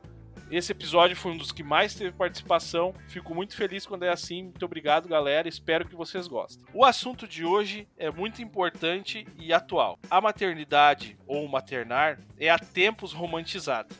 Esse 0.50 0.72
episódio 0.72 1.16
foi 1.16 1.30
um 1.30 1.36
dos 1.36 1.52
que 1.52 1.62
mais 1.62 1.94
teve 1.94 2.10
participação. 2.10 2.92
Fico 3.08 3.32
muito 3.32 3.56
feliz 3.56 3.86
quando 3.86 4.02
é 4.02 4.10
assim. 4.10 4.42
Muito 4.44 4.64
obrigado, 4.64 5.08
galera. 5.08 5.48
Espero 5.48 5.86
que 5.86 5.94
vocês 5.94 6.26
gostem. 6.26 6.64
O 6.74 6.84
assunto 6.84 7.26
de 7.26 7.44
hoje 7.44 7.88
é 7.96 8.10
muito 8.10 8.42
importante 8.42 9.26
e 9.38 9.52
atual. 9.52 9.98
A 10.10 10.20
maternidade 10.20 11.16
ou 11.24 11.46
maternar 11.48 12.18
é 12.38 12.50
há 12.50 12.58
tempos 12.58 13.12
romantizada. 13.12 13.94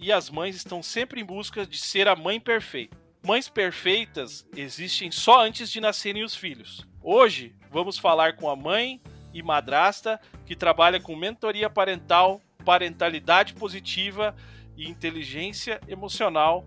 E 0.00 0.10
as 0.10 0.30
mães 0.30 0.56
estão 0.56 0.82
sempre 0.82 1.20
em 1.20 1.24
busca 1.24 1.66
de 1.66 1.76
ser 1.76 2.08
a 2.08 2.16
mãe 2.16 2.40
perfeita. 2.40 2.96
Mães 3.22 3.50
perfeitas 3.50 4.48
existem 4.56 5.10
só 5.10 5.44
antes 5.44 5.70
de 5.70 5.78
nascerem 5.78 6.24
os 6.24 6.34
filhos. 6.34 6.86
Hoje 7.02 7.54
vamos 7.70 7.98
falar 7.98 8.36
com 8.36 8.48
a 8.48 8.56
mãe 8.56 8.98
e 9.34 9.42
madrasta 9.42 10.18
que 10.46 10.56
trabalha 10.56 10.98
com 10.98 11.14
mentoria 11.14 11.68
parental, 11.68 12.40
parentalidade 12.64 13.52
positiva 13.52 14.34
e 14.74 14.88
inteligência 14.88 15.78
emocional, 15.86 16.66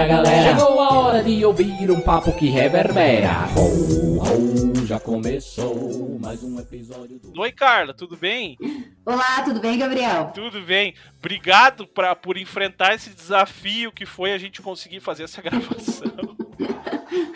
galera. 0.07 0.57
Chegou 0.57 0.79
a 0.79 0.99
hora 0.99 1.23
de 1.23 1.43
ouvir 1.45 1.91
um 1.91 2.01
papo 2.01 2.31
que 2.33 2.49
reverbera. 2.49 3.47
Ho, 3.55 4.19
ho, 4.19 4.85
já 4.85 4.99
começou 4.99 6.19
mais 6.19 6.43
um 6.43 6.59
episódio 6.59 7.19
do. 7.19 7.39
Oi, 7.39 7.51
Carla, 7.51 7.93
tudo 7.93 8.17
bem? 8.17 8.57
Olá, 9.05 9.41
tudo 9.43 9.59
bem, 9.59 9.77
Gabriel? 9.77 10.31
Tudo 10.33 10.61
bem. 10.61 10.93
Obrigado 11.19 11.87
pra, 11.87 12.15
por 12.15 12.37
enfrentar 12.37 12.93
esse 12.93 13.09
desafio 13.11 13.91
que 13.91 14.05
foi 14.05 14.33
a 14.33 14.37
gente 14.37 14.61
conseguir 14.61 14.99
fazer 14.99 15.23
essa 15.23 15.41
gravação. 15.41 16.11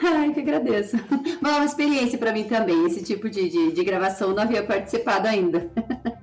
Ai, 0.04 0.34
que 0.34 0.40
agradeço. 0.40 0.96
É 0.98 1.48
uma 1.48 1.66
experiência 1.66 2.18
para 2.18 2.32
mim 2.32 2.44
também. 2.44 2.86
Esse 2.86 3.04
tipo 3.04 3.30
de, 3.30 3.50
de, 3.50 3.72
de, 3.72 3.84
gravação 3.84 4.34
não 4.34 4.44
havia 4.44 4.64
participado 4.64 5.28
ainda. 5.28 5.70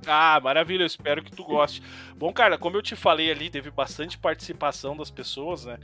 Ah, 0.06 0.40
maravilha. 0.42 0.82
Eu 0.82 0.86
espero 0.86 1.22
que 1.22 1.30
tu 1.30 1.44
goste. 1.44 1.82
Bom, 2.16 2.32
Carla, 2.32 2.58
como 2.58 2.76
eu 2.76 2.82
te 2.82 2.96
falei 2.96 3.30
ali, 3.30 3.50
teve 3.50 3.70
bastante 3.70 4.18
participação 4.18 4.96
das 4.96 5.10
pessoas, 5.10 5.64
né? 5.64 5.78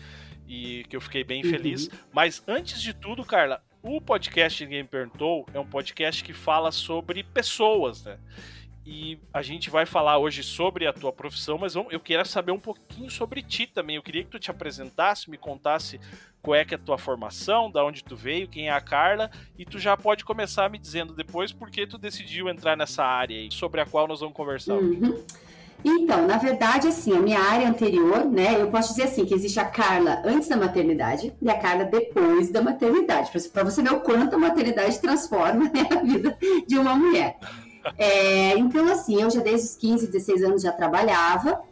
E 0.48 0.84
que 0.88 0.96
eu 0.96 1.00
fiquei 1.00 1.22
bem 1.22 1.44
uhum. 1.44 1.50
feliz. 1.50 1.90
Mas 2.12 2.42
antes 2.48 2.80
de 2.80 2.94
tudo, 2.94 3.24
Carla, 3.24 3.62
o 3.82 4.00
podcast 4.00 4.64
Ninguém 4.64 4.84
Perguntou 4.84 5.46
é 5.52 5.60
um 5.60 5.66
podcast 5.66 6.24
que 6.24 6.32
fala 6.32 6.72
sobre 6.72 7.22
pessoas, 7.22 8.02
né? 8.04 8.18
E 8.90 9.18
a 9.34 9.42
gente 9.42 9.68
vai 9.68 9.84
falar 9.84 10.16
hoje 10.16 10.42
sobre 10.42 10.86
a 10.86 10.94
tua 10.94 11.12
profissão, 11.12 11.58
mas 11.58 11.74
eu 11.74 12.00
queria 12.00 12.24
saber 12.24 12.52
um 12.52 12.58
pouquinho 12.58 13.10
sobre 13.10 13.42
ti 13.42 13.66
também. 13.66 13.96
Eu 13.96 14.02
queria 14.02 14.24
que 14.24 14.30
tu 14.30 14.38
te 14.38 14.50
apresentasse, 14.50 15.30
me 15.30 15.36
contasse 15.36 16.00
qual 16.40 16.54
é 16.54 16.64
que 16.64 16.74
é 16.74 16.76
a 16.76 16.80
tua 16.80 16.96
formação, 16.96 17.70
da 17.70 17.84
onde 17.84 18.02
tu 18.02 18.16
veio, 18.16 18.48
quem 18.48 18.68
é 18.68 18.72
a 18.72 18.80
Carla, 18.80 19.30
e 19.58 19.66
tu 19.66 19.78
já 19.78 19.94
pode 19.94 20.24
começar 20.24 20.70
me 20.70 20.78
dizendo 20.78 21.12
depois 21.12 21.52
por 21.52 21.70
que 21.70 21.86
tu 21.86 21.98
decidiu 21.98 22.48
entrar 22.48 22.78
nessa 22.78 23.04
área 23.04 23.36
aí, 23.36 23.50
sobre 23.52 23.82
a 23.82 23.84
qual 23.84 24.08
nós 24.08 24.20
vamos 24.20 24.34
conversar. 24.34 24.76
Uhum. 24.76 25.22
Então, 25.84 26.26
na 26.26 26.36
verdade, 26.38 26.88
assim, 26.88 27.16
a 27.16 27.20
minha 27.20 27.40
área 27.40 27.68
anterior, 27.68 28.24
né, 28.24 28.60
eu 28.60 28.68
posso 28.68 28.90
dizer 28.90 29.04
assim, 29.04 29.24
que 29.24 29.32
existe 29.32 29.60
a 29.60 29.64
Carla 29.64 30.22
antes 30.24 30.48
da 30.48 30.56
maternidade 30.56 31.32
e 31.40 31.48
a 31.48 31.58
Carla 31.58 31.84
depois 31.84 32.50
da 32.50 32.60
maternidade, 32.60 33.30
para 33.52 33.64
você 33.64 33.82
ver 33.82 33.92
o 33.92 34.00
quanto 34.00 34.34
a 34.34 34.38
maternidade 34.38 34.98
transforma 34.98 35.64
né, 35.66 35.86
a 35.90 36.02
vida 36.02 36.36
de 36.66 36.78
uma 36.78 36.94
mulher. 36.94 37.38
É, 37.96 38.58
então, 38.58 38.88
assim, 38.88 39.22
eu 39.22 39.30
já 39.30 39.40
desde 39.40 39.68
os 39.68 39.76
15, 39.76 40.08
16 40.08 40.42
anos 40.42 40.62
já 40.62 40.72
trabalhava 40.72 41.62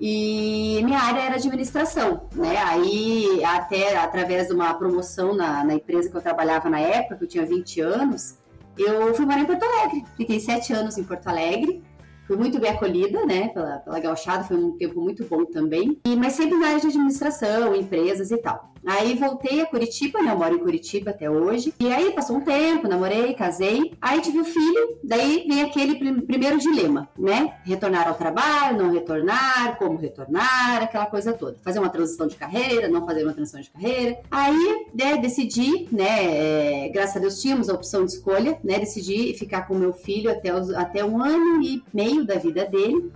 e 0.00 0.80
minha 0.84 1.00
área 1.00 1.20
era 1.20 1.34
administração, 1.34 2.28
né? 2.32 2.56
Aí, 2.58 3.42
até 3.44 3.96
através 3.96 4.46
de 4.46 4.54
uma 4.54 4.72
promoção 4.74 5.34
na, 5.34 5.64
na 5.64 5.74
empresa 5.74 6.08
que 6.08 6.16
eu 6.16 6.22
trabalhava 6.22 6.70
na 6.70 6.78
época, 6.78 7.16
que 7.16 7.24
eu 7.24 7.28
tinha 7.28 7.44
20 7.44 7.80
anos, 7.80 8.38
eu 8.78 9.12
fui 9.14 9.26
morar 9.26 9.40
em 9.40 9.44
Porto 9.44 9.64
Alegre. 9.64 10.04
Fiquei 10.16 10.38
sete 10.38 10.72
anos 10.72 10.96
em 10.96 11.02
Porto 11.02 11.26
Alegre 11.26 11.82
fui 12.28 12.36
muito 12.36 12.60
bem 12.60 12.70
acolhida, 12.70 13.24
né, 13.24 13.48
pela, 13.48 13.78
pela 13.78 13.98
gauchada, 13.98 14.44
foi 14.44 14.58
um 14.58 14.76
tempo 14.76 15.00
muito 15.00 15.24
bom 15.24 15.46
também, 15.46 15.98
e, 16.06 16.14
mas 16.14 16.34
sempre 16.34 16.58
na 16.58 16.68
área 16.68 16.80
de 16.80 16.88
administração, 16.88 17.74
empresas 17.74 18.30
e 18.30 18.36
tal. 18.36 18.74
Aí 18.88 19.14
voltei 19.14 19.60
a 19.60 19.66
Curitiba, 19.66 20.20
né, 20.22 20.32
eu 20.32 20.38
moro 20.38 20.54
em 20.54 20.58
Curitiba 20.58 21.10
até 21.10 21.30
hoje, 21.30 21.72
e 21.78 21.92
aí 21.92 22.12
passou 22.12 22.36
um 22.36 22.40
tempo, 22.40 22.88
namorei, 22.88 23.34
casei, 23.34 23.92
aí 24.00 24.20
tive 24.20 24.38
o 24.38 24.40
um 24.42 24.44
filho, 24.44 24.98
daí 25.04 25.46
vem 25.46 25.62
aquele 25.62 25.96
prim 25.96 26.20
primeiro 26.20 26.58
dilema, 26.58 27.08
né, 27.16 27.54
retornar 27.64 28.08
ao 28.08 28.14
trabalho, 28.14 28.78
não 28.78 28.92
retornar, 28.92 29.78
como 29.78 29.98
retornar, 29.98 30.82
aquela 30.82 31.06
coisa 31.06 31.32
toda, 31.32 31.56
fazer 31.62 31.78
uma 31.78 31.90
transição 31.90 32.26
de 32.26 32.36
carreira, 32.36 32.88
não 32.88 33.06
fazer 33.06 33.24
uma 33.24 33.32
transição 33.32 33.60
de 33.60 33.70
carreira, 33.70 34.18
aí 34.30 34.86
né, 34.94 35.16
decidi, 35.18 35.88
né, 35.92 36.86
é, 36.86 36.88
graças 36.88 37.16
a 37.16 37.20
Deus 37.20 37.40
tínhamos 37.40 37.68
a 37.68 37.74
opção 37.74 38.04
de 38.04 38.12
escolha, 38.12 38.58
né, 38.64 38.78
decidi 38.78 39.34
ficar 39.34 39.68
com 39.68 39.74
meu 39.74 39.92
filho 39.92 40.30
até, 40.30 40.54
os, 40.54 40.70
até 40.70 41.04
um 41.04 41.22
ano 41.22 41.62
e 41.62 41.82
meio 41.92 42.08
meio 42.08 42.24
da 42.24 42.36
vida 42.36 42.64
dele. 42.64 43.12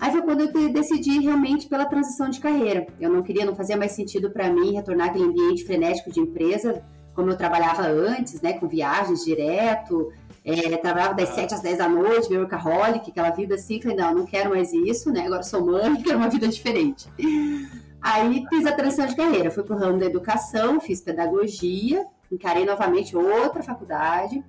Aí 0.00 0.10
foi 0.12 0.22
quando 0.22 0.40
eu 0.40 0.72
decidi 0.72 1.20
realmente 1.20 1.68
pela 1.68 1.86
transição 1.86 2.28
de 2.28 2.40
carreira. 2.40 2.86
Eu 3.00 3.10
não 3.10 3.22
queria, 3.22 3.44
não 3.44 3.54
fazia 3.54 3.76
mais 3.76 3.92
sentido 3.92 4.30
para 4.30 4.50
mim 4.50 4.74
retornar 4.74 5.08
aquele 5.08 5.24
ambiente 5.24 5.64
frenético 5.64 6.10
de 6.10 6.20
empresa, 6.20 6.82
como 7.14 7.30
eu 7.30 7.36
trabalhava 7.36 7.82
antes, 7.82 8.42
né, 8.42 8.52
com 8.52 8.68
viagens 8.68 9.24
direto, 9.24 10.12
é, 10.44 10.76
trabalhava 10.76 11.14
das 11.14 11.30
7 11.30 11.54
às 11.54 11.60
10 11.60 11.78
da 11.78 11.88
noite, 11.88 12.30
meu 12.30 12.40
workaholic, 12.42 13.10
aquela 13.10 13.30
vida 13.30 13.56
assim. 13.56 13.80
Falei, 13.80 13.96
não, 13.96 14.14
não 14.14 14.26
quero 14.26 14.50
mais 14.50 14.72
isso, 14.72 15.10
né? 15.10 15.26
Agora 15.26 15.42
sou 15.42 15.64
mãe, 15.64 15.96
quero 16.04 16.18
uma 16.18 16.28
vida 16.28 16.46
diferente. 16.46 17.08
Aí 18.00 18.44
fiz 18.48 18.64
a 18.64 18.72
transição 18.72 19.06
de 19.06 19.16
carreira, 19.16 19.50
fui 19.50 19.64
para 19.64 19.74
o 19.74 19.78
ramo 19.78 19.98
da 19.98 20.06
educação, 20.06 20.78
fiz 20.78 21.00
pedagogia, 21.00 22.06
encarei 22.30 22.64
novamente 22.64 23.16
outra 23.16 23.62
faculdade. 23.62 24.44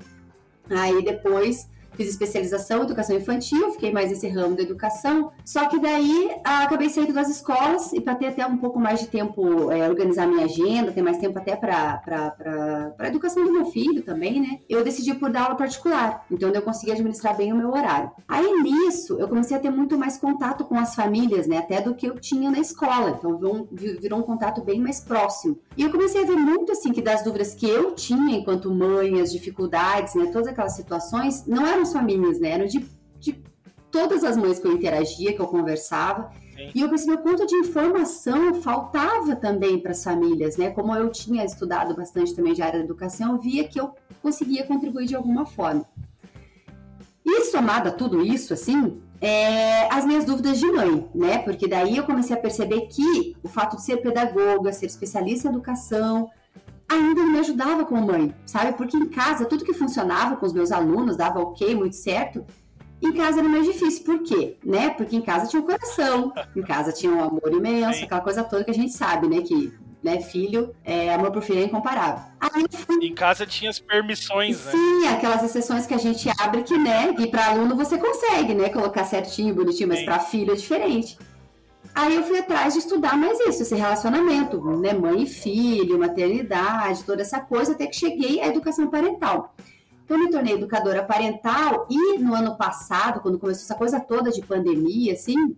Aí 0.70 1.04
depois 1.04 1.68
fiz 1.98 2.10
especialização 2.10 2.80
em 2.80 2.84
educação 2.84 3.18
infantil, 3.18 3.72
fiquei 3.72 3.92
mais 3.92 4.10
nesse 4.10 4.28
ramo 4.28 4.56
da 4.56 4.62
educação. 4.62 5.32
Só 5.44 5.68
que 5.68 5.80
daí 5.80 6.32
ah, 6.46 6.64
acabei 6.64 6.90
saindo 6.90 7.12
das 7.12 7.30
escolas 7.30 7.92
e 7.92 8.00
para 8.00 8.16
ter 8.16 8.28
até 8.28 8.46
um 8.46 8.58
pouco 8.58 8.80
mais 8.80 9.00
de 9.00 9.08
tempo, 9.08 9.72
é, 9.72 9.90
organizar 9.90 10.28
minha 10.28 10.46
agenda, 10.46 10.92
ter 10.92 11.02
mais 11.02 11.18
tempo 11.18 11.38
até 11.38 11.56
para 11.56 12.94
a 13.00 13.08
educação 13.08 13.44
do 13.44 13.52
meu 13.52 13.66
filho 13.66 14.04
também, 14.04 14.40
né? 14.40 14.60
Eu 14.70 14.84
decidi 14.84 15.14
por 15.14 15.32
dar 15.32 15.44
aula 15.44 15.56
particular, 15.56 16.26
então 16.32 16.50
eu 16.50 16.62
consegui 16.62 16.92
administrar 16.92 17.36
bem 17.36 17.52
o 17.52 17.56
meu 17.56 17.72
horário. 17.72 18.12
Aí 18.28 18.62
nisso, 18.62 19.18
eu 19.20 19.28
comecei 19.28 19.58
a 19.58 19.60
ter 19.60 19.70
muito 19.70 19.98
mais 19.98 20.18
contato 20.18 20.64
com 20.66 20.78
as 20.78 20.96
famílias, 20.96 21.48
né? 21.48 21.58
Até 21.58 21.82
do 21.82 21.96
que 21.96 22.06
eu 22.06 22.20
tinha 22.20 22.52
na 22.52 22.60
escola, 22.60 23.16
então 23.18 23.38
virou 23.38 23.68
virou 24.08 24.20
um 24.20 24.24
contato 24.24 24.62
bem 24.64 24.80
mais 24.80 25.00
próximo. 25.00 25.60
E 25.76 25.84
eu 25.84 25.92
comecei 25.92 26.24
a 26.24 26.26
ver 26.26 26.36
muito 26.36 26.72
assim 26.72 26.92
que 26.92 27.02
das 27.02 27.24
dúvidas 27.24 27.54
que 27.54 27.68
eu 27.68 27.94
tinha 27.94 28.38
enquanto 28.38 28.74
mãe, 28.74 29.20
as 29.22 29.32
dificuldades, 29.32 30.16
né? 30.16 30.28
Todas 30.28 30.48
aquelas 30.48 30.76
situações, 30.76 31.46
não 31.46 31.66
eram 31.66 31.86
minhas, 31.94 32.39
né? 32.39 32.50
Eram 32.50 32.66
de, 32.66 32.86
de 33.19 33.42
todas 33.92 34.24
as 34.24 34.38
mães 34.38 34.60
que 34.60 34.68
eu 34.68 34.72
interagia, 34.72 35.34
que 35.34 35.39
eu 35.39 35.48
conversava. 35.48 36.31
Sim. 36.56 36.72
E 36.74 36.81
eu 36.81 36.89
percebi 36.89 37.13
o 37.13 37.19
quanto 37.19 37.45
de 37.45 37.56
informação 37.56 38.56
faltava 38.56 39.36
também 39.36 39.80
para 39.80 39.92
as 39.92 40.04
famílias, 40.04 40.57
né? 40.57 40.69
Como 40.72 40.95
eu 40.95 41.10
tinha 41.10 41.45
estudado 41.45 41.95
bastante 41.95 42.34
também 42.36 42.54
de 42.54 42.62
área 42.62 42.80
da 42.80 42.86
educação, 42.86 43.34
eu 43.34 43.42
via 43.42 43.68
que 43.68 43.80
eu 43.80 43.94
conseguia 44.22 44.66
contribuir 44.66 45.06
de 45.06 45.16
alguma 45.16 45.45
forma. 45.45 45.86
E 47.25 47.42
somado 47.45 47.89
a 47.89 47.92
tudo 47.92 48.24
isso, 48.24 48.54
assim, 48.54 49.01
é, 49.19 49.92
as 49.94 50.06
minhas 50.06 50.24
dúvidas 50.24 50.60
de 50.60 50.66
mãe, 50.68 51.10
né? 51.13 51.39
Porque 51.39 51.68
daí 51.68 51.98
eu 51.98 52.06
comecei 52.06 52.36
a 52.36 52.39
perceber 52.39 52.81
que 52.88 53.36
o 53.44 53.48
fato 53.48 53.75
de 53.75 53.84
ser 53.84 53.98
pedagoga, 53.98 54.72
ser 54.72 54.86
especialista 54.86 55.48
em 55.48 55.51
educação, 55.51 56.30
ainda 56.89 57.24
me 57.24 57.39
ajudava 57.39 57.86
como 57.86 58.06
mãe, 58.06 58.34
sabe? 58.45 58.74
Porque 58.74 58.95
em 58.95 59.07
casa, 59.07 59.45
tudo 59.45 59.66
que 59.66 59.74
funcionava 59.74 60.36
com 60.38 60.45
os 60.45 60.54
meus 60.54 60.72
alunos, 60.72 61.18
dava 61.18 61.39
ok, 61.39 61.75
muito 61.75 61.95
certo, 61.95 62.45
em 63.01 63.13
casa 63.13 63.39
era 63.39 63.50
mais 63.50 63.66
difícil. 63.66 64.04
Por 64.04 64.24
quê? 64.24 64.57
Né? 64.63 64.89
Porque 64.89 65.16
em 65.16 65.22
casa 65.22 65.48
tinha 65.48 65.62
o 65.62 65.63
um 65.63 65.68
coração, 65.68 66.34
em 66.56 66.62
casa 66.62 66.92
tinha 66.92 67.12
um 67.12 67.24
amor 67.24 67.51
imenso, 67.51 68.04
aquela 68.04 68.22
coisa 68.22 68.44
toda 68.44 68.63
que 68.63 68.72
a 68.72 68.74
gente 68.74 68.94
sabe, 68.94 69.28
né? 69.28 69.42
Que 69.42 69.74
né, 70.04 70.22
filho, 70.22 70.75
é, 70.86 71.13
amor 71.13 71.31
por 71.31 71.42
filho 71.42 71.60
é 71.60 71.63
incomparável. 71.63 72.24
Aí 72.39 72.66
fui... 72.72 73.06
Em 73.06 73.13
casa 73.13 73.45
tinha 73.45 73.69
as 73.69 73.80
permissões, 73.80 74.63
né? 74.63 74.72
Sim, 74.72 75.07
aquelas 75.07 75.44
exceções 75.44 75.86
que 75.86 75.94
a 75.94 75.98
gente 75.98 76.30
abre 76.39 76.63
que, 76.63 76.78
né, 76.78 77.13
e 77.18 77.28
para 77.28 77.48
aluno 77.48 77.75
você 77.75 77.98
consegue, 77.98 78.54
né, 78.54 78.69
colocar 78.69 79.04
certinho, 79.04 79.54
bonitinho, 79.54 79.89
mas 79.89 80.04
para 80.04 80.19
filho 80.19 80.54
é 80.54 80.56
diferente. 80.56 81.18
Aí 81.98 82.16
eu 82.16 82.24
fui 82.26 82.38
atrás 82.38 82.74
de 82.74 82.80
estudar 82.80 83.18
mais 83.18 83.40
isso, 83.40 83.64
esse 83.64 83.74
relacionamento, 83.74 84.62
né, 84.78 84.94
mãe 84.94 85.24
e 85.24 85.26
filho, 85.26 85.98
maternidade, 85.98 87.04
toda 87.04 87.24
essa 87.24 87.40
coisa, 87.40 87.72
até 87.72 87.88
que 87.88 87.96
cheguei 87.96 88.40
à 88.40 88.46
educação 88.50 88.88
parental. 88.88 89.56
Então, 90.06 90.16
eu 90.16 90.24
me 90.24 90.30
tornei 90.30 90.54
educadora 90.54 91.04
parental 91.04 91.88
e 91.90 92.20
no 92.20 92.36
ano 92.36 92.56
passado, 92.56 93.20
quando 93.20 93.40
começou 93.40 93.64
essa 93.64 93.74
coisa 93.74 94.00
toda 94.00 94.30
de 94.30 94.44
pandemia, 94.44 95.14
assim, 95.14 95.56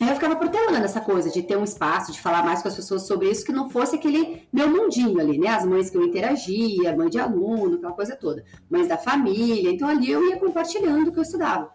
eu 0.00 0.06
ficava 0.14 0.34
protelando 0.36 0.82
essa 0.82 1.02
coisa 1.02 1.28
de 1.28 1.42
ter 1.42 1.58
um 1.58 1.64
espaço, 1.64 2.10
de 2.10 2.22
falar 2.22 2.42
mais 2.42 2.62
com 2.62 2.68
as 2.68 2.74
pessoas 2.74 3.02
sobre 3.02 3.30
isso, 3.30 3.44
que 3.44 3.52
não 3.52 3.68
fosse 3.68 3.96
aquele 3.96 4.48
meu 4.50 4.70
mundinho 4.70 5.20
ali, 5.20 5.36
né? 5.38 5.48
As 5.48 5.66
mães 5.66 5.90
que 5.90 5.98
eu 5.98 6.06
interagia, 6.06 6.96
mãe 6.96 7.10
de 7.10 7.18
aluno, 7.18 7.76
aquela 7.76 7.92
coisa 7.92 8.16
toda, 8.16 8.42
mães 8.70 8.88
da 8.88 8.96
família. 8.96 9.70
Então, 9.72 9.86
ali 9.86 10.10
eu 10.10 10.26
ia 10.26 10.38
compartilhando 10.38 11.08
o 11.08 11.12
que 11.12 11.18
eu 11.18 11.22
estudava. 11.22 11.70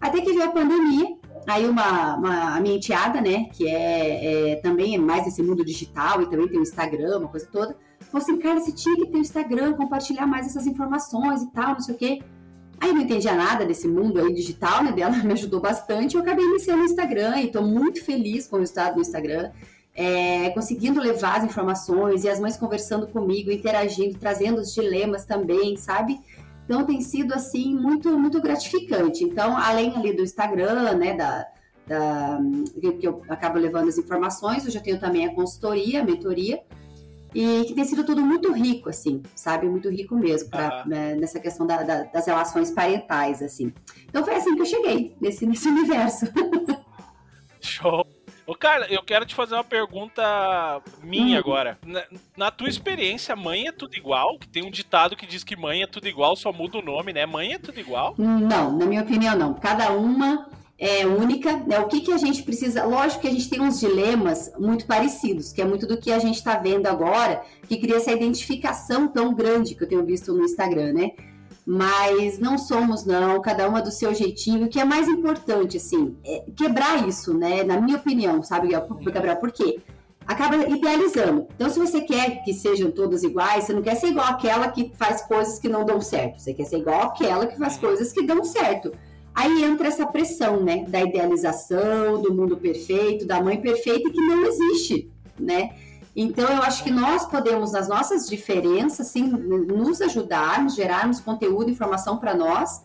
Até 0.00 0.20
que 0.20 0.32
veio 0.32 0.46
a 0.46 0.50
pandemia, 0.50 1.19
Aí 1.46 1.68
uma, 1.68 2.16
uma, 2.16 2.56
a 2.56 2.60
minha 2.60 2.76
enteada, 2.76 3.20
né, 3.20 3.46
que 3.52 3.66
é, 3.66 4.52
é 4.52 4.56
também 4.56 4.94
é 4.94 4.98
mais 4.98 5.24
nesse 5.24 5.42
mundo 5.42 5.64
digital 5.64 6.22
e 6.22 6.26
também 6.26 6.48
tem 6.48 6.58
o 6.58 6.62
Instagram, 6.62 7.18
uma 7.18 7.28
coisa 7.28 7.48
toda, 7.50 7.76
falou 8.10 8.22
assim, 8.22 8.38
cara, 8.38 8.60
você 8.60 8.72
tinha 8.72 8.96
que 8.96 9.06
ter 9.06 9.18
o 9.18 9.20
Instagram, 9.20 9.72
compartilhar 9.74 10.26
mais 10.26 10.46
essas 10.46 10.66
informações 10.66 11.42
e 11.42 11.50
tal, 11.52 11.72
não 11.72 11.80
sei 11.80 11.94
o 11.94 11.98
quê. 11.98 12.22
Aí 12.78 12.92
não 12.92 13.02
entendia 13.02 13.34
nada 13.34 13.64
desse 13.66 13.86
mundo 13.86 14.20
aí 14.20 14.32
digital, 14.32 14.82
né, 14.84 14.92
dela 14.92 15.16
me 15.24 15.32
ajudou 15.32 15.60
bastante, 15.60 16.14
eu 16.14 16.22
acabei 16.22 16.44
iniciando 16.44 16.82
o 16.82 16.86
Instagram 16.86 17.36
e 17.38 17.46
estou 17.46 17.62
muito 17.62 18.04
feliz 18.04 18.46
com 18.46 18.56
o 18.56 18.58
resultado 18.58 18.94
do 18.94 19.00
Instagram, 19.00 19.50
é, 19.94 20.50
conseguindo 20.50 21.00
levar 21.00 21.38
as 21.38 21.44
informações 21.44 22.24
e 22.24 22.28
as 22.28 22.38
mães 22.38 22.56
conversando 22.56 23.06
comigo, 23.08 23.50
interagindo, 23.50 24.18
trazendo 24.18 24.60
os 24.60 24.72
dilemas 24.72 25.24
também, 25.24 25.76
sabe? 25.76 26.20
Então 26.70 26.84
tem 26.84 27.00
sido 27.00 27.34
assim 27.34 27.74
muito 27.74 28.16
muito 28.16 28.40
gratificante. 28.40 29.24
Então, 29.24 29.56
além 29.56 29.92
ali 29.96 30.12
do 30.12 30.22
Instagram, 30.22 30.94
né, 30.94 31.16
da, 31.16 31.48
da 31.84 32.38
que 32.92 33.08
eu 33.08 33.24
acabo 33.28 33.58
levando 33.58 33.88
as 33.88 33.98
informações, 33.98 34.64
eu 34.64 34.70
já 34.70 34.78
tenho 34.78 35.00
também 35.00 35.26
a 35.26 35.34
consultoria, 35.34 36.00
a 36.00 36.04
mentoria, 36.04 36.62
e 37.34 37.64
que 37.64 37.74
tem 37.74 37.84
sido 37.84 38.04
tudo 38.04 38.22
muito 38.22 38.52
rico, 38.52 38.88
assim, 38.88 39.20
sabe? 39.34 39.68
Muito 39.68 39.90
rico 39.90 40.14
mesmo, 40.14 40.48
pra, 40.48 40.84
né, 40.86 41.16
nessa 41.16 41.40
questão 41.40 41.66
da, 41.66 41.82
da, 41.82 42.04
das 42.04 42.24
relações 42.24 42.70
parentais, 42.70 43.42
assim. 43.42 43.72
Então 44.08 44.24
foi 44.24 44.36
assim 44.36 44.54
que 44.54 44.62
eu 44.62 44.66
cheguei 44.66 45.16
nesse, 45.20 45.44
nesse 45.46 45.66
universo. 45.66 46.26
Show! 47.60 48.06
Ô, 48.50 48.54
cara, 48.56 48.92
eu 48.92 49.00
quero 49.00 49.24
te 49.24 49.32
fazer 49.32 49.54
uma 49.54 49.62
pergunta 49.62 50.82
minha 51.04 51.36
hum. 51.36 51.38
agora. 51.38 51.78
Na, 51.86 52.02
na, 52.36 52.50
tua 52.50 52.68
experiência, 52.68 53.36
mãe 53.36 53.68
é 53.68 53.70
tudo 53.70 53.94
igual? 53.94 54.40
Tem 54.50 54.64
um 54.64 54.72
ditado 54.72 55.14
que 55.14 55.24
diz 55.24 55.44
que 55.44 55.54
mãe 55.54 55.84
é 55.84 55.86
tudo 55.86 56.08
igual, 56.08 56.34
só 56.34 56.52
muda 56.52 56.78
o 56.78 56.82
nome, 56.82 57.12
né? 57.12 57.24
Mãe 57.24 57.52
é 57.52 57.58
tudo 57.60 57.78
igual? 57.78 58.12
Não, 58.18 58.76
na 58.76 58.86
minha 58.86 59.02
opinião, 59.02 59.38
não. 59.38 59.54
Cada 59.54 59.92
uma 59.92 60.48
é 60.76 61.06
única, 61.06 61.58
né? 61.58 61.78
O 61.78 61.86
que, 61.86 62.00
que 62.00 62.12
a 62.12 62.18
gente 62.18 62.42
precisa? 62.42 62.82
Lógico 62.82 63.20
que 63.20 63.28
a 63.28 63.30
gente 63.30 63.48
tem 63.48 63.60
uns 63.60 63.78
dilemas 63.78 64.50
muito 64.58 64.84
parecidos, 64.84 65.52
que 65.52 65.62
é 65.62 65.64
muito 65.64 65.86
do 65.86 65.96
que 65.96 66.10
a 66.10 66.18
gente 66.18 66.34
está 66.34 66.56
vendo 66.56 66.88
agora, 66.88 67.44
que 67.68 67.76
cria 67.76 67.98
essa 67.98 68.10
identificação 68.10 69.06
tão 69.06 69.32
grande 69.32 69.76
que 69.76 69.84
eu 69.84 69.88
tenho 69.88 70.04
visto 70.04 70.34
no 70.34 70.42
Instagram, 70.42 70.92
né? 70.92 71.12
Mas 71.72 72.40
não 72.40 72.58
somos 72.58 73.04
não, 73.04 73.40
cada 73.40 73.68
uma 73.68 73.80
do 73.80 73.92
seu 73.92 74.12
jeitinho. 74.12 74.66
O 74.66 74.68
que 74.68 74.80
é 74.80 74.84
mais 74.84 75.06
importante, 75.06 75.76
assim, 75.76 76.16
é 76.24 76.42
quebrar 76.56 77.06
isso, 77.06 77.32
né? 77.32 77.62
Na 77.62 77.80
minha 77.80 77.96
opinião, 77.96 78.42
sabe, 78.42 78.70
Gabriel? 78.72 79.36
Por 79.36 79.52
quê? 79.52 79.78
Acaba 80.26 80.56
idealizando. 80.66 81.46
Então, 81.54 81.70
se 81.70 81.78
você 81.78 82.00
quer 82.00 82.42
que 82.42 82.52
sejam 82.52 82.90
todas 82.90 83.22
iguais, 83.22 83.64
você 83.64 83.72
não 83.72 83.82
quer 83.82 83.94
ser 83.94 84.08
igual 84.08 84.26
aquela 84.26 84.66
que 84.66 84.90
faz 84.98 85.22
coisas 85.22 85.60
que 85.60 85.68
não 85.68 85.84
dão 85.84 86.00
certo. 86.00 86.40
Você 86.40 86.52
quer 86.52 86.64
ser 86.64 86.78
igual 86.78 87.02
aquela 87.02 87.46
que 87.46 87.56
faz 87.56 87.76
coisas 87.78 88.12
que 88.12 88.26
dão 88.26 88.42
certo. 88.42 88.92
Aí 89.32 89.62
entra 89.62 89.86
essa 89.86 90.04
pressão, 90.04 90.60
né? 90.64 90.84
Da 90.88 91.00
idealização, 91.02 92.20
do 92.20 92.34
mundo 92.34 92.56
perfeito, 92.56 93.24
da 93.24 93.40
mãe 93.40 93.60
perfeita 93.60 94.10
que 94.10 94.20
não 94.20 94.44
existe, 94.44 95.08
né? 95.38 95.70
Então, 96.14 96.48
eu 96.48 96.62
acho 96.62 96.82
que 96.82 96.90
nós 96.90 97.24
podemos, 97.26 97.72
nas 97.72 97.88
nossas 97.88 98.28
diferenças, 98.28 99.06
sim, 99.06 99.24
nos 99.24 100.00
ajudarmos, 100.00 100.74
gerarmos 100.74 101.20
conteúdo, 101.20 101.70
informação 101.70 102.16
para 102.16 102.34
nós, 102.34 102.82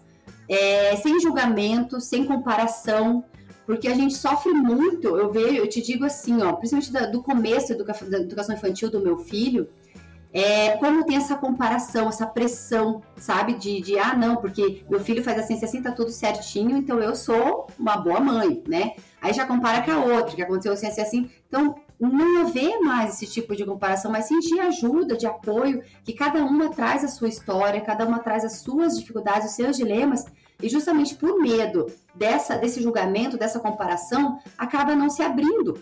é, 0.48 0.96
sem 0.98 1.20
julgamento, 1.20 2.00
sem 2.00 2.26
comparação, 2.26 3.24
porque 3.66 3.88
a 3.88 3.96
gente 3.96 4.14
sofre 4.14 4.54
muito. 4.54 5.18
Eu 5.18 5.32
vejo, 5.32 5.56
eu 5.56 5.68
te 5.68 5.82
digo 5.82 6.06
assim, 6.06 6.42
ó, 6.44 6.54
principalmente 6.54 6.92
da, 6.92 7.08
do 7.08 7.24
começo 7.24 7.76
da 7.76 8.20
educação 8.20 8.56
infantil 8.56 8.92
do 8.92 9.00
meu 9.00 9.18
filho, 9.18 9.68
é, 10.32 10.72
como 10.78 11.06
tem 11.06 11.16
essa 11.16 11.36
comparação, 11.38 12.10
essa 12.10 12.28
pressão, 12.28 13.02
sabe? 13.16 13.54
De, 13.54 13.80
de, 13.80 13.98
ah, 13.98 14.14
não, 14.14 14.36
porque 14.36 14.84
meu 14.90 15.00
filho 15.00 15.24
faz 15.24 15.40
assim, 15.40 15.54
assim, 15.64 15.82
tá 15.82 15.94
tudo 15.94 16.12
certinho, 16.12 16.76
então 16.76 17.00
eu 17.00 17.16
sou 17.16 17.68
uma 17.80 17.96
boa 17.96 18.20
mãe, 18.20 18.62
né? 18.68 18.96
Aí 19.22 19.32
já 19.32 19.46
compara 19.46 19.82
com 19.82 19.92
a 19.92 20.04
outra, 20.04 20.36
que 20.36 20.42
aconteceu 20.42 20.74
assim, 20.74 20.88
assim, 20.88 21.02
assim. 21.02 21.32
Então, 21.48 21.76
não 22.00 22.42
haver 22.42 22.80
mais 22.80 23.16
esse 23.16 23.32
tipo 23.32 23.56
de 23.56 23.66
comparação, 23.66 24.12
mas 24.12 24.28
de 24.28 24.60
ajuda, 24.60 25.18
de 25.18 25.26
apoio, 25.26 25.82
que 26.04 26.14
cada 26.14 26.44
uma 26.44 26.70
traz 26.70 27.04
a 27.04 27.08
sua 27.08 27.28
história, 27.28 27.82
cada 27.82 28.06
uma 28.06 28.20
traz 28.20 28.44
as 28.44 28.60
suas 28.60 28.98
dificuldades, 28.98 29.50
os 29.50 29.56
seus 29.56 29.78
dilemas, 29.78 30.26
e 30.62 30.70
justamente 30.70 31.16
por 31.16 31.40
medo 31.40 31.88
dessa, 32.14 32.58
desse 32.58 32.82
julgamento, 32.82 33.38
dessa 33.38 33.60
comparação, 33.60 34.40
acaba 34.58 34.96
não 34.96 35.10
se 35.10 35.22
abrindo, 35.22 35.80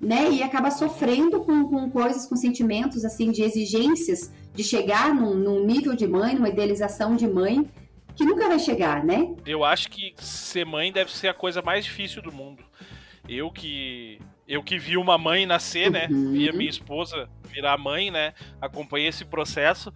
né? 0.00 0.30
E 0.30 0.42
acaba 0.42 0.70
sofrendo 0.70 1.40
com, 1.40 1.68
com 1.68 1.90
coisas, 1.90 2.26
com 2.26 2.36
sentimentos, 2.36 3.04
assim, 3.04 3.30
de 3.30 3.42
exigências, 3.42 4.32
de 4.52 4.62
chegar 4.62 5.14
num, 5.14 5.34
num 5.34 5.64
nível 5.64 5.94
de 5.94 6.06
mãe, 6.06 6.34
numa 6.34 6.48
idealização 6.48 7.16
de 7.16 7.26
mãe, 7.28 7.68
que 8.14 8.24
nunca 8.24 8.48
vai 8.48 8.58
chegar, 8.58 9.04
né? 9.04 9.32
Eu 9.46 9.64
acho 9.64 9.88
que 9.88 10.12
ser 10.18 10.66
mãe 10.66 10.92
deve 10.92 11.12
ser 11.12 11.28
a 11.28 11.34
coisa 11.34 11.62
mais 11.62 11.84
difícil 11.84 12.20
do 12.20 12.32
mundo. 12.32 12.64
Eu 13.28 13.50
que 13.50 14.20
eu 14.48 14.62
que 14.62 14.78
vi 14.78 14.96
uma 14.96 15.18
mãe 15.18 15.44
nascer, 15.44 15.90
né? 15.90 16.08
Uhum. 16.10 16.32
Vi 16.32 16.48
a 16.48 16.52
minha 16.52 16.70
esposa 16.70 17.28
virar 17.44 17.76
mãe, 17.76 18.10
né? 18.10 18.32
Acompanhei 18.60 19.08
esse 19.08 19.24
processo 19.24 19.92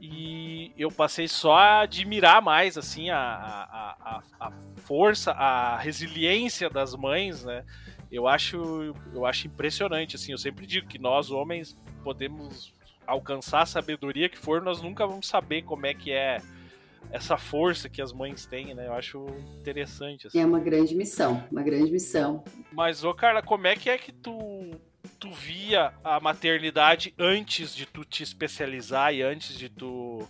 e 0.00 0.72
eu 0.78 0.90
passei 0.92 1.26
só 1.26 1.56
a 1.56 1.80
admirar 1.80 2.40
mais 2.40 2.78
assim 2.78 3.10
a, 3.10 3.18
a, 3.18 3.96
a, 4.00 4.46
a 4.46 4.52
força, 4.82 5.32
a 5.32 5.76
resiliência 5.76 6.70
das 6.70 6.94
mães, 6.94 7.44
né? 7.44 7.64
Eu 8.10 8.28
acho, 8.28 8.94
eu 9.12 9.26
acho 9.26 9.48
impressionante 9.48 10.14
assim. 10.14 10.30
Eu 10.30 10.38
sempre 10.38 10.66
digo 10.66 10.86
que 10.86 10.98
nós 10.98 11.32
homens 11.32 11.76
podemos 12.04 12.72
alcançar 13.04 13.62
a 13.62 13.66
sabedoria 13.66 14.28
que 14.28 14.38
for, 14.38 14.62
nós 14.62 14.80
nunca 14.80 15.04
vamos 15.04 15.26
saber 15.26 15.62
como 15.62 15.84
é 15.86 15.94
que 15.94 16.12
é 16.12 16.38
essa 17.10 17.36
força 17.36 17.88
que 17.88 18.02
as 18.02 18.12
mães 18.12 18.46
têm, 18.46 18.74
né? 18.74 18.86
Eu 18.86 18.94
acho 18.94 19.26
interessante. 19.58 20.26
Assim. 20.26 20.40
É 20.40 20.46
uma 20.46 20.60
grande 20.60 20.94
missão, 20.94 21.44
uma 21.50 21.62
grande 21.62 21.90
missão. 21.90 22.44
Mas, 22.72 23.04
ô 23.04 23.14
Carla, 23.14 23.42
como 23.42 23.66
é 23.66 23.76
que 23.76 23.88
é 23.88 23.96
que 23.98 24.12
tu, 24.12 24.70
tu 25.18 25.30
via 25.30 25.92
a 26.02 26.20
maternidade 26.20 27.14
antes 27.18 27.74
de 27.74 27.86
tu 27.86 28.04
te 28.04 28.22
especializar 28.22 29.14
e 29.14 29.22
antes 29.22 29.56
de 29.56 29.68
tu 29.68 30.26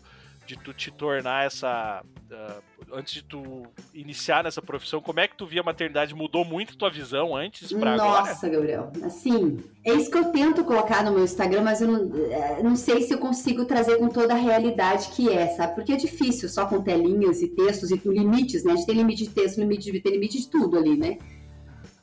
de 0.47 0.57
tu 0.57 0.73
te 0.73 0.91
tornar 0.91 1.47
essa. 1.47 2.03
Uh, 2.31 2.77
antes 2.93 3.15
de 3.15 3.23
tu 3.23 3.65
iniciar 3.93 4.45
nessa 4.45 4.63
profissão, 4.63 5.01
como 5.01 5.21
é 5.21 5.29
que 5.29 5.37
tu 5.37 5.47
via 5.47 5.61
a 5.61 5.65
maternidade? 5.65 6.15
Mudou 6.15 6.45
muito 6.45 6.77
tua 6.77 6.91
visão 6.91 7.37
antes 7.37 7.73
pra 7.73 7.97
Nossa, 7.97 8.05
agora? 8.05 8.29
Nossa, 8.31 8.49
Gabriel. 8.49 8.93
Assim, 9.05 9.59
é 9.85 9.93
isso 9.93 10.11
que 10.11 10.19
eu 10.19 10.31
tento 10.31 10.65
colocar 10.65 11.05
no 11.05 11.13
meu 11.13 11.25
Instagram, 11.25 11.63
mas 11.63 11.81
eu 11.81 11.89
não, 11.89 12.17
é, 12.33 12.63
não 12.63 12.77
sei 12.77 13.03
se 13.03 13.13
eu 13.13 13.19
consigo 13.19 13.65
trazer 13.65 13.99
com 13.99 14.09
toda 14.09 14.35
a 14.35 14.37
realidade 14.37 15.09
que 15.09 15.31
é, 15.31 15.49
sabe? 15.49 15.75
Porque 15.75 15.93
é 15.93 15.97
difícil 15.97 16.49
só 16.49 16.67
com 16.67 16.83
telinhas 16.83 17.43
e 17.43 17.49
textos 17.49 17.91
e 17.91 17.99
com 17.99 18.11
limites, 18.11 18.65
né? 18.65 18.73
A 18.73 18.77
gente 18.77 18.87
tem 18.87 18.97
limite 18.97 19.25
de 19.25 19.31
texto, 19.31 19.59
limite 19.59 19.91
de 19.91 20.01
tem 20.01 20.13
limite 20.13 20.39
de 20.39 20.49
tudo 20.49 20.79
ali, 20.79 20.97
né? 20.97 21.19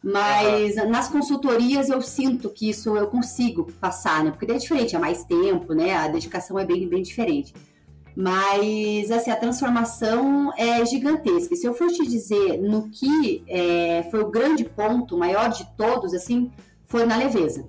Mas 0.03 0.75
uhum. 0.75 0.89
nas 0.89 1.07
consultorias 1.07 1.87
eu 1.87 2.01
sinto 2.01 2.49
que 2.49 2.69
isso 2.69 2.97
eu 2.97 3.07
consigo 3.07 3.71
passar, 3.79 4.23
né? 4.23 4.31
Porque 4.31 4.51
é 4.51 4.57
diferente, 4.57 4.95
é 4.95 4.99
mais 4.99 5.23
tempo, 5.23 5.73
né? 5.73 5.93
A 5.93 6.09
dedicação 6.09 6.59
é 6.59 6.65
bem, 6.65 6.87
bem 6.89 7.01
diferente. 7.01 7.53
Mas, 8.15 9.09
assim, 9.09 9.31
a 9.31 9.35
transformação 9.35 10.53
é 10.55 10.85
gigantesca. 10.85 11.55
Se 11.55 11.65
eu 11.65 11.73
for 11.73 11.87
te 11.87 12.05
dizer 12.05 12.61
no 12.61 12.89
que 12.89 13.43
é, 13.47 14.03
foi 14.11 14.21
o 14.21 14.29
grande 14.29 14.63
ponto, 14.63 15.15
o 15.15 15.19
maior 15.19 15.49
de 15.49 15.65
todos, 15.75 16.13
assim, 16.13 16.51
foi 16.85 17.05
na 17.05 17.17
leveza. 17.17 17.67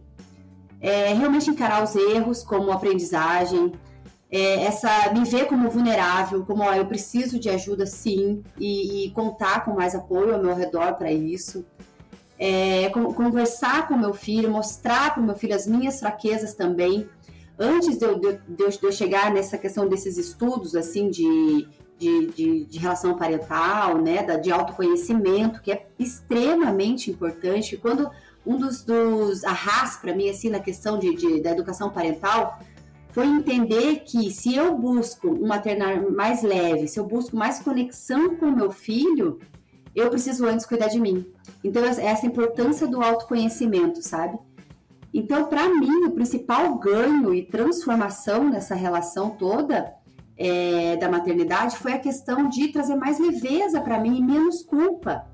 É, 0.80 1.14
realmente 1.14 1.48
encarar 1.48 1.82
os 1.82 1.96
erros 1.96 2.42
como 2.42 2.70
aprendizagem, 2.70 3.72
é, 4.30 4.64
essa 4.64 5.12
me 5.12 5.24
ver 5.24 5.46
como 5.46 5.70
vulnerável, 5.70 6.44
como 6.44 6.62
ó, 6.62 6.74
eu 6.74 6.84
preciso 6.86 7.38
de 7.38 7.48
ajuda 7.48 7.86
sim, 7.86 8.42
e, 8.58 9.06
e 9.06 9.10
contar 9.12 9.64
com 9.64 9.72
mais 9.72 9.94
apoio 9.94 10.34
ao 10.34 10.42
meu 10.42 10.54
redor 10.54 10.94
para 10.94 11.10
isso. 11.10 11.64
É, 12.38 12.90
conversar 12.90 13.86
com 13.86 13.96
meu 13.96 14.12
filho, 14.12 14.50
mostrar 14.50 15.14
para 15.14 15.22
o 15.22 15.24
meu 15.24 15.36
filho 15.36 15.54
as 15.54 15.66
minhas 15.68 16.00
fraquezas 16.00 16.52
também, 16.52 17.08
antes 17.58 17.98
de 17.98 18.04
eu, 18.04 18.18
de, 18.18 18.38
de 18.48 18.64
eu, 18.82 18.92
chegar 18.92 19.32
nessa 19.32 19.56
questão 19.56 19.88
desses 19.88 20.18
estudos, 20.18 20.74
assim, 20.74 21.10
de, 21.10 21.66
de, 21.98 22.64
de, 22.64 22.78
relação 22.78 23.16
parental, 23.16 23.98
né, 23.98 24.22
de 24.38 24.50
autoconhecimento, 24.50 25.62
que 25.62 25.72
é 25.72 25.86
extremamente 25.98 27.10
importante. 27.10 27.76
Quando 27.76 28.10
um 28.44 28.56
dos, 28.56 28.82
dos 28.82 29.44
arras 29.44 29.96
para 29.96 30.14
mim, 30.14 30.28
assim, 30.28 30.50
na 30.50 30.60
questão 30.60 30.98
de, 30.98 31.40
da 31.40 31.50
educação 31.50 31.90
parental, 31.90 32.58
foi 33.12 33.26
entender 33.26 34.00
que 34.00 34.30
se 34.32 34.56
eu 34.56 34.76
busco 34.76 35.28
um 35.28 35.46
maternar 35.46 36.10
mais 36.10 36.42
leve, 36.42 36.88
se 36.88 36.98
eu 36.98 37.06
busco 37.06 37.36
mais 37.36 37.60
conexão 37.60 38.34
com 38.36 38.50
meu 38.50 38.72
filho, 38.72 39.38
eu 39.94 40.10
preciso 40.10 40.44
antes 40.44 40.66
cuidar 40.66 40.88
de 40.88 40.98
mim. 40.98 41.24
Então, 41.62 41.84
essa 41.84 42.26
importância 42.26 42.88
do 42.88 43.00
autoconhecimento, 43.00 44.02
sabe? 44.02 44.36
Então, 45.14 45.44
para 45.44 45.68
mim, 45.68 46.06
o 46.06 46.10
principal 46.10 46.74
ganho 46.74 47.32
e 47.32 47.44
transformação 47.44 48.50
nessa 48.50 48.74
relação 48.74 49.30
toda 49.30 49.94
é, 50.36 50.96
da 50.96 51.08
maternidade 51.08 51.78
foi 51.78 51.92
a 51.92 51.98
questão 52.00 52.48
de 52.48 52.68
trazer 52.72 52.96
mais 52.96 53.20
leveza 53.20 53.80
para 53.80 54.00
mim 54.00 54.18
e 54.18 54.20
menos 54.20 54.64
culpa. 54.64 55.24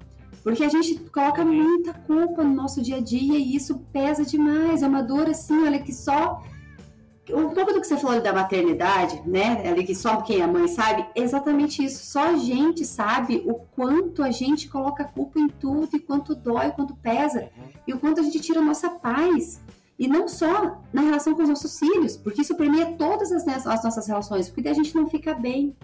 Porque 0.43 0.65
a 0.65 0.69
gente 0.69 0.97
coloca 1.11 1.43
muita 1.43 1.95
culpa 1.95 2.45
no 2.45 2.55
nosso 2.55 2.83
dia 2.83 2.97
a 2.97 3.01
dia 3.01 3.39
e 3.39 3.57
isso 3.57 3.79
pesa 3.91 4.23
demais. 4.23 4.83
É 4.83 4.87
uma 4.87 5.03
dor 5.03 5.29
assim, 5.29 5.65
olha, 5.65 5.79
que 5.79 5.95
só. 5.95 6.43
Um 7.31 7.51
pouco 7.51 7.73
do 7.73 7.81
que 7.81 7.87
você 7.87 7.97
falou 7.97 8.21
da 8.21 8.33
maternidade, 8.33 9.23
né? 9.25 9.69
Ali 9.69 9.85
que 9.85 9.95
só 9.95 10.17
quem 10.17 10.41
é 10.41 10.47
mãe 10.47 10.67
sabe, 10.67 11.07
é 11.15 11.21
exatamente 11.21 11.85
isso. 11.85 12.05
Só 12.05 12.31
a 12.31 12.37
gente 12.37 12.85
sabe 12.85 13.43
o 13.47 13.55
quanto 13.55 14.23
a 14.23 14.31
gente 14.31 14.69
coloca 14.69 15.05
culpa 15.05 15.39
em 15.39 15.49
tudo 15.49 15.97
e 15.97 16.01
quanto 16.01 16.35
dói, 16.35 16.71
quanto 16.73 16.97
pesa 16.97 17.49
e 17.87 17.95
o 17.95 17.99
quanto 17.99 18.21
a 18.21 18.23
gente 18.23 18.41
tira 18.41 18.61
a 18.61 18.65
nossa 18.65 18.91
paz. 18.91 19.61
E 20.00 20.09
não 20.09 20.26
só 20.26 20.80
na 20.95 21.02
relação 21.02 21.35
com 21.35 21.42
os 21.42 21.49
nossos 21.50 21.78
filhos, 21.78 22.16
porque 22.16 22.40
isso 22.40 22.57
permeia 22.57 22.97
todas 22.97 23.30
as, 23.30 23.47
as 23.66 23.85
nossas 23.85 24.07
relações, 24.07 24.49
porque 24.49 24.62
daí 24.62 24.73
a 24.73 24.75
gente 24.75 24.95
não 24.97 25.07
fica 25.07 25.35
bem. 25.35 25.76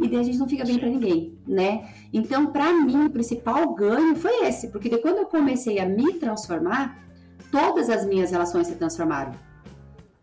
E 0.00 0.08
daí 0.08 0.20
a 0.20 0.22
gente 0.22 0.38
não 0.38 0.48
fica 0.48 0.64
bem 0.64 0.78
para 0.78 0.88
ninguém, 0.88 1.38
né? 1.46 1.86
Então, 2.14 2.46
para 2.46 2.72
mim, 2.72 3.04
o 3.04 3.10
principal 3.10 3.74
ganho 3.74 4.16
foi 4.16 4.46
esse, 4.46 4.68
porque 4.68 4.88
daí 4.88 5.02
quando 5.02 5.18
eu 5.18 5.26
comecei 5.26 5.78
a 5.78 5.84
me 5.84 6.14
transformar, 6.14 6.98
todas 7.50 7.90
as 7.90 8.06
minhas 8.06 8.30
relações 8.30 8.68
se 8.68 8.74
transformaram. 8.76 9.32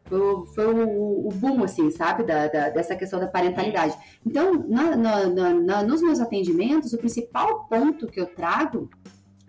Foi, 0.05 0.47
foi 0.55 0.65
o, 0.73 1.27
o, 1.27 1.29
boom, 1.31 1.63
assim, 1.63 1.91
sabe, 1.91 2.23
da, 2.23 2.47
da, 2.47 2.69
dessa 2.69 2.95
questão 2.95 3.19
da 3.19 3.27
parentalidade. 3.27 3.95
Então, 4.25 4.65
na, 4.67 4.95
na, 4.95 5.53
na, 5.53 5.83
nos 5.83 6.01
meus 6.01 6.19
atendimentos, 6.19 6.93
o 6.93 6.97
principal 6.97 7.65
ponto 7.65 8.07
que 8.07 8.19
eu 8.19 8.25
trago 8.25 8.89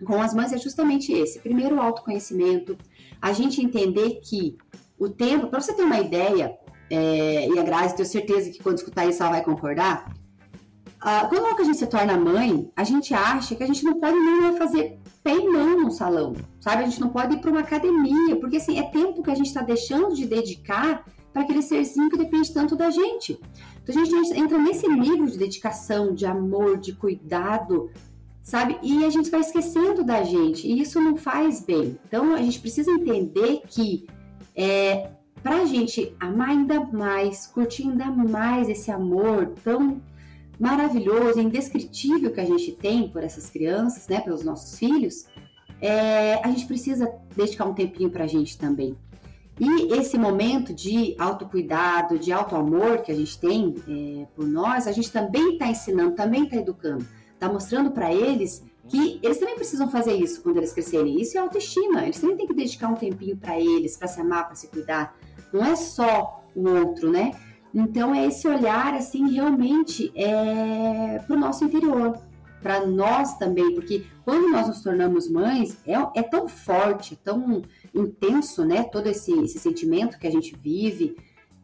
com 0.05 0.21
as 0.21 0.33
mães 0.33 0.51
é 0.53 0.57
justamente 0.57 1.11
esse. 1.11 1.39
Primeiro, 1.39 1.75
o 1.75 1.81
autoconhecimento, 1.81 2.77
a 3.21 3.31
gente 3.33 3.61
entender 3.61 4.19
que 4.23 4.57
o 4.97 5.09
tempo, 5.09 5.47
para 5.47 5.61
você 5.61 5.73
ter 5.73 5.83
uma 5.83 5.99
ideia, 5.99 6.57
é, 6.89 7.47
e 7.47 7.59
a 7.59 7.63
Grazi, 7.63 7.95
tenho 7.95 8.07
certeza 8.07 8.49
que 8.49 8.61
quando 8.61 8.77
escutar 8.77 9.05
isso 9.05 9.21
ela 9.21 9.31
vai 9.31 9.43
concordar, 9.43 10.11
quando 11.29 11.59
a 11.59 11.63
gente 11.63 11.77
se 11.77 11.87
torna 11.87 12.15
mãe, 12.15 12.71
a 12.75 12.83
gente 12.83 13.13
acha 13.13 13.55
que 13.55 13.63
a 13.63 13.67
gente 13.67 13.83
não 13.83 13.99
pode 13.99 14.17
nem 14.19 14.55
fazer 14.55 14.99
pé 15.23 15.31
em 15.31 15.51
mão 15.51 15.81
no 15.81 15.91
salão, 15.91 16.35
sabe? 16.59 16.83
A 16.83 16.85
gente 16.85 17.01
não 17.01 17.09
pode 17.09 17.35
ir 17.35 17.39
para 17.39 17.49
uma 17.49 17.61
academia, 17.61 18.35
porque 18.39 18.57
assim, 18.57 18.77
é 18.77 18.83
tempo 18.83 19.23
que 19.23 19.31
a 19.31 19.35
gente 19.35 19.47
está 19.47 19.61
deixando 19.61 20.15
de 20.15 20.25
dedicar 20.25 21.05
para 21.33 21.41
aquele 21.41 21.61
serzinho 21.61 22.09
que 22.09 22.17
depende 22.17 22.53
tanto 22.53 22.75
da 22.75 22.91
gente. 22.91 23.39
Então 23.81 23.99
a 23.99 24.05
gente 24.05 24.39
entra 24.39 24.59
nesse 24.59 24.87
nível 24.87 25.25
de 25.25 25.37
dedicação, 25.37 26.13
de 26.13 26.25
amor, 26.25 26.77
de 26.77 26.93
cuidado, 26.93 27.89
sabe? 28.41 28.77
E 28.81 29.05
a 29.05 29.09
gente 29.09 29.29
vai 29.29 29.41
esquecendo 29.41 30.03
da 30.03 30.23
gente, 30.23 30.67
e 30.67 30.81
isso 30.81 30.99
não 30.99 31.15
faz 31.15 31.63
bem. 31.63 31.97
Então 32.07 32.33
a 32.33 32.41
gente 32.41 32.59
precisa 32.59 32.91
entender 32.91 33.61
que 33.67 34.07
é, 34.55 35.09
para 35.41 35.57
a 35.61 35.65
gente 35.65 36.15
amar 36.19 36.49
ainda 36.49 36.79
mais, 36.85 37.47
curtir 37.47 37.83
ainda 37.83 38.05
mais 38.05 38.69
esse 38.69 38.91
amor 38.91 39.53
tão 39.63 40.01
maravilhoso, 40.59 41.39
indescritível 41.39 42.31
que 42.31 42.39
a 42.39 42.45
gente 42.45 42.71
tem 42.73 43.09
por 43.09 43.23
essas 43.23 43.49
crianças, 43.49 44.07
né, 44.07 44.19
pelos 44.21 44.43
nossos 44.43 44.77
filhos, 44.77 45.25
é, 45.79 46.35
a 46.43 46.47
gente 46.49 46.67
precisa 46.67 47.11
dedicar 47.35 47.65
um 47.65 47.73
tempinho 47.73 48.11
para 48.11 48.25
a 48.25 48.27
gente 48.27 48.57
também. 48.57 48.95
E 49.59 49.93
esse 49.93 50.17
momento 50.17 50.73
de 50.73 51.15
autocuidado, 51.19 52.17
de 52.17 52.31
autoamor 52.31 53.01
que 53.01 53.11
a 53.11 53.15
gente 53.15 53.39
tem 53.39 53.75
é, 53.87 54.25
por 54.35 54.47
nós, 54.47 54.87
a 54.87 54.91
gente 54.91 55.11
também 55.11 55.53
está 55.53 55.67
ensinando, 55.67 56.15
também 56.15 56.43
está 56.43 56.57
educando 56.57 57.05
está 57.41 57.51
mostrando 57.51 57.89
para 57.89 58.13
eles 58.13 58.63
que 58.87 59.19
eles 59.23 59.39
também 59.39 59.55
precisam 59.55 59.89
fazer 59.89 60.13
isso 60.13 60.43
quando 60.43 60.57
eles 60.57 60.73
crescerem. 60.73 61.19
Isso 61.19 61.37
é 61.37 61.41
autoestima. 61.41 62.03
Eles 62.03 62.19
também 62.19 62.37
têm 62.37 62.45
que 62.45 62.53
dedicar 62.53 62.87
um 62.87 62.95
tempinho 62.95 63.35
para 63.35 63.59
eles, 63.59 63.97
para 63.97 64.07
se 64.07 64.21
amar, 64.21 64.45
para 64.45 64.55
se 64.55 64.67
cuidar. 64.67 65.17
Não 65.51 65.65
é 65.65 65.75
só 65.75 66.43
o 66.55 66.69
outro, 66.69 67.09
né? 67.09 67.31
Então 67.73 68.13
é 68.13 68.27
esse 68.27 68.47
olhar 68.47 68.93
assim 68.93 69.31
realmente 69.31 70.11
é 70.13 71.19
para 71.25 71.35
o 71.35 71.39
nosso 71.39 71.63
interior, 71.63 72.19
para 72.61 72.85
nós 72.85 73.37
também, 73.37 73.73
porque 73.73 74.05
quando 74.25 74.49
nós 74.49 74.67
nos 74.67 74.83
tornamos 74.83 75.29
mães 75.29 75.77
é, 75.87 75.93
é 76.19 76.21
tão 76.21 76.47
forte, 76.47 77.15
tão 77.15 77.63
intenso, 77.95 78.65
né? 78.65 78.83
Todo 78.83 79.07
esse, 79.07 79.31
esse 79.39 79.57
sentimento 79.57 80.19
que 80.19 80.27
a 80.27 80.31
gente 80.31 80.55
vive. 80.55 81.15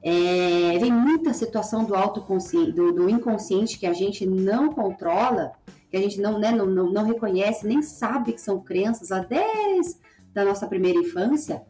É, 0.04 0.78
vem 0.78 0.92
muita 0.92 1.34
situação 1.34 1.84
do 1.84 1.96
autoconsciente, 1.96 2.72
do, 2.72 2.94
do, 2.94 3.10
inconsciente 3.10 3.80
que 3.80 3.86
a 3.88 3.94
gente 3.94 4.26
não 4.26 4.70
controla, 4.70 5.54
que 5.90 5.98
a 5.98 6.00
gente 6.00 6.22
não, 6.22 6.40
né, 6.40 6.52
não, 6.52 6.66
não, 6.66 6.92
não 6.92 7.04
reconhece, 7.04 7.68
nem 7.68 7.82
sabe 7.82 8.34
que 8.34 8.42
são 8.42 8.60
crenças 8.60 9.10
lá 9.10 9.20
desde 9.20 10.00
da 10.34 10.46
nossa 10.46 10.68
primeira 10.68 11.00
infância. 11.00 11.64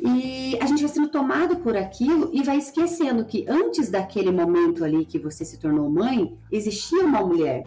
E 0.00 0.58
a 0.60 0.66
gente 0.66 0.80
vai 0.80 0.88
sendo 0.88 1.08
tomado 1.08 1.56
por 1.56 1.76
aquilo 1.76 2.30
e 2.32 2.42
vai 2.42 2.56
esquecendo 2.58 3.24
que 3.24 3.46
antes 3.48 3.90
daquele 3.90 4.30
momento 4.30 4.84
ali 4.84 5.04
que 5.04 5.18
você 5.18 5.44
se 5.44 5.58
tornou 5.58 5.88
mãe, 5.88 6.36
existia 6.50 7.04
uma 7.04 7.20
mulher. 7.20 7.64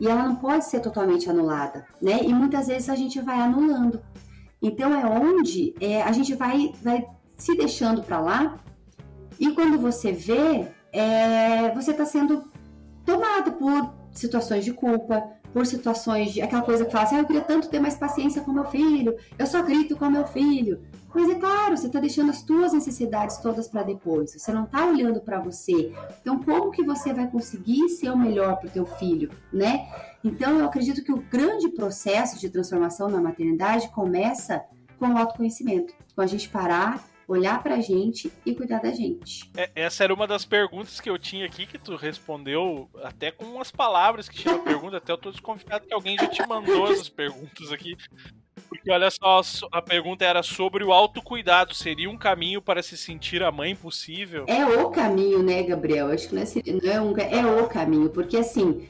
E 0.00 0.08
ela 0.08 0.26
não 0.26 0.36
pode 0.36 0.64
ser 0.64 0.80
totalmente 0.80 1.28
anulada, 1.28 1.86
né? 2.00 2.20
E 2.22 2.32
muitas 2.32 2.68
vezes 2.68 2.88
a 2.88 2.94
gente 2.94 3.20
vai 3.20 3.38
anulando. 3.38 4.00
Então 4.62 4.94
é 4.94 5.04
onde 5.06 5.74
é, 5.80 6.02
a 6.02 6.12
gente 6.12 6.34
vai, 6.34 6.72
vai 6.82 7.06
se 7.36 7.54
deixando 7.56 8.02
para 8.02 8.20
lá 8.20 8.58
e 9.40 9.52
quando 9.52 9.78
você 9.78 10.12
vê, 10.12 10.68
é, 10.92 11.74
você 11.74 11.92
está 11.92 12.04
sendo 12.04 12.44
tomado 13.06 13.52
por 13.52 13.94
situações 14.12 14.64
de 14.66 14.72
culpa, 14.72 15.26
por 15.52 15.66
situações 15.66 16.32
de 16.32 16.42
aquela 16.42 16.62
coisa 16.62 16.84
que 16.84 16.92
fala 16.92 17.04
assim, 17.04 17.16
ah, 17.16 17.20
eu 17.20 17.26
queria 17.26 17.42
tanto 17.42 17.68
ter 17.68 17.80
mais 17.80 17.96
paciência 17.96 18.42
com 18.42 18.52
meu 18.52 18.66
filho, 18.66 19.16
eu 19.38 19.46
só 19.46 19.62
grito 19.62 19.96
com 19.96 20.10
meu 20.10 20.26
filho. 20.26 20.80
Mas 21.12 21.28
é 21.28 21.34
claro, 21.34 21.76
você 21.76 21.86
está 21.86 21.98
deixando 21.98 22.30
as 22.30 22.38
suas 22.38 22.72
necessidades 22.72 23.38
todas 23.38 23.66
para 23.66 23.82
depois. 23.82 24.32
Você 24.32 24.52
não 24.52 24.64
está 24.64 24.86
olhando 24.86 25.20
para 25.20 25.40
você. 25.40 25.92
Então, 26.20 26.40
como 26.40 26.70
que 26.70 26.84
você 26.84 27.12
vai 27.12 27.28
conseguir 27.28 27.88
ser 27.88 28.10
o 28.10 28.16
melhor 28.16 28.58
para 28.58 28.68
o 28.68 28.70
teu 28.70 28.86
filho, 28.86 29.30
né? 29.52 29.88
Então, 30.22 30.58
eu 30.58 30.66
acredito 30.66 31.02
que 31.02 31.12
o 31.12 31.16
grande 31.16 31.68
processo 31.70 32.38
de 32.38 32.48
transformação 32.48 33.08
na 33.08 33.20
maternidade 33.20 33.88
começa 33.88 34.62
com 35.00 35.08
o 35.08 35.18
autoconhecimento, 35.18 35.94
com 36.14 36.20
a 36.20 36.26
gente 36.26 36.48
parar 36.48 37.02
olhar 37.30 37.62
pra 37.62 37.80
gente 37.80 38.30
e 38.44 38.54
cuidar 38.54 38.80
da 38.80 38.90
gente. 38.90 39.50
É, 39.56 39.70
essa 39.74 40.02
era 40.02 40.12
uma 40.12 40.26
das 40.26 40.44
perguntas 40.44 41.00
que 41.00 41.08
eu 41.08 41.18
tinha 41.18 41.46
aqui, 41.46 41.64
que 41.64 41.78
tu 41.78 41.94
respondeu 41.94 42.88
até 43.04 43.30
com 43.30 43.44
umas 43.44 43.70
palavras 43.70 44.28
que 44.28 44.36
tinha 44.36 44.54
a 44.54 44.58
pergunta, 44.58 44.96
até 44.96 45.12
eu 45.12 45.18
tô 45.18 45.30
desconfiado 45.30 45.86
que 45.86 45.94
alguém 45.94 46.16
já 46.18 46.26
te 46.26 46.46
mandou 46.46 46.90
essas 46.90 47.08
perguntas 47.08 47.70
aqui. 47.70 47.96
Porque 48.68 48.90
olha 48.90 49.10
só, 49.10 49.40
a 49.72 49.80
pergunta 49.80 50.24
era 50.24 50.42
sobre 50.42 50.84
o 50.84 50.92
autocuidado. 50.92 51.74
Seria 51.74 52.10
um 52.10 52.16
caminho 52.16 52.60
para 52.60 52.82
se 52.82 52.96
sentir 52.96 53.42
a 53.42 53.50
mãe 53.50 53.74
possível? 53.74 54.44
É 54.46 54.64
o 54.64 54.90
caminho, 54.90 55.42
né, 55.42 55.62
Gabriel? 55.62 56.08
Acho 56.08 56.28
que 56.28 56.34
não 56.34 56.42
é, 56.42 56.46
não 56.82 56.90
é, 56.90 57.00
um, 57.00 57.18
é 57.18 57.62
o 57.62 57.68
caminho, 57.68 58.10
porque 58.10 58.36
assim. 58.36 58.86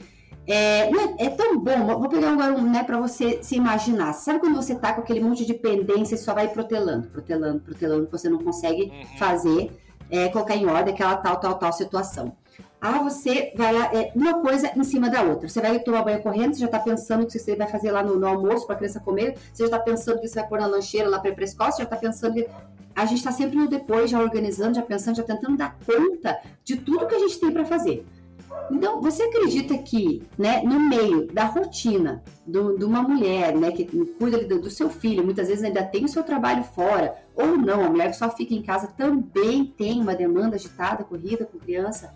É, 0.47 0.89
é, 0.89 1.25
é, 1.25 1.29
tão 1.29 1.59
bom, 1.59 1.85
vou 1.99 2.09
pegar 2.09 2.31
agora 2.33 2.53
um, 2.53 2.69
né, 2.69 2.83
para 2.83 2.99
você 2.99 3.41
se 3.43 3.55
imaginar. 3.55 4.13
Sabe 4.13 4.39
quando 4.39 4.55
você 4.55 4.75
tá 4.75 4.93
com 4.93 5.01
aquele 5.01 5.19
monte 5.19 5.45
de 5.45 5.53
pendência 5.53 6.15
e 6.15 6.17
só 6.17 6.33
vai 6.33 6.47
protelando, 6.47 7.07
protelando, 7.07 7.59
protelando, 7.59 8.05
que 8.05 8.11
você 8.11 8.27
não 8.27 8.39
consegue 8.39 8.83
uhum. 8.83 9.17
fazer, 9.17 9.71
é, 10.09 10.29
colocar 10.29 10.55
em 10.55 10.65
ordem 10.65 10.93
aquela 10.93 11.15
tal, 11.17 11.39
tal, 11.39 11.55
tal 11.55 11.71
situação. 11.71 12.35
Ah, 12.79 12.97
você 13.03 13.53
vai 13.55 13.71
lá, 13.71 13.91
é, 13.93 14.11
uma 14.15 14.41
coisa 14.41 14.71
em 14.75 14.83
cima 14.83 15.07
da 15.07 15.21
outra. 15.21 15.47
Você 15.47 15.61
vai 15.61 15.77
tomar 15.79 16.03
banho 16.03 16.21
correndo, 16.23 16.55
você 16.55 16.61
já 16.61 16.65
está 16.65 16.79
pensando 16.79 17.23
o 17.23 17.27
que 17.27 17.37
você 17.37 17.55
vai 17.55 17.67
fazer 17.67 17.91
lá 17.91 18.01
no, 18.01 18.17
no 18.17 18.25
almoço 18.25 18.65
para 18.65 18.73
a 18.75 18.77
criança 18.79 18.99
comer, 18.99 19.37
você 19.53 19.63
já 19.63 19.65
está 19.65 19.79
pensando 19.79 20.19
que 20.19 20.27
você 20.27 20.39
vai 20.39 20.49
pôr 20.49 20.59
na 20.59 20.65
lancheira 20.65 21.07
lá 21.07 21.19
para 21.19 21.29
ir 21.29 21.35
para 21.35 21.43
a 21.43 21.45
escola, 21.45 21.71
você 21.71 21.77
já 21.77 21.83
está 21.83 21.95
pensando 21.95 22.33
que. 22.33 22.47
A 22.93 23.05
gente 23.05 23.19
está 23.19 23.31
sempre 23.31 23.55
no 23.57 23.69
depois, 23.69 24.11
já 24.11 24.19
organizando, 24.19 24.75
já 24.75 24.81
pensando, 24.81 25.15
já 25.15 25.23
tentando 25.23 25.55
dar 25.55 25.77
conta 25.85 26.41
de 26.61 26.75
tudo 26.75 27.07
que 27.07 27.15
a 27.15 27.19
gente 27.19 27.39
tem 27.39 27.49
para 27.49 27.63
fazer. 27.63 28.05
Então, 28.71 29.01
você 29.01 29.23
acredita 29.23 29.77
que, 29.77 30.23
né, 30.37 30.61
no 30.63 30.79
meio 30.79 31.27
da 31.27 31.45
rotina 31.45 32.23
de 32.47 32.83
uma 32.85 33.01
mulher, 33.01 33.55
né, 33.55 33.71
que 33.71 33.85
cuida 33.85 34.43
do, 34.43 34.61
do, 34.61 34.69
seu 34.69 34.89
filho, 34.89 35.23
muitas 35.23 35.47
vezes 35.47 35.63
ainda 35.63 35.83
tem 35.83 36.05
o 36.05 36.09
seu 36.09 36.23
trabalho 36.23 36.63
fora, 36.63 37.15
ou 37.35 37.57
não, 37.57 37.83
a 37.83 37.89
mulher 37.89 38.11
que 38.11 38.17
só 38.17 38.29
fica 38.29 38.53
em 38.53 38.61
casa 38.61 38.87
também 38.87 39.65
tem 39.65 40.01
uma 40.01 40.15
demanda 40.15 40.55
agitada, 40.55 41.03
corrida 41.03 41.45
com 41.45 41.59
criança 41.59 42.13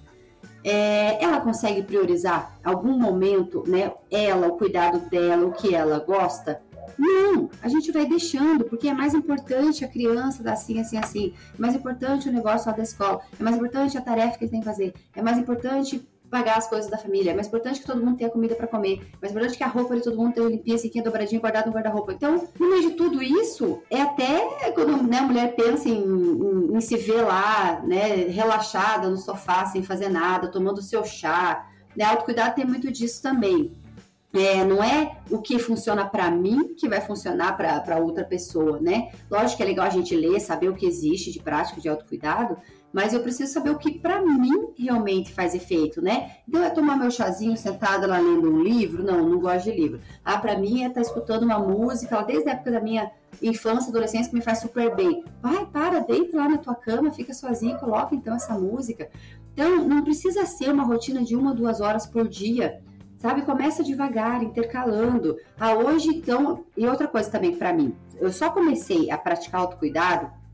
é, 0.66 1.24
ela 1.24 1.40
consegue 1.42 1.84
priorizar 1.84 2.58
algum 2.64 2.98
momento, 2.98 3.64
né? 3.68 3.94
Ela, 4.10 4.48
o 4.48 4.58
cuidado 4.58 5.00
dela, 5.12 5.46
o 5.46 5.52
que 5.52 5.76
ela 5.76 6.00
gosta? 6.00 6.60
Não, 6.98 7.52
a 7.62 7.68
gente 7.68 7.92
vai 7.92 8.08
deixando, 8.08 8.66
porque 8.66 8.88
é 8.88 8.94
mais 8.94 9.14
importante 9.14 9.86
a 9.86 9.88
criança 9.88 10.42
dar 10.42 10.54
assim, 10.54 10.80
assim, 10.80 10.98
assim. 10.98 11.34
É 11.54 11.62
mais 11.62 11.76
importante 11.76 12.28
o 12.28 12.32
negócio 12.32 12.68
lá 12.68 12.76
da 12.76 12.82
escola. 12.82 13.22
É 13.40 13.44
mais 13.44 13.56
importante 13.56 13.96
a 13.96 14.02
tarefa 14.02 14.40
que 14.40 14.46
ele 14.46 14.52
tem 14.52 14.60
que 14.60 14.66
fazer. 14.66 14.94
É 15.16 15.22
mais 15.22 15.38
importante 15.38 16.04
pagar 16.36 16.58
as 16.58 16.68
coisas 16.68 16.92
da 16.92 16.98
família. 16.98 17.32
É 17.32 17.34
mais 17.34 17.48
importante 17.48 17.80
que 17.80 17.86
todo 17.86 18.04
mundo 18.04 18.18
tenha 18.18 18.30
comida 18.30 18.56
para 18.56 18.68
comer. 18.68 19.00
É 19.14 19.18
mais 19.22 19.32
importante 19.32 19.58
que 19.58 19.64
a 19.64 19.68
roupa 19.68 19.96
de 19.96 20.02
todo 20.02 20.18
mundo 20.18 20.34
tenha 20.34 20.50
limpinha, 20.50 20.76
assim, 20.76 21.02
dobradinha, 21.02 21.40
guardada 21.40 21.68
no 21.68 21.72
guarda-roupa. 21.74 22.12
Então, 22.12 22.50
no 22.60 22.70
meio 22.70 22.90
de 22.90 22.96
tudo 22.98 23.24
isso, 23.24 23.82
é 23.90 24.02
até 24.02 24.70
quando 24.72 25.02
né, 25.02 25.20
a 25.20 25.22
mulher 25.22 25.56
pensa 25.56 25.88
em, 25.88 26.04
em, 26.04 26.76
em, 26.76 26.82
se 26.82 26.98
ver 26.98 27.22
lá, 27.22 27.82
né, 27.88 28.28
relaxada 28.28 29.10
no 29.10 29.16
sofá, 29.16 29.66
sem 29.68 29.82
fazer 29.82 30.10
nada, 30.10 30.52
tomando 30.52 30.82
seu 30.82 31.06
chá. 31.06 31.66
Né? 31.96 32.04
Autocuidado 32.04 32.56
tem 32.56 32.66
muito 32.66 32.92
disso 32.92 33.22
também. 33.22 33.72
É, 34.34 34.66
não 34.66 34.84
é 34.84 35.20
o 35.32 35.42
que 35.42 35.58
funciona 35.58 36.06
para 36.06 36.30
mim 36.30 36.76
que 36.76 36.90
vai 36.90 37.00
funcionar 37.00 37.56
para 37.56 37.98
outra 37.98 38.26
pessoa, 38.26 38.82
né? 38.82 39.10
Lógico 39.32 39.56
que 39.56 39.64
é 39.64 39.66
legal 39.66 39.86
a 39.86 39.90
gente 39.90 40.14
ler, 40.14 40.42
saber 40.42 40.68
o 40.68 40.76
que 40.76 40.86
existe 40.86 41.32
de 41.32 41.40
prática 41.40 41.80
de 41.80 41.88
autocuidado, 41.88 42.58
mas 42.96 43.12
eu 43.12 43.20
preciso 43.20 43.52
saber 43.52 43.72
o 43.72 43.78
que 43.78 44.00
para 44.00 44.22
mim 44.22 44.70
realmente 44.80 45.34
faz 45.34 45.54
efeito, 45.54 46.02
né? 46.02 46.38
Então 46.48 46.64
é 46.64 46.70
tomar 46.70 46.96
meu 46.96 47.12
chazinho 47.12 47.58
sentada 47.58 48.08
lá 48.08 48.18
lendo 48.20 48.50
um 48.50 48.64
livro? 48.64 49.04
Não, 49.04 49.28
não 49.28 49.38
gosto 49.38 49.66
de 49.66 49.72
livro. 49.78 50.00
Ah, 50.24 50.38
para 50.38 50.58
mim 50.58 50.82
é 50.82 50.88
estar 50.88 50.94
tá 50.94 51.02
escutando 51.02 51.44
uma 51.44 51.60
música, 51.60 52.22
desde 52.22 52.48
a 52.48 52.54
época 52.54 52.72
da 52.72 52.80
minha 52.80 53.12
infância, 53.42 53.90
adolescência, 53.90 54.30
que 54.30 54.38
me 54.38 54.42
faz 54.42 54.60
super 54.60 54.96
bem. 54.96 55.26
Vai, 55.42 55.66
para, 55.66 56.00
deita 56.00 56.38
lá 56.38 56.48
na 56.48 56.58
tua 56.58 56.74
cama, 56.74 57.12
fica 57.12 57.34
sozinho, 57.34 57.78
coloca 57.78 58.16
então 58.16 58.34
essa 58.34 58.58
música. 58.58 59.10
Então, 59.52 59.86
não 59.86 60.02
precisa 60.02 60.46
ser 60.46 60.72
uma 60.72 60.86
rotina 60.86 61.22
de 61.22 61.36
uma, 61.36 61.54
duas 61.54 61.82
horas 61.82 62.06
por 62.06 62.30
dia 62.30 62.82
sabe? 63.18 63.42
Começa 63.42 63.84
devagar, 63.84 64.44
intercalando. 64.44 65.36
Ah, 65.60 65.74
hoje, 65.74 66.10
então, 66.10 66.64
e 66.78 66.88
outra 66.88 67.08
coisa 67.08 67.30
também 67.30 67.56
para 67.56 67.74
mim, 67.74 67.96
eu 68.20 68.32
só 68.32 68.52
comecei 68.52 69.10
a 69.10 69.18
praticar 69.18 69.62
autocuidado 69.62 70.45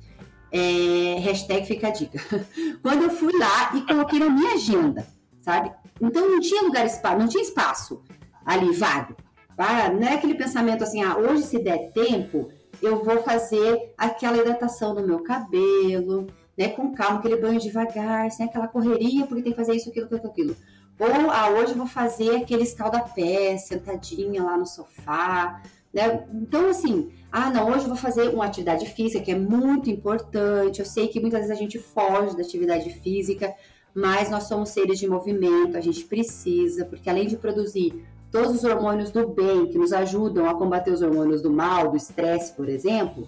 é, 0.52 1.20
hashtag 1.20 1.66
fica 1.66 1.88
a 1.88 1.92
dica. 1.92 2.20
Quando 2.82 3.04
eu 3.04 3.10
fui 3.10 3.32
lá 3.38 3.72
e 3.76 3.82
coloquei 3.82 4.20
na 4.20 4.30
minha 4.30 4.54
agenda, 4.54 5.08
sabe? 5.42 5.72
Então 6.02 6.30
não 6.30 6.40
tinha 6.40 6.64
lugar 6.64 6.86
não 7.18 7.28
tinha 7.28 7.44
espaço 7.44 8.02
ali 8.46 8.72
vago. 8.74 9.16
Ah, 9.58 9.90
não 9.90 10.08
é 10.08 10.16
aquele 10.16 10.36
pensamento 10.36 10.84
assim, 10.84 11.04
ah, 11.04 11.18
hoje 11.18 11.44
se 11.44 11.60
der 11.60 11.92
tempo, 11.92 12.50
eu 12.82 13.04
vou 13.04 13.22
fazer 13.22 13.94
aquela 13.98 14.38
hidratação 14.38 14.96
no 14.96 15.06
meu 15.06 15.20
cabelo, 15.20 16.28
né, 16.58 16.70
com 16.70 16.94
calma, 16.94 17.20
aquele 17.20 17.38
banho 17.38 17.60
devagar, 17.60 18.32
sem 18.32 18.48
aquela 18.48 18.68
correria, 18.68 19.26
porque 19.28 19.44
tem 19.44 19.52
que 19.52 19.58
fazer 19.58 19.76
isso, 19.76 19.90
aquilo, 19.90 20.08
aquilo, 20.08 20.28
aquilo. 20.28 20.56
Ou, 21.00 21.32
ah, 21.32 21.50
hoje 21.50 21.72
eu 21.72 21.78
vou 21.78 21.88
fazer 21.88 22.38
aquele 22.38 22.64
escalda-pé, 22.64 23.58
sentadinha 23.58 24.44
lá 24.44 24.58
no 24.58 24.66
sofá, 24.66 25.62
né? 25.94 26.26
Então, 26.34 26.70
assim, 26.70 27.12
ah, 27.32 27.50
não, 27.50 27.70
hoje 27.70 27.84
eu 27.84 27.90
vou 27.90 27.98
fazer 27.98 28.30
uma 28.30 28.46
atividade 28.46 28.86
física 28.88 29.24
que 29.24 29.32
é 29.32 29.38
muito 29.38 29.90
importante. 29.90 30.80
Eu 30.80 30.86
sei 30.86 31.08
que 31.08 31.20
muitas 31.20 31.42
vezes 31.42 31.56
a 31.56 31.60
gente 31.60 31.80
foge 31.80 32.36
da 32.36 32.42
atividade 32.42 32.90
física, 33.02 33.54
mas 33.94 34.30
nós 34.30 34.44
somos 34.44 34.70
seres 34.70 35.00
de 35.00 35.08
movimento, 35.08 35.78
a 35.78 35.82
gente 35.82 36.04
precisa, 36.06 36.86
porque 36.86 37.10
além 37.10 37.28
de 37.28 37.38
produzir 37.38 38.06
todos 38.32 38.56
os 38.56 38.64
hormônios 38.64 39.12
do 39.12 39.28
bem 39.28 39.68
que 39.68 39.78
nos 39.78 39.92
ajudam 39.92 40.48
a 40.50 40.56
combater 40.56 40.92
os 40.92 41.02
hormônios 41.02 41.42
do 41.42 41.52
mal, 41.52 41.92
do 41.92 41.98
estresse, 41.98 42.54
por 42.54 42.70
exemplo, 42.70 43.28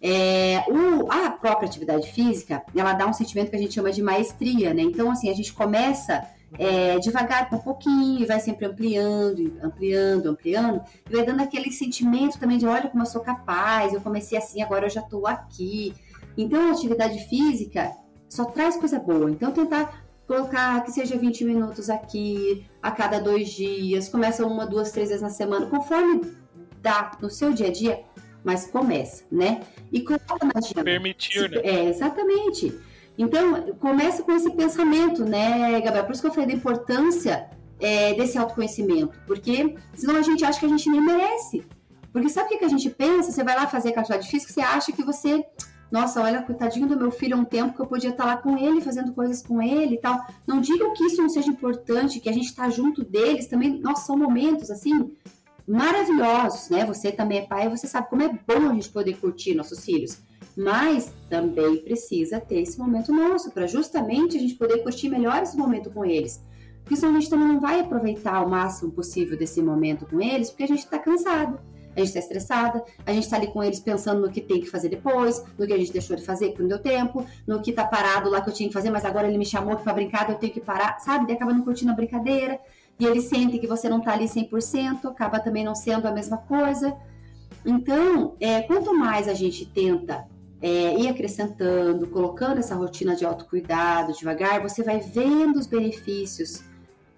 é, 0.00 0.64
o, 0.68 1.10
a 1.10 1.30
própria 1.30 1.68
atividade 1.68 2.12
física, 2.12 2.62
ela 2.74 2.92
dá 2.92 3.06
um 3.06 3.12
sentimento 3.12 3.50
que 3.50 3.56
a 3.56 3.58
gente 3.58 3.74
chama 3.74 3.90
de 3.90 4.00
maestria, 4.00 4.72
né? 4.72 4.82
Então, 4.82 5.10
assim, 5.10 5.28
a 5.28 5.34
gente 5.34 5.52
começa 5.52 6.24
é, 6.56 6.98
devagar, 6.98 7.48
com 7.50 7.56
um 7.56 7.60
pouquinho, 7.60 8.22
e 8.22 8.24
vai 8.24 8.40
sempre 8.40 8.66
ampliando, 8.66 9.58
ampliando, 9.62 10.26
ampliando, 10.28 10.80
e 11.08 11.14
vai 11.14 11.24
dando 11.24 11.42
aquele 11.42 11.70
sentimento 11.70 12.38
também 12.38 12.58
de, 12.58 12.66
olha 12.66 12.88
como 12.88 13.02
eu 13.02 13.06
sou 13.06 13.20
capaz, 13.20 13.92
eu 13.92 14.00
comecei 14.00 14.38
assim, 14.38 14.62
agora 14.62 14.86
eu 14.86 14.90
já 14.90 15.00
estou 15.00 15.26
aqui. 15.26 15.94
Então, 16.36 16.68
a 16.68 16.72
atividade 16.72 17.18
física 17.28 17.92
só 18.28 18.44
traz 18.44 18.76
coisa 18.76 18.98
boa. 18.98 19.30
Então, 19.30 19.50
tentar 19.50 20.06
colocar 20.26 20.84
que 20.84 20.92
seja 20.92 21.16
20 21.16 21.44
minutos 21.44 21.88
aqui, 21.90 22.66
a 22.82 22.90
cada 22.90 23.18
dois 23.18 23.48
dias, 23.48 24.08
começa 24.08 24.46
uma, 24.46 24.66
duas, 24.66 24.92
três 24.92 25.08
vezes 25.08 25.22
na 25.22 25.30
semana, 25.30 25.66
conforme 25.66 26.20
dá 26.80 27.12
no 27.20 27.30
seu 27.30 27.52
dia 27.52 27.68
a 27.68 27.72
dia, 27.72 28.04
mas 28.44 28.66
começa, 28.70 29.24
né? 29.32 29.62
E 29.90 30.00
coloca 30.02 30.44
na 30.44 30.52
agenda. 30.54 30.84
Permitir, 30.84 31.50
né? 31.50 31.60
É, 31.64 31.84
exatamente. 31.88 32.78
Então, 33.18 33.72
começa 33.80 34.22
com 34.22 34.30
esse 34.30 34.48
pensamento, 34.52 35.24
né, 35.24 35.80
Gabriel? 35.80 36.04
Por 36.04 36.12
isso 36.12 36.22
que 36.22 36.28
eu 36.28 36.32
falei 36.32 36.46
da 36.46 36.54
importância 36.54 37.50
é, 37.80 38.14
desse 38.14 38.38
autoconhecimento, 38.38 39.18
porque 39.26 39.74
senão 39.92 40.16
a 40.16 40.22
gente 40.22 40.44
acha 40.44 40.60
que 40.60 40.66
a 40.66 40.68
gente 40.68 40.88
nem 40.88 41.00
merece. 41.00 41.66
Porque 42.12 42.28
sabe 42.28 42.54
o 42.54 42.58
que 42.58 42.64
a 42.64 42.68
gente 42.68 42.88
pensa? 42.88 43.32
Você 43.32 43.42
vai 43.42 43.56
lá 43.56 43.66
fazer 43.66 43.90
atividade 43.90 44.28
física, 44.28 44.52
você 44.52 44.60
acha 44.60 44.92
que 44.92 45.02
você, 45.02 45.44
nossa, 45.90 46.22
olha, 46.22 46.42
coitadinho 46.42 46.86
do 46.86 46.96
meu 46.96 47.10
filho, 47.10 47.36
há 47.36 47.40
um 47.40 47.44
tempo 47.44 47.74
que 47.74 47.82
eu 47.82 47.86
podia 47.86 48.10
estar 48.10 48.24
lá 48.24 48.36
com 48.36 48.56
ele, 48.56 48.80
fazendo 48.80 49.12
coisas 49.12 49.42
com 49.42 49.60
ele 49.60 49.96
e 49.96 50.00
tal. 50.00 50.24
Não 50.46 50.60
digam 50.60 50.94
que 50.94 51.04
isso 51.04 51.20
não 51.20 51.28
seja 51.28 51.50
importante, 51.50 52.20
que 52.20 52.28
a 52.28 52.32
gente 52.32 52.46
está 52.46 52.70
junto 52.70 53.04
deles 53.04 53.48
também. 53.48 53.80
Nossa, 53.80 54.06
são 54.06 54.16
momentos 54.16 54.70
assim 54.70 55.10
maravilhosos, 55.66 56.70
né? 56.70 56.86
Você 56.86 57.10
também 57.10 57.38
é 57.38 57.46
pai, 57.46 57.68
você 57.68 57.88
sabe 57.88 58.08
como 58.08 58.22
é 58.22 58.28
bom 58.28 58.70
a 58.70 58.74
gente 58.74 58.88
poder 58.90 59.16
curtir 59.18 59.54
nossos 59.54 59.84
filhos 59.84 60.27
mas 60.58 61.14
também 61.30 61.76
precisa 61.76 62.40
ter 62.40 62.62
esse 62.62 62.76
momento 62.76 63.12
nosso, 63.12 63.52
para 63.52 63.68
justamente 63.68 64.36
a 64.36 64.40
gente 64.40 64.56
poder 64.56 64.82
curtir 64.82 65.08
melhor 65.08 65.40
esse 65.40 65.56
momento 65.56 65.88
com 65.88 66.04
eles. 66.04 66.44
Porque 66.82 66.96
senão 66.96 67.12
a 67.16 67.20
gente 67.20 67.30
também 67.30 67.46
não 67.46 67.60
vai 67.60 67.78
aproveitar 67.78 68.44
o 68.44 68.50
máximo 68.50 68.90
possível 68.90 69.38
desse 69.38 69.62
momento 69.62 70.04
com 70.04 70.20
eles, 70.20 70.50
porque 70.50 70.64
a 70.64 70.66
gente 70.66 70.80
está 70.80 70.98
cansado, 70.98 71.60
a 71.94 72.00
gente 72.00 72.08
está 72.08 72.18
estressada, 72.18 72.84
a 73.06 73.12
gente 73.12 73.22
está 73.22 73.36
ali 73.36 73.46
com 73.46 73.62
eles 73.62 73.78
pensando 73.78 74.20
no 74.20 74.32
que 74.32 74.40
tem 74.40 74.60
que 74.60 74.68
fazer 74.68 74.88
depois, 74.88 75.44
no 75.56 75.64
que 75.64 75.72
a 75.72 75.78
gente 75.78 75.92
deixou 75.92 76.16
de 76.16 76.24
fazer 76.24 76.50
que 76.50 76.60
não 76.60 76.68
deu 76.68 76.80
tempo, 76.80 77.24
no 77.46 77.62
que 77.62 77.70
está 77.70 77.84
parado 77.84 78.28
lá 78.28 78.40
que 78.40 78.50
eu 78.50 78.54
tinha 78.54 78.68
que 78.68 78.74
fazer, 78.74 78.90
mas 78.90 79.04
agora 79.04 79.28
ele 79.28 79.38
me 79.38 79.46
chamou 79.46 79.76
para 79.76 79.92
brincar, 79.92 80.28
eu 80.28 80.38
tenho 80.38 80.52
que 80.52 80.60
parar, 80.60 80.98
sabe? 80.98 81.30
E 81.30 81.36
acaba 81.36 81.52
não 81.52 81.62
curtindo 81.62 81.92
a 81.92 81.94
brincadeira, 81.94 82.58
e 82.98 83.06
eles 83.06 83.24
sentem 83.26 83.60
que 83.60 83.66
você 83.68 83.88
não 83.88 83.98
está 83.98 84.12
ali 84.12 84.24
100%, 84.24 85.04
acaba 85.04 85.38
também 85.38 85.62
não 85.62 85.76
sendo 85.76 86.08
a 86.08 86.10
mesma 86.10 86.38
coisa. 86.38 86.96
Então, 87.64 88.34
é, 88.40 88.62
quanto 88.62 88.92
mais 88.92 89.28
a 89.28 89.34
gente 89.34 89.64
tenta 89.64 90.26
é, 90.60 90.98
ir 90.98 91.08
acrescentando, 91.08 92.06
colocando 92.08 92.58
essa 92.58 92.74
rotina 92.74 93.14
de 93.14 93.24
autocuidado 93.24 94.12
devagar, 94.12 94.60
você 94.60 94.82
vai 94.82 95.00
vendo 95.00 95.56
os 95.56 95.66
benefícios 95.66 96.62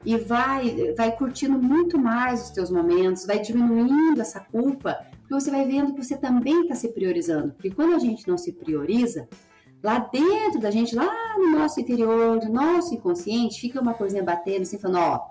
e 0.05 0.17
vai, 0.17 0.95
vai 0.97 1.15
curtindo 1.17 1.59
muito 1.59 1.99
mais 1.99 2.45
os 2.45 2.51
teus 2.51 2.71
momentos, 2.71 3.27
vai 3.27 3.39
diminuindo 3.39 4.21
essa 4.21 4.41
culpa, 4.41 4.99
porque 5.21 5.35
você 5.35 5.51
vai 5.51 5.67
vendo 5.67 5.93
que 5.95 6.03
você 6.03 6.17
também 6.17 6.63
está 6.63 6.75
se 6.75 6.89
priorizando. 6.89 7.53
Porque 7.53 7.71
quando 7.71 7.95
a 7.95 7.99
gente 7.99 8.27
não 8.27 8.39
se 8.39 8.53
prioriza, 8.53 9.29
lá 9.83 9.99
dentro 9.99 10.61
da 10.61 10.71
gente, 10.71 10.95
lá 10.95 11.39
no 11.39 11.51
nosso 11.59 11.81
interior, 11.81 12.39
do 12.41 12.51
nosso 12.51 12.95
inconsciente, 12.95 13.61
fica 13.61 13.81
uma 13.81 13.95
coisinha 13.95 14.23
batendo 14.23 14.63
assim, 14.63 14.79
falando, 14.79 14.99
ó, 14.99 15.31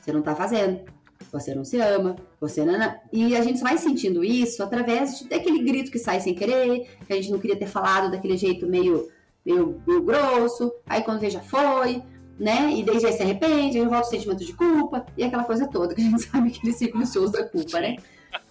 você 0.00 0.12
não 0.12 0.20
está 0.20 0.34
fazendo, 0.34 0.84
você 1.32 1.54
não 1.54 1.64
se 1.64 1.78
ama, 1.78 2.16
você 2.40 2.64
não, 2.64 2.78
não. 2.78 2.94
E 3.12 3.36
a 3.36 3.42
gente 3.42 3.60
vai 3.62 3.76
sentindo 3.78 4.24
isso 4.24 4.62
através 4.62 5.18
de, 5.18 5.28
daquele 5.28 5.62
grito 5.62 5.90
que 5.90 5.98
sai 5.98 6.20
sem 6.20 6.34
querer, 6.34 6.88
que 7.06 7.12
a 7.12 7.16
gente 7.16 7.30
não 7.30 7.38
queria 7.38 7.56
ter 7.56 7.66
falado 7.66 8.10
daquele 8.10 8.36
jeito 8.36 8.66
meio, 8.66 9.08
meio, 9.44 9.80
meio 9.86 10.02
grosso, 10.02 10.72
aí 10.86 11.02
quando 11.02 11.20
vê 11.20 11.30
já 11.30 11.40
foi. 11.40 12.02
né? 12.38 12.72
E 12.74 12.82
daí 12.82 12.98
já 13.00 13.12
se 13.12 13.22
arrepende, 13.22 13.78
aí 13.78 13.84
volta 13.86 14.08
o 14.08 14.10
sentimento 14.10 14.44
de 14.44 14.52
culpa 14.52 15.06
e 15.16 15.22
aquela 15.22 15.44
coisa 15.44 15.68
toda 15.68 15.94
que 15.94 16.00
a 16.00 16.04
gente 16.04 16.22
sabe 16.30 16.48
aquele 16.48 16.72
ciclo 16.72 17.00
vicioso 17.00 17.32
da 17.32 17.44
culpa, 17.44 17.80
né? 17.80 17.96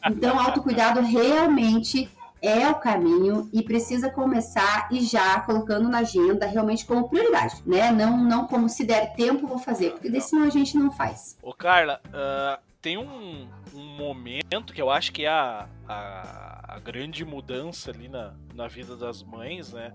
Então, 0.09 0.39
autocuidado 0.39 1.01
realmente 1.01 2.09
é 2.43 2.69
o 2.69 2.75
caminho 2.75 3.49
e 3.53 3.63
precisa 3.63 4.09
começar 4.09 4.89
e 4.91 4.99
já 5.01 5.39
colocando 5.39 5.87
na 5.87 5.99
agenda 5.99 6.45
realmente 6.45 6.85
como 6.85 7.07
prioridade, 7.07 7.55
né? 7.65 7.89
Não, 7.89 8.17
não 8.17 8.45
como 8.45 8.67
se 8.67 8.85
der 8.85 9.15
tempo 9.15 9.47
vou 9.47 9.57
fazer, 9.57 9.91
porque 9.91 10.09
daí 10.09 10.19
senão 10.19 10.43
a 10.43 10.49
gente 10.49 10.77
não 10.77 10.91
faz. 10.91 11.37
Ô 11.41 11.53
Carla, 11.53 12.01
uh, 12.07 12.61
tem 12.81 12.97
um, 12.97 13.47
um, 13.73 13.95
momento 13.95 14.73
que 14.73 14.81
eu 14.81 14.89
acho 14.89 15.13
que 15.13 15.23
é 15.23 15.29
a, 15.29 15.69
a, 15.87 16.75
a, 16.75 16.79
grande 16.79 17.23
mudança 17.23 17.91
ali 17.91 18.09
na, 18.09 18.33
na 18.53 18.67
vida 18.67 18.97
das 18.97 19.23
mães, 19.23 19.71
né? 19.71 19.93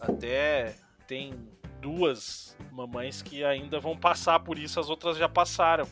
Até 0.00 0.74
tem 1.06 1.34
duas 1.80 2.56
mamães 2.72 3.22
que 3.22 3.44
ainda 3.44 3.78
vão 3.78 3.96
passar 3.96 4.40
por 4.40 4.58
isso, 4.58 4.80
as 4.80 4.90
outras 4.90 5.16
já 5.16 5.28
passaram. 5.28 5.86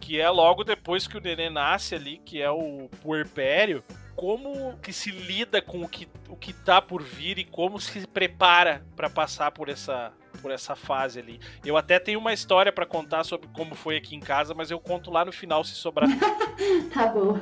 Que 0.00 0.20
é 0.20 0.28
logo 0.28 0.64
depois 0.64 1.06
que 1.06 1.16
o 1.16 1.20
neném 1.20 1.48
nasce 1.48 1.94
ali, 1.94 2.18
que 2.18 2.42
é 2.42 2.50
o 2.50 2.90
puerpério 3.00 3.82
como 4.16 4.76
que 4.78 4.92
se 4.92 5.10
lida 5.10 5.60
com 5.60 5.82
o 5.82 5.88
que, 5.88 6.08
o 6.28 6.36
que 6.36 6.52
tá 6.52 6.80
por 6.80 7.02
vir 7.02 7.38
e 7.38 7.44
como 7.44 7.80
se 7.80 8.06
prepara 8.06 8.84
para 8.96 9.10
passar 9.10 9.50
por 9.50 9.68
essa 9.68 10.12
por 10.42 10.50
essa 10.50 10.74
fase 10.74 11.20
ali. 11.20 11.40
Eu 11.64 11.76
até 11.76 11.98
tenho 11.98 12.18
uma 12.18 12.32
história 12.32 12.72
para 12.72 12.84
contar 12.84 13.24
sobre 13.24 13.48
como 13.54 13.74
foi 13.74 13.96
aqui 13.96 14.14
em 14.14 14.20
casa, 14.20 14.52
mas 14.52 14.70
eu 14.70 14.78
conto 14.78 15.10
lá 15.10 15.24
no 15.24 15.32
final 15.32 15.64
se 15.64 15.74
sobrar. 15.74 16.08
tá 16.92 17.06
bom. 17.06 17.38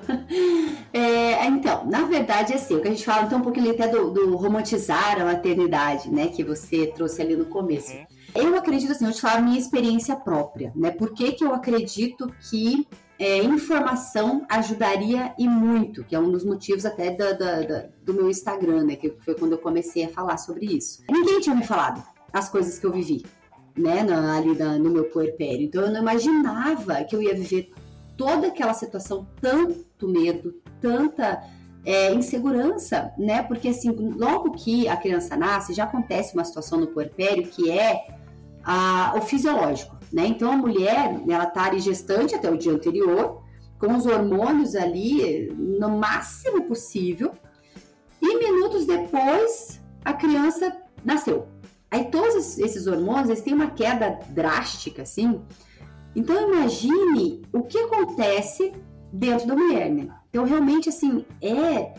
É, 0.93 1.45
então, 1.47 1.85
na 1.87 2.05
verdade, 2.05 2.55
assim, 2.55 2.77
o 2.77 2.81
que 2.81 2.89
a 2.89 2.91
gente 2.91 3.05
fala 3.05 3.25
então 3.25 3.39
um 3.39 3.43
pouquinho 3.43 3.73
até 3.73 3.89
do, 3.89 4.11
do 4.11 4.37
romantizar 4.37 5.21
a 5.21 5.25
maternidade, 5.25 6.11
né, 6.11 6.29
que 6.29 6.45
você 6.45 6.87
trouxe 6.89 7.21
ali 7.23 7.35
no 7.35 7.47
começo. 7.47 7.93
Uhum. 7.93 8.07
Eu 8.35 8.57
acredito 8.57 8.93
assim, 8.93 9.05
eu 9.05 9.13
te 9.13 9.21
falo 9.21 9.39
a 9.39 9.43
minha 9.43 9.59
experiência 9.59 10.17
própria, 10.17 10.73
né? 10.75 10.91
Por 10.91 11.13
que, 11.13 11.33
que 11.33 11.45
eu 11.45 11.53
acredito 11.55 12.33
que 12.49 12.87
é, 13.18 13.38
informação 13.38 14.44
ajudaria 14.48 15.35
e 15.38 15.48
muito, 15.48 16.05
que 16.05 16.14
é 16.14 16.18
um 16.18 16.31
dos 16.31 16.44
motivos 16.44 16.85
até 16.85 17.16
do 18.05 18.14
meu 18.14 18.29
Instagram, 18.29 18.85
né? 18.85 18.96
Que 18.96 19.11
foi 19.20 19.35
quando 19.35 19.53
eu 19.53 19.59
comecei 19.59 20.05
a 20.05 20.09
falar 20.09 20.37
sobre 20.38 20.66
isso. 20.66 21.03
Ninguém 21.11 21.40
tinha 21.40 21.55
me 21.55 21.64
falado 21.64 22.03
as 22.33 22.48
coisas 22.48 22.79
que 22.79 22.87
eu 22.87 22.92
vivi, 22.92 23.25
né? 23.77 24.01
Ali 24.01 24.57
na, 24.57 24.79
no 24.79 24.90
meu 24.90 25.05
puerpério. 25.05 25.62
Então 25.66 25.83
eu 25.83 25.90
não 25.90 26.01
imaginava 26.01 27.05
que 27.05 27.14
eu 27.14 27.22
ia 27.22 27.35
viver 27.35 27.72
toda 28.16 28.48
aquela 28.48 28.75
situação, 28.75 29.27
tanto 29.40 30.09
medo, 30.09 30.55
tanta 30.81 31.42
é, 31.85 32.12
insegurança, 32.12 33.12
né? 33.18 33.42
Porque 33.42 33.68
assim, 33.68 33.90
logo 33.90 34.53
que 34.53 34.88
a 34.88 34.96
criança 34.96 35.37
nasce, 35.37 35.75
já 35.75 35.85
acontece 35.85 36.35
uma 36.35 36.44
situação 36.44 36.81
no 36.81 36.88
puerpério 36.88 37.46
que 37.48 37.70
é 37.70 38.07
a, 38.64 39.14
o 39.16 39.20
fisiológico, 39.22 39.96
né? 40.12 40.27
Então 40.27 40.53
a 40.53 40.57
mulher, 40.57 41.20
ela 41.29 41.46
tá 41.46 41.64
ali 41.64 41.81
gestante 41.81 42.35
até 42.35 42.51
o 42.51 42.57
dia 42.57 42.72
anterior, 42.72 43.42
com 43.79 43.96
os 43.96 44.07
hormônios 44.07 44.77
ali 44.77 45.53
no 45.57 45.90
máximo 45.90 46.62
possível, 46.64 47.33
e 48.20 48.38
minutos 48.38 48.87
depois 48.87 49.81
a 50.05 50.12
criança 50.12 50.77
nasceu. 51.05 51.48
Aí 51.90 52.05
todos 52.05 52.59
esses 52.59 52.87
hormônios, 52.87 53.29
eles 53.29 53.42
têm 53.42 53.55
uma 53.55 53.70
queda 53.70 54.18
drástica, 54.31 55.03
assim. 55.03 55.40
Então 56.14 56.48
imagine 56.48 57.42
o 57.53 57.62
que 57.62 57.79
acontece 57.79 58.72
dentro 59.12 59.46
da 59.46 59.57
mulher, 59.57 59.90
né? 59.90 60.09
Então 60.31 60.44
realmente, 60.44 60.88
assim, 60.88 61.25
é 61.40 61.94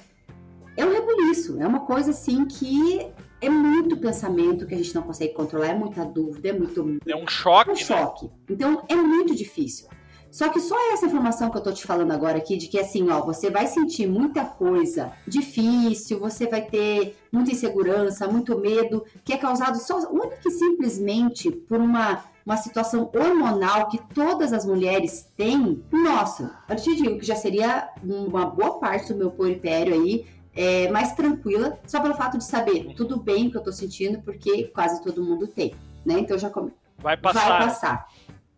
é 0.76 0.84
um 0.86 0.92
rebuliço, 0.92 1.62
é 1.62 1.68
uma 1.68 1.82
coisa 1.82 2.12
assim 2.12 2.46
que 2.46 3.06
é 3.44 3.50
muito 3.50 3.98
pensamento 3.98 4.66
que 4.66 4.74
a 4.74 4.78
gente 4.78 4.96
não 4.96 5.02
consegue 5.02 5.34
controlar, 5.34 5.68
é 5.68 5.74
muita 5.74 6.06
dúvida, 6.06 6.48
é 6.48 6.54
muito. 6.54 7.00
É 7.06 7.16
um 7.16 7.28
choque. 7.28 7.70
É 7.70 7.74
um 7.74 7.76
choque. 7.76 8.26
Né? 8.26 8.32
Então 8.50 8.84
é 8.88 8.96
muito 8.96 9.36
difícil. 9.36 9.88
Só 10.32 10.50
que 10.50 10.60
só 10.60 10.76
essa 10.92 11.06
informação 11.06 11.52
que 11.52 11.58
eu 11.58 11.62
tô 11.62 11.72
te 11.72 11.86
falando 11.86 12.12
agora 12.12 12.40
aqui, 12.40 12.58
de 12.58 12.68
que 12.68 12.80
assim, 12.80 13.08
ó, 13.10 13.22
você 13.22 13.52
vai 13.52 13.68
sentir 13.68 14.08
muita 14.08 14.44
coisa 14.44 15.12
difícil, 15.28 16.20
você 16.20 16.48
vai 16.48 16.64
ter 16.64 17.16
muita 17.32 17.52
insegurança, 17.52 18.28
muito 18.28 18.58
medo, 18.58 19.06
que 19.24 19.34
é 19.34 19.38
causado 19.38 19.78
só 19.78 20.00
única 20.10 20.40
e 20.48 20.50
simplesmente 20.50 21.52
por 21.52 21.80
uma, 21.80 22.24
uma 22.44 22.58
situação 22.58 23.12
hormonal 23.14 23.90
que 23.90 24.00
todas 24.16 24.54
as 24.54 24.66
mulheres 24.66 25.28
têm. 25.38 25.84
Nossa, 25.92 26.58
eu 26.68 26.78
te 26.78 26.96
digo 26.96 27.20
que 27.20 27.26
já 27.28 27.36
seria 27.36 27.90
uma 28.04 28.46
boa 28.46 28.80
parte 28.80 29.14
do 29.14 29.20
meu 29.20 29.30
puerpério 29.30 29.94
aí 29.94 30.26
é, 30.56 30.90
mais 30.90 31.14
tranquila, 31.14 31.80
só 31.88 32.00
pelo 32.00 32.14
fato 32.14 32.38
de 32.38 32.44
saber 32.44 32.94
tudo 32.96 33.18
bem 33.18 33.50
que 33.50 33.58
eu 33.58 33.62
tô 33.62 33.72
sentindo, 33.72 34.22
porque 34.22 34.66
quase 34.66 35.02
todo 35.04 35.24
mundo 35.24 35.48
tem, 35.48 35.74
né? 36.06 36.20
Então 36.20 36.38
já 36.38 36.50
come... 36.50 36.72
vai 37.00 37.18
passar. 37.18 37.50
Vai 37.50 37.68
passar. 37.68 38.08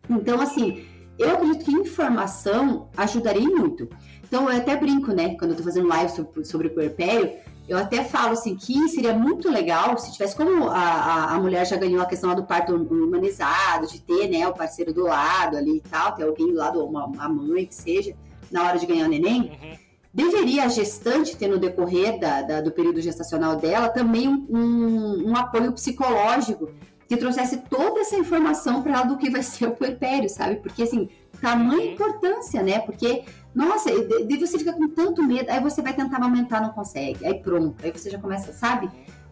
Então, 0.09 0.41
assim, 0.41 0.85
eu 1.17 1.31
acredito 1.31 1.65
que 1.65 1.71
informação 1.71 2.89
ajudaria 2.95 3.47
muito. 3.47 3.89
Então, 4.23 4.49
eu 4.49 4.57
até 4.57 4.75
brinco, 4.75 5.11
né? 5.13 5.35
Quando 5.35 5.51
eu 5.51 5.57
tô 5.57 5.63
fazendo 5.63 5.87
live 5.87 6.11
sobre, 6.11 6.45
sobre 6.45 6.67
o 6.67 6.73
puerpério, 6.73 7.31
eu 7.67 7.77
até 7.77 8.03
falo 8.03 8.33
assim 8.33 8.55
que 8.55 8.89
seria 8.89 9.13
muito 9.13 9.49
legal 9.49 9.97
se 9.97 10.11
tivesse 10.11 10.35
como 10.35 10.67
a, 10.67 10.77
a, 10.77 11.35
a, 11.35 11.39
mulher 11.39 11.65
já 11.65 11.75
ganhou 11.77 12.01
a 12.01 12.05
questão 12.05 12.35
do 12.35 12.43
parto 12.43 12.75
humanizado, 12.75 13.87
de 13.87 13.99
ter 14.01 14.29
né, 14.29 14.47
o 14.47 14.53
parceiro 14.53 14.93
do 14.93 15.03
lado 15.03 15.57
ali 15.57 15.77
e 15.77 15.81
tal, 15.81 16.13
ter 16.13 16.23
alguém 16.23 16.47
do 16.47 16.55
lado, 16.55 16.85
uma, 16.85 17.05
uma 17.05 17.27
mãe 17.27 17.65
que 17.65 17.73
seja, 17.73 18.15
na 18.51 18.67
hora 18.67 18.77
de 18.77 18.85
ganhar 18.85 19.05
o 19.05 19.09
neném. 19.09 19.57
Uhum 19.63 19.84
deveria 20.15 20.63
a 20.63 20.69
gestante 20.69 21.35
ter 21.35 21.49
no 21.49 21.59
decorrer 21.59 22.17
da, 22.17 22.41
da, 22.41 22.61
do 22.61 22.71
período 22.71 23.01
gestacional 23.01 23.57
dela 23.57 23.89
também 23.89 24.29
um, 24.29 24.47
um, 24.49 25.29
um, 25.29 25.35
apoio 25.35 25.73
psicológico 25.73 26.71
que 27.05 27.17
trouxesse 27.17 27.57
toda 27.69 27.99
essa 27.99 28.15
informação 28.15 28.81
para 28.81 28.93
ela 28.93 29.03
do 29.03 29.17
que 29.17 29.29
vai 29.29 29.43
ser 29.43 29.67
o 29.67 29.71
puerpério, 29.71 30.29
sabe? 30.29 30.55
Porque 30.55 30.83
assim, 30.83 31.09
tamanha 31.41 31.87
uhum. 31.87 31.93
importância, 31.93 32.63
né? 32.63 32.79
Porque, 32.79 33.25
nossa, 33.53 33.91
de 33.91 34.37
você 34.37 34.57
fica 34.57 34.71
com 34.71 34.87
tanto 34.87 35.21
medo, 35.21 35.51
aí 35.51 35.59
você 35.59 35.81
vai 35.81 35.93
tentar 35.93 36.23
aumentar, 36.23 36.61
não 36.61 36.69
consegue, 36.69 37.25
aí 37.25 37.33
pronto, 37.41 37.75
aí 37.83 37.91
você 37.91 38.09
já 38.09 38.17
começa, 38.17 38.53
sabe? 38.53 38.89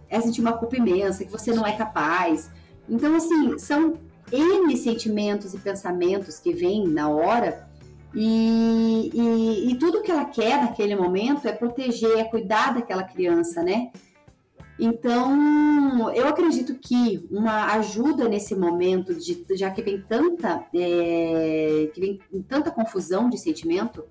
É 0.10 0.20
sentir 0.20 0.42
uma 0.42 0.54
culpa 0.54 0.76
imensa, 0.76 1.24
que 1.24 1.32
você 1.32 1.54
não 1.54 1.66
é 1.66 1.72
capaz. 1.72 2.52
Então, 2.90 3.16
assim, 3.16 3.58
são 3.58 3.98
N 4.32 4.76
sentimentos 4.76 5.54
e 5.54 5.58
pensamentos 5.58 6.40
que 6.40 6.54
vêm 6.54 6.86
na 6.88 7.08
hora 7.08 7.70
e, 8.16 9.10
e, 9.14 9.72
e, 9.72 9.76
tudo 9.80 10.02
que 10.02 10.12
ela 10.12 10.26
quer 10.26 10.62
naquele 10.62 10.96
momento 10.96 11.48
é 11.48 11.52
proteger, 11.52 12.20
é 12.20 12.24
cuidar 12.24 12.74
daquela 12.74 13.04
criança, 13.04 13.64
né? 13.64 13.92
Então, 14.80 16.12
eu 16.14 16.28
acredito 16.28 16.76
que 16.76 17.28
uma 17.32 17.74
ajuda 17.74 18.28
nesse 18.28 18.56
momento, 18.56 19.14
de, 19.14 19.46
já 19.56 19.72
que 19.72 19.82
vem 19.82 20.02
tanta, 20.02 20.66
é, 20.74 21.90
que 21.94 22.00
vem 22.00 22.20
tanta 22.48 22.72
confusão 22.72 23.30
de 23.30 23.38
sentimento, 23.38 24.04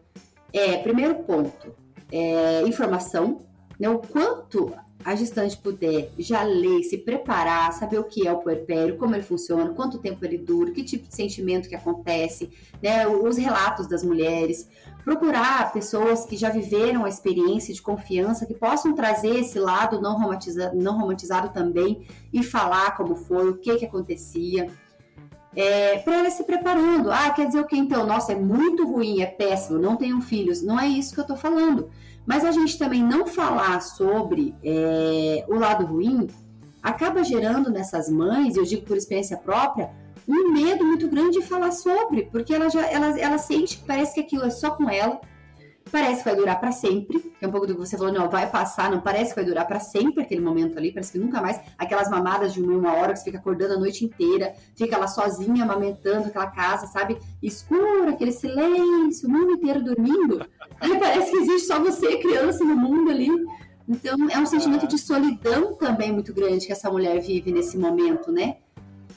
é, 0.53 0.79
primeiro 0.79 1.17
ponto, 1.25 1.75
é, 2.11 2.62
informação, 2.62 3.41
né? 3.79 3.88
O 3.88 3.99
quanto 3.99 4.73
a 5.05 5.15
gestante 5.15 5.57
puder 5.57 6.11
já 6.19 6.43
ler, 6.43 6.83
se 6.85 6.99
preparar, 6.99 7.73
saber 7.73 7.99
o 7.99 8.05
que 8.05 8.27
é 8.27 8.33
o 8.33 8.38
puerpério, 8.38 8.97
como 8.97 9.15
ele 9.15 9.23
funciona, 9.23 9.73
quanto 9.75 9.99
tempo 9.99 10.25
ele 10.25 10.38
dura, 10.38 10.71
que 10.71 10.85
tipo 10.85 11.09
de 11.09 11.15
sentimento 11.15 11.69
que 11.69 11.75
acontece, 11.75 12.51
né, 12.83 13.07
os 13.07 13.37
relatos 13.37 13.87
das 13.87 14.03
mulheres, 14.03 14.69
procurar 15.05 15.73
pessoas 15.73 16.25
que 16.25 16.37
já 16.37 16.51
viveram 16.51 17.05
a 17.05 17.09
experiência 17.09 17.75
de 17.75 17.83
confiança, 17.83 18.47
que 18.47 18.55
possam 18.55 18.95
trazer 18.95 19.41
esse 19.41 19.59
lado 19.59 20.01
não 20.01 20.19
romantizado, 20.19 20.77
não 20.77 20.99
romantizado 20.99 21.49
também 21.51 22.07
e 22.33 22.43
falar 22.43 22.97
como 22.97 23.15
foi, 23.15 23.51
o 23.51 23.59
que, 23.59 23.77
que 23.77 23.87
acontecia. 23.87 24.69
É, 25.55 25.99
para 25.99 26.19
ela 26.19 26.31
se 26.31 26.45
preparando. 26.45 27.11
Ah, 27.11 27.31
quer 27.31 27.47
dizer 27.47 27.61
o 27.61 27.67
que 27.67 27.77
então? 27.77 28.07
Nossa, 28.07 28.33
é 28.33 28.37
muito 28.37 28.87
ruim, 28.87 29.21
é 29.21 29.27
péssimo, 29.27 29.79
não 29.79 29.97
tenham 29.97 30.21
filhos. 30.21 30.62
Não 30.62 30.79
é 30.79 30.87
isso 30.87 31.12
que 31.12 31.21
eu 31.21 31.23
estou 31.23 31.37
falando. 31.37 31.91
Mas 32.27 32.45
a 32.45 32.53
gente 32.53 32.79
também 32.79 33.03
não 33.03 33.27
falar 33.27 33.81
sobre 33.83 34.55
é, 34.62 35.45
o 35.49 35.55
lado 35.55 35.85
ruim 35.85 36.29
acaba 36.83 37.23
gerando 37.23 37.71
nessas 37.71 38.09
mães, 38.09 38.57
eu 38.57 38.65
digo 38.65 38.83
por 38.83 38.97
experiência 38.97 39.37
própria, 39.37 39.91
um 40.29 40.53
medo 40.53 40.85
muito 40.85 41.09
grande 41.09 41.41
de 41.41 41.47
falar 41.47 41.73
sobre, 41.73 42.25
porque 42.27 42.55
ela 42.55 42.69
já 42.69 42.87
ela, 42.87 43.19
ela 43.19 43.38
sente 43.38 43.79
que 43.79 43.85
parece 43.85 44.15
que 44.15 44.21
aquilo 44.21 44.45
é 44.45 44.51
só 44.51 44.71
com 44.71 44.88
ela, 44.88 45.21
parece 45.92 46.22
que 46.22 46.24
vai 46.24 46.35
durar 46.35 46.59
para 46.59 46.72
sempre, 46.72 47.35
é 47.38 47.46
um 47.46 47.50
pouco 47.50 47.66
do 47.66 47.74
que 47.74 47.81
você 47.81 47.98
falou, 47.98 48.11
não, 48.11 48.31
vai 48.31 48.50
passar, 48.50 48.90
não 48.90 49.02
parece 49.02 49.35
que 49.35 49.37
vai 49.37 49.44
durar 49.44 49.66
para 49.66 49.78
sempre 49.78 50.22
aquele 50.22 50.40
momento 50.40 50.78
ali, 50.78 50.90
parece 50.90 51.12
que 51.12 51.18
nunca 51.18 51.42
mais, 51.42 51.61
aquelas 51.76 52.09
mamadas 52.09 52.55
de 52.55 52.62
uma, 52.62 52.94
hora 52.94 53.12
que 53.12 53.18
você 53.18 53.26
fica 53.26 53.37
acordando 53.37 53.74
a 53.74 53.78
noite 53.78 54.02
inteira, 54.02 54.55
fica 54.74 54.96
lá 54.96 55.07
sozinha 55.07 55.64
amamentando 55.64 56.28
aquela 56.28 56.46
casa, 56.46 56.87
sabe, 56.87 57.18
escura, 57.42 58.12
aquele 58.12 58.33
silêncio, 58.33 59.28
o 59.28 59.31
mundo 59.31 59.52
inteiro 59.52 59.85
dormindo, 59.85 60.44
aí 60.81 60.98
parece 60.98 61.31
que 61.31 61.37
existe 61.37 61.66
só 61.66 61.78
você, 61.78 62.16
criança, 62.16 62.64
no 62.64 62.74
mundo 62.74 63.11
ali, 63.11 63.28
então 63.87 64.16
é 64.31 64.38
um 64.38 64.46
sentimento 64.46 64.87
de 64.87 64.96
solidão 64.96 65.74
também 65.74 66.11
muito 66.11 66.33
grande 66.33 66.66
que 66.66 66.72
essa 66.72 66.90
mulher 66.90 67.20
vive 67.20 67.52
nesse 67.52 67.76
momento, 67.76 68.33
né? 68.33 68.57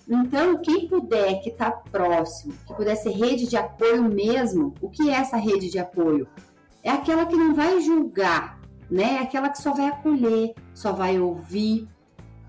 Então, 0.07 0.57
quem 0.57 0.87
puder 0.87 1.41
que 1.41 1.49
está 1.49 1.71
próximo, 1.71 2.53
que 2.67 2.73
puder 2.75 2.95
ser 2.95 3.09
rede 3.11 3.47
de 3.47 3.57
apoio 3.57 4.03
mesmo, 4.03 4.73
o 4.79 4.89
que 4.89 5.09
é 5.09 5.13
essa 5.13 5.35
rede 5.35 5.69
de 5.69 5.79
apoio? 5.79 6.27
É 6.85 6.91
aquela 6.91 7.25
que 7.25 7.35
não 7.35 7.55
vai 7.55 7.81
julgar, 7.81 8.59
né? 8.91 9.15
É 9.15 9.19
aquela 9.19 9.49
que 9.49 9.57
só 9.57 9.73
vai 9.73 9.87
acolher, 9.87 10.53
só 10.71 10.91
vai 10.93 11.19
ouvir. 11.19 11.87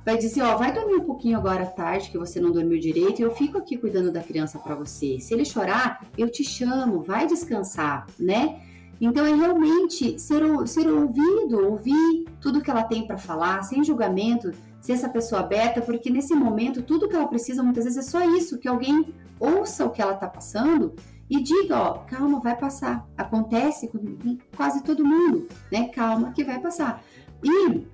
vai 0.04 0.18
dizer, 0.18 0.42
ó, 0.42 0.58
vai 0.58 0.72
dormir 0.72 0.96
um 0.96 1.04
pouquinho 1.04 1.38
agora 1.38 1.62
à 1.62 1.66
tarde, 1.66 2.10
que 2.10 2.18
você 2.18 2.38
não 2.38 2.52
dormiu 2.52 2.78
direito, 2.78 3.18
e 3.18 3.22
eu 3.22 3.34
fico 3.34 3.56
aqui 3.56 3.78
cuidando 3.78 4.12
da 4.12 4.22
criança 4.22 4.58
para 4.58 4.74
você. 4.74 5.18
Se 5.18 5.32
ele 5.32 5.44
chorar, 5.46 6.06
eu 6.18 6.30
te 6.30 6.44
chamo, 6.44 7.02
vai 7.02 7.26
descansar, 7.26 8.06
né? 8.20 8.60
Então 9.00 9.24
é 9.24 9.34
realmente 9.34 10.18
ser, 10.20 10.42
ser 10.66 10.86
ouvido, 10.86 11.66
ouvir 11.70 12.26
tudo 12.38 12.60
que 12.60 12.70
ela 12.70 12.84
tem 12.84 13.06
para 13.06 13.16
falar, 13.16 13.62
sem 13.62 13.82
julgamento, 13.82 14.52
ser 14.82 14.92
essa 14.92 15.08
pessoa 15.08 15.40
aberta, 15.40 15.80
porque 15.80 16.10
nesse 16.10 16.34
momento 16.34 16.82
tudo 16.82 17.08
que 17.08 17.16
ela 17.16 17.26
precisa 17.26 17.62
muitas 17.62 17.84
vezes 17.84 18.06
é 18.06 18.10
só 18.10 18.22
isso, 18.36 18.58
que 18.58 18.68
alguém 18.68 19.14
ouça 19.40 19.86
o 19.86 19.90
que 19.90 20.02
ela 20.02 20.12
está 20.12 20.28
passando 20.28 20.94
e 21.28 21.42
diga, 21.42 21.76
ó, 21.76 21.98
calma, 21.98 22.40
vai 22.40 22.56
passar. 22.56 23.06
Acontece 23.16 23.88
com 23.88 24.38
quase 24.56 24.82
todo 24.82 25.04
mundo, 25.04 25.48
né? 25.70 25.88
Calma 25.88 26.32
que 26.32 26.44
vai 26.44 26.60
passar. 26.60 27.02
E 27.42 27.86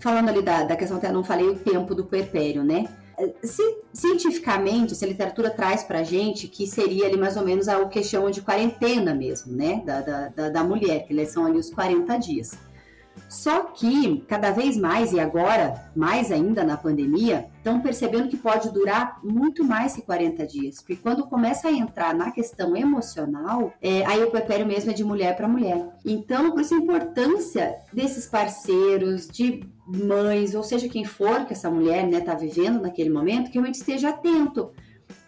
falando 0.00 0.30
ali 0.30 0.42
da, 0.42 0.64
da 0.64 0.76
questão, 0.76 0.96
até 0.96 1.12
não 1.12 1.22
falei 1.22 1.48
o 1.48 1.58
tempo 1.58 1.94
do 1.94 2.04
puerpério, 2.04 2.64
né? 2.64 2.88
Se, 3.42 3.62
cientificamente, 3.92 4.94
se 4.94 5.04
a 5.04 5.08
literatura 5.08 5.50
traz 5.50 5.84
pra 5.84 6.02
gente 6.02 6.48
que 6.48 6.66
seria 6.66 7.06
ali 7.06 7.18
mais 7.18 7.36
ou 7.36 7.44
menos 7.44 7.68
o 7.68 7.88
que 7.88 8.02
chamam 8.02 8.30
de 8.30 8.40
quarentena 8.40 9.14
mesmo, 9.14 9.52
né? 9.52 9.82
Da, 9.84 10.00
da, 10.00 10.28
da, 10.28 10.48
da 10.48 10.64
mulher, 10.64 11.06
que 11.06 11.26
são 11.26 11.44
ali 11.44 11.58
os 11.58 11.70
40 11.70 12.16
dias. 12.16 12.58
Só 13.28 13.64
que, 13.64 14.24
cada 14.26 14.50
vez 14.50 14.76
mais, 14.76 15.12
e 15.12 15.20
agora 15.20 15.90
mais 15.94 16.32
ainda 16.32 16.64
na 16.64 16.76
pandemia, 16.76 17.46
estão 17.58 17.80
percebendo 17.80 18.28
que 18.28 18.36
pode 18.36 18.70
durar 18.70 19.20
muito 19.22 19.64
mais 19.64 19.94
que 19.94 20.02
40 20.02 20.46
dias. 20.46 20.76
Porque 20.76 20.96
quando 20.96 21.26
começa 21.26 21.68
a 21.68 21.72
entrar 21.72 22.14
na 22.14 22.30
questão 22.30 22.76
emocional, 22.76 23.72
é, 23.80 24.04
aí 24.06 24.22
o 24.22 24.30
puerpério 24.30 24.66
mesmo 24.66 24.90
é 24.90 24.94
de 24.94 25.04
mulher 25.04 25.36
para 25.36 25.48
mulher. 25.48 25.88
Então, 26.04 26.50
por 26.50 26.60
isso 26.60 26.74
a 26.74 26.78
importância 26.78 27.76
desses 27.92 28.26
parceiros, 28.26 29.28
de 29.28 29.62
mães, 29.86 30.54
ou 30.54 30.62
seja, 30.62 30.88
quem 30.88 31.04
for 31.04 31.44
que 31.46 31.52
essa 31.52 31.70
mulher 31.70 32.04
está 32.04 32.18
né, 32.18 32.24
tá 32.24 32.34
vivendo 32.34 32.80
naquele 32.80 33.10
momento, 33.10 33.46
que 33.46 33.54
realmente 33.54 33.76
esteja 33.76 34.10
atento. 34.10 34.70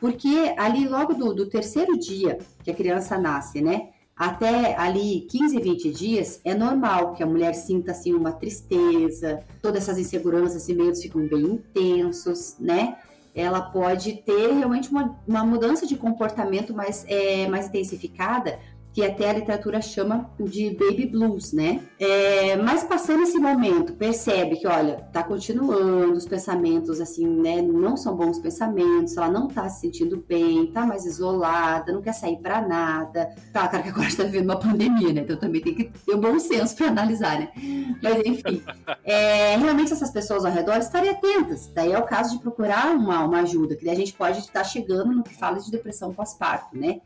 Porque 0.00 0.54
ali, 0.56 0.88
logo 0.88 1.14
do, 1.14 1.34
do 1.34 1.48
terceiro 1.48 1.98
dia 1.98 2.38
que 2.62 2.70
a 2.70 2.74
criança 2.74 3.18
nasce, 3.18 3.60
né? 3.60 3.90
Até 4.22 4.76
ali 4.76 5.26
15, 5.28 5.58
20 5.58 5.90
dias, 5.90 6.40
é 6.44 6.54
normal 6.54 7.12
que 7.12 7.24
a 7.24 7.26
mulher 7.26 7.54
sinta 7.54 7.90
assim 7.90 8.14
uma 8.14 8.30
tristeza, 8.30 9.42
todas 9.60 9.82
essas 9.82 9.98
inseguranças 9.98 10.68
e 10.68 10.74
medos 10.74 11.02
ficam 11.02 11.26
bem 11.26 11.42
intensos, 11.42 12.54
né? 12.60 12.98
Ela 13.34 13.60
pode 13.60 14.22
ter 14.22 14.52
realmente 14.52 14.92
uma, 14.92 15.18
uma 15.26 15.44
mudança 15.44 15.88
de 15.88 15.96
comportamento 15.96 16.72
mais, 16.72 17.04
é, 17.08 17.48
mais 17.48 17.66
intensificada, 17.66 18.60
que 18.92 19.04
até 19.04 19.30
a 19.30 19.32
literatura 19.32 19.80
chama 19.80 20.30
de 20.38 20.70
baby 20.70 21.06
blues, 21.06 21.52
né? 21.52 21.80
É, 21.98 22.56
mas 22.56 22.84
passando 22.84 23.22
esse 23.22 23.38
momento, 23.38 23.94
percebe 23.94 24.56
que, 24.56 24.66
olha, 24.66 24.96
tá 25.12 25.22
continuando, 25.22 26.12
os 26.12 26.26
pensamentos, 26.26 27.00
assim, 27.00 27.26
né, 27.26 27.62
não 27.62 27.96
são 27.96 28.14
bons 28.14 28.38
pensamentos, 28.38 29.16
ela 29.16 29.30
não 29.30 29.48
tá 29.48 29.68
se 29.68 29.80
sentindo 29.80 30.22
bem, 30.28 30.66
tá 30.66 30.84
mais 30.84 31.06
isolada, 31.06 31.92
não 31.92 32.02
quer 32.02 32.12
sair 32.12 32.36
para 32.36 32.60
nada. 32.60 33.34
Tá, 33.52 33.66
cara, 33.66 33.82
que 33.82 33.88
agora 33.88 34.08
está 34.08 34.24
vivendo 34.24 34.44
uma 34.44 34.58
pandemia, 34.58 35.12
né? 35.12 35.22
Então 35.22 35.36
também 35.36 35.62
tem 35.62 35.74
que 35.74 35.84
ter 35.84 36.14
um 36.14 36.20
bom 36.20 36.38
senso 36.38 36.76
para 36.76 36.88
analisar, 36.88 37.38
né? 37.38 37.48
Mas 38.02 38.22
enfim, 38.26 38.62
é, 39.04 39.56
realmente 39.56 39.92
essas 39.92 40.10
pessoas 40.10 40.44
ao 40.44 40.52
redor 40.52 40.76
estarem 40.76 41.10
atentas. 41.10 41.70
Daí 41.74 41.92
é 41.92 41.98
o 41.98 42.04
caso 42.04 42.36
de 42.36 42.42
procurar 42.42 42.94
uma, 42.94 43.24
uma 43.24 43.40
ajuda, 43.40 43.74
que 43.74 43.84
daí 43.84 43.94
a 43.94 43.98
gente 43.98 44.12
pode 44.12 44.38
estar 44.38 44.64
chegando 44.64 45.12
no 45.12 45.22
que 45.22 45.34
fala 45.34 45.58
de 45.58 45.70
depressão 45.70 46.12
pós-parto, 46.12 46.76
né? 46.76 47.00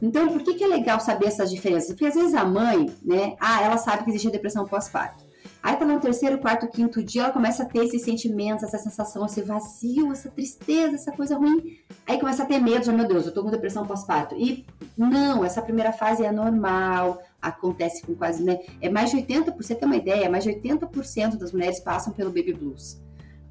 Então, 0.00 0.28
por 0.28 0.42
que, 0.42 0.54
que 0.54 0.64
é 0.64 0.66
legal 0.66 1.00
saber 1.00 1.26
essas 1.26 1.50
diferenças? 1.50 1.90
Porque 1.90 2.06
às 2.06 2.14
vezes 2.14 2.34
a 2.34 2.44
mãe, 2.44 2.86
né, 3.02 3.36
ah, 3.40 3.62
ela 3.62 3.76
sabe 3.76 4.04
que 4.04 4.10
existe 4.10 4.28
a 4.28 4.32
depressão 4.32 4.64
pós-parto. 4.64 5.28
Aí 5.60 5.76
tá 5.76 5.84
no 5.84 5.98
terceiro, 5.98 6.38
quarto, 6.38 6.68
quinto 6.68 7.02
dia, 7.02 7.24
ela 7.24 7.32
começa 7.32 7.64
a 7.64 7.66
ter 7.66 7.84
esses 7.84 8.02
sentimentos, 8.02 8.62
essa 8.62 8.78
sensação, 8.78 9.26
esse 9.26 9.42
vazio, 9.42 10.12
essa 10.12 10.30
tristeza, 10.30 10.94
essa 10.94 11.10
coisa 11.10 11.36
ruim. 11.36 11.78
Aí 12.06 12.18
começa 12.18 12.44
a 12.44 12.46
ter 12.46 12.60
medo, 12.60 12.84
já, 12.84 12.92
meu 12.92 13.06
Deus, 13.06 13.26
eu 13.26 13.34
tô 13.34 13.42
com 13.42 13.50
depressão 13.50 13.84
pós-parto. 13.84 14.36
E 14.36 14.64
não, 14.96 15.44
essa 15.44 15.60
primeira 15.60 15.92
fase 15.92 16.24
é 16.24 16.30
normal, 16.30 17.20
acontece 17.42 18.06
com 18.06 18.14
quase, 18.14 18.42
né? 18.44 18.60
É 18.80 18.88
mais 18.88 19.10
de 19.10 19.16
80%, 19.16 19.56
você 19.56 19.74
ter 19.74 19.84
uma 19.84 19.96
ideia, 19.96 20.30
mais 20.30 20.44
de 20.44 20.50
80% 20.50 21.36
das 21.36 21.52
mulheres 21.52 21.80
passam 21.80 22.12
pelo 22.12 22.30
baby 22.30 22.52
blues. 22.52 23.00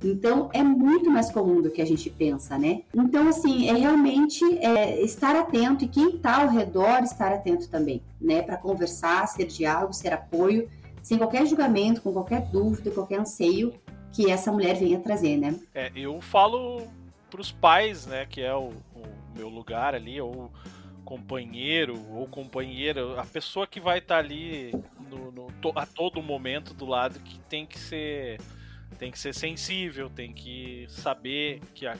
Então, 0.04 0.50
é 0.54 0.62
muito 0.62 1.10
mais 1.10 1.32
comum 1.32 1.62
do 1.62 1.72
que 1.72 1.82
a 1.82 1.86
gente 1.86 2.10
pensa, 2.10 2.58
né? 2.58 2.82
Então, 2.94 3.28
assim, 3.28 3.68
é 3.70 3.74
realmente 3.74 4.44
é, 4.60 5.02
estar 5.02 5.36
atento 5.36 5.84
e 5.84 5.88
quem 5.88 6.16
está 6.16 6.42
ao 6.44 6.50
redor 6.50 7.04
estar 7.04 7.34
atento 7.34 7.68
também, 7.68 8.02
né? 8.22 8.42
Para 8.42 8.58
conversar, 8.58 9.28
ser 9.28 9.46
diálogo, 9.46 9.94
ser 9.94 10.14
apoio, 10.14 10.70
sem 11.02 11.18
qualquer 11.18 11.46
julgamento, 11.48 12.02
com 12.02 12.14
qualquer 12.14 12.42
dúvida, 12.50 12.92
qualquer 12.92 13.20
anseio 13.20 13.74
que 14.12 14.30
essa 14.30 14.52
mulher 14.52 14.76
venha 14.76 15.00
trazer, 15.00 15.38
né? 15.38 15.60
É, 15.74 15.92
eu 15.96 16.20
falo 16.22 16.88
para 17.30 17.42
os 17.42 17.52
pais, 17.52 18.06
né, 18.06 18.26
que 18.26 18.42
é 18.42 18.54
o, 18.54 18.70
o 18.96 19.04
meu 19.36 19.50
lugar 19.50 19.94
ali, 19.94 20.20
ou 20.20 20.52
companheiro 21.04 21.98
ou 22.12 22.28
companheira, 22.28 23.20
a 23.20 23.26
pessoa 23.26 23.66
que 23.66 23.80
vai 23.80 24.00
estar 24.00 24.16
tá 24.16 24.20
ali 24.20 24.74
no, 25.10 25.32
no, 25.32 25.48
a 25.76 25.86
todo 25.86 26.22
momento 26.22 26.74
do 26.74 26.86
lado 26.86 27.20
que 27.20 27.40
tem 27.42 27.66
que 27.66 27.80
ser 27.80 28.42
tem 28.98 29.12
que 29.12 29.20
ser 29.20 29.34
sensível, 29.34 30.10
tem 30.10 30.34
que 30.34 30.86
saber 30.90 31.62
que 31.74 31.86
a, 31.86 31.96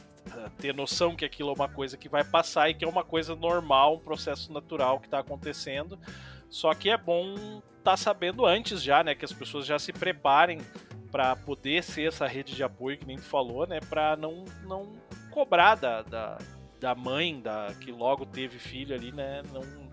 ter 0.58 0.74
noção 0.74 1.16
que 1.16 1.26
aquilo 1.26 1.50
é 1.50 1.54
uma 1.54 1.70
coisa 1.70 1.98
que 1.98 2.10
vai 2.10 2.24
passar 2.24 2.70
e 2.70 2.74
que 2.74 2.84
é 2.84 2.88
uma 2.88 3.04
coisa 3.04 3.36
normal, 3.36 3.96
um 3.96 4.00
processo 4.00 4.52
natural 4.52 5.00
que 5.00 5.08
está 5.08 5.20
acontecendo. 5.20 6.00
Só 6.50 6.74
que 6.74 6.90
é 6.90 6.98
bom 6.98 7.34
estar 7.78 7.92
tá 7.92 7.98
sabendo 7.98 8.46
antes 8.46 8.82
já, 8.82 9.04
né, 9.04 9.16
que 9.16 9.26
as 9.26 9.34
pessoas 9.34 9.66
já 9.66 9.78
se 9.78 9.92
preparem 9.92 10.60
para 11.12 11.36
poder 11.36 11.84
ser 11.84 12.10
essa 12.10 12.28
rede 12.28 12.56
de 12.56 12.64
apoio 12.64 12.98
que 12.98 13.06
nem 13.06 13.18
tu 13.18 13.24
falou, 13.24 13.66
né, 13.66 13.80
para 13.80 14.16
não 14.16 14.46
não 14.64 14.94
cobrar 15.32 15.76
da, 15.76 16.02
da, 16.02 16.38
da 16.80 16.96
mãe 16.96 17.40
da 17.40 17.74
que 17.80 17.92
logo 17.92 18.26
teve 18.26 18.60
filho 18.60 18.96
ali, 18.96 19.12
né, 19.12 19.42
não 19.54 19.87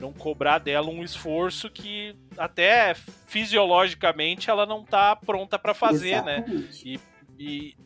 não 0.00 0.12
cobrar 0.12 0.58
dela 0.58 0.88
um 0.88 1.02
esforço 1.02 1.70
que 1.70 2.14
até 2.36 2.94
fisiologicamente 3.26 4.50
ela 4.50 4.66
não 4.66 4.82
está 4.82 5.16
pronta 5.16 5.58
para 5.58 5.74
fazer, 5.74 6.22
né? 6.22 6.44
Exatamente. 6.46 6.94
né? 6.94 7.00
E, 7.38 7.44
e, 7.44 7.76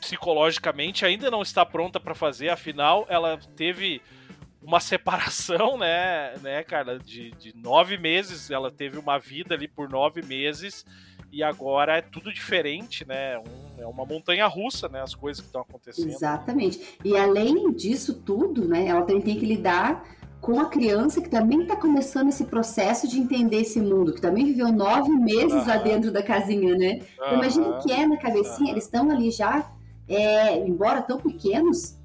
psicologicamente 0.00 1.04
ainda 1.04 1.30
não 1.30 1.42
está 1.42 1.64
pronta 1.64 2.00
para 2.00 2.14
fazer, 2.14 2.48
afinal 2.48 3.06
ela 3.08 3.38
teve 3.56 4.02
uma 4.60 4.80
separação, 4.80 5.76
né, 5.78 6.34
né, 6.42 6.62
cara, 6.64 6.98
de, 6.98 7.30
de 7.32 7.54
nove 7.56 7.96
meses, 7.96 8.50
ela 8.50 8.70
teve 8.70 8.98
uma 8.98 9.18
vida 9.18 9.54
ali 9.54 9.68
por 9.68 9.88
nove 9.88 10.22
meses 10.22 10.84
e 11.32 11.42
agora 11.42 11.96
é 11.96 12.02
tudo 12.02 12.30
diferente, 12.30 13.08
né? 13.08 13.38
Um, 13.38 13.80
é 13.80 13.86
uma 13.86 14.04
montanha 14.04 14.46
russa, 14.46 14.86
né? 14.86 15.00
As 15.00 15.14
coisas 15.14 15.40
que 15.40 15.46
estão 15.46 15.62
acontecendo. 15.62 16.10
Exatamente. 16.10 16.98
E 17.02 17.16
além 17.16 17.72
disso 17.72 18.20
tudo, 18.20 18.68
né? 18.68 18.86
Ela 18.86 19.00
também 19.00 19.22
tem 19.22 19.38
que 19.38 19.46
lidar 19.46 20.04
com 20.42 20.58
a 20.58 20.66
criança 20.66 21.22
que 21.22 21.30
também 21.30 21.62
está 21.62 21.76
começando 21.76 22.28
esse 22.28 22.44
processo 22.44 23.06
de 23.06 23.16
entender 23.16 23.58
esse 23.58 23.80
mundo, 23.80 24.12
que 24.12 24.20
também 24.20 24.44
viveu 24.44 24.72
nove 24.72 25.08
meses 25.12 25.52
uhum. 25.52 25.66
lá 25.68 25.76
dentro 25.76 26.10
da 26.10 26.20
casinha, 26.20 26.76
né? 26.76 26.98
Então, 27.14 27.34
imagina 27.34 27.68
o 27.68 27.78
que 27.78 27.92
é 27.92 28.04
na 28.04 28.16
cabecinha, 28.16 28.66
uhum. 28.66 28.72
eles 28.72 28.84
estão 28.84 29.08
ali 29.08 29.30
já, 29.30 29.70
é, 30.08 30.58
embora 30.58 31.00
tão 31.00 31.18
pequenos, 31.18 31.96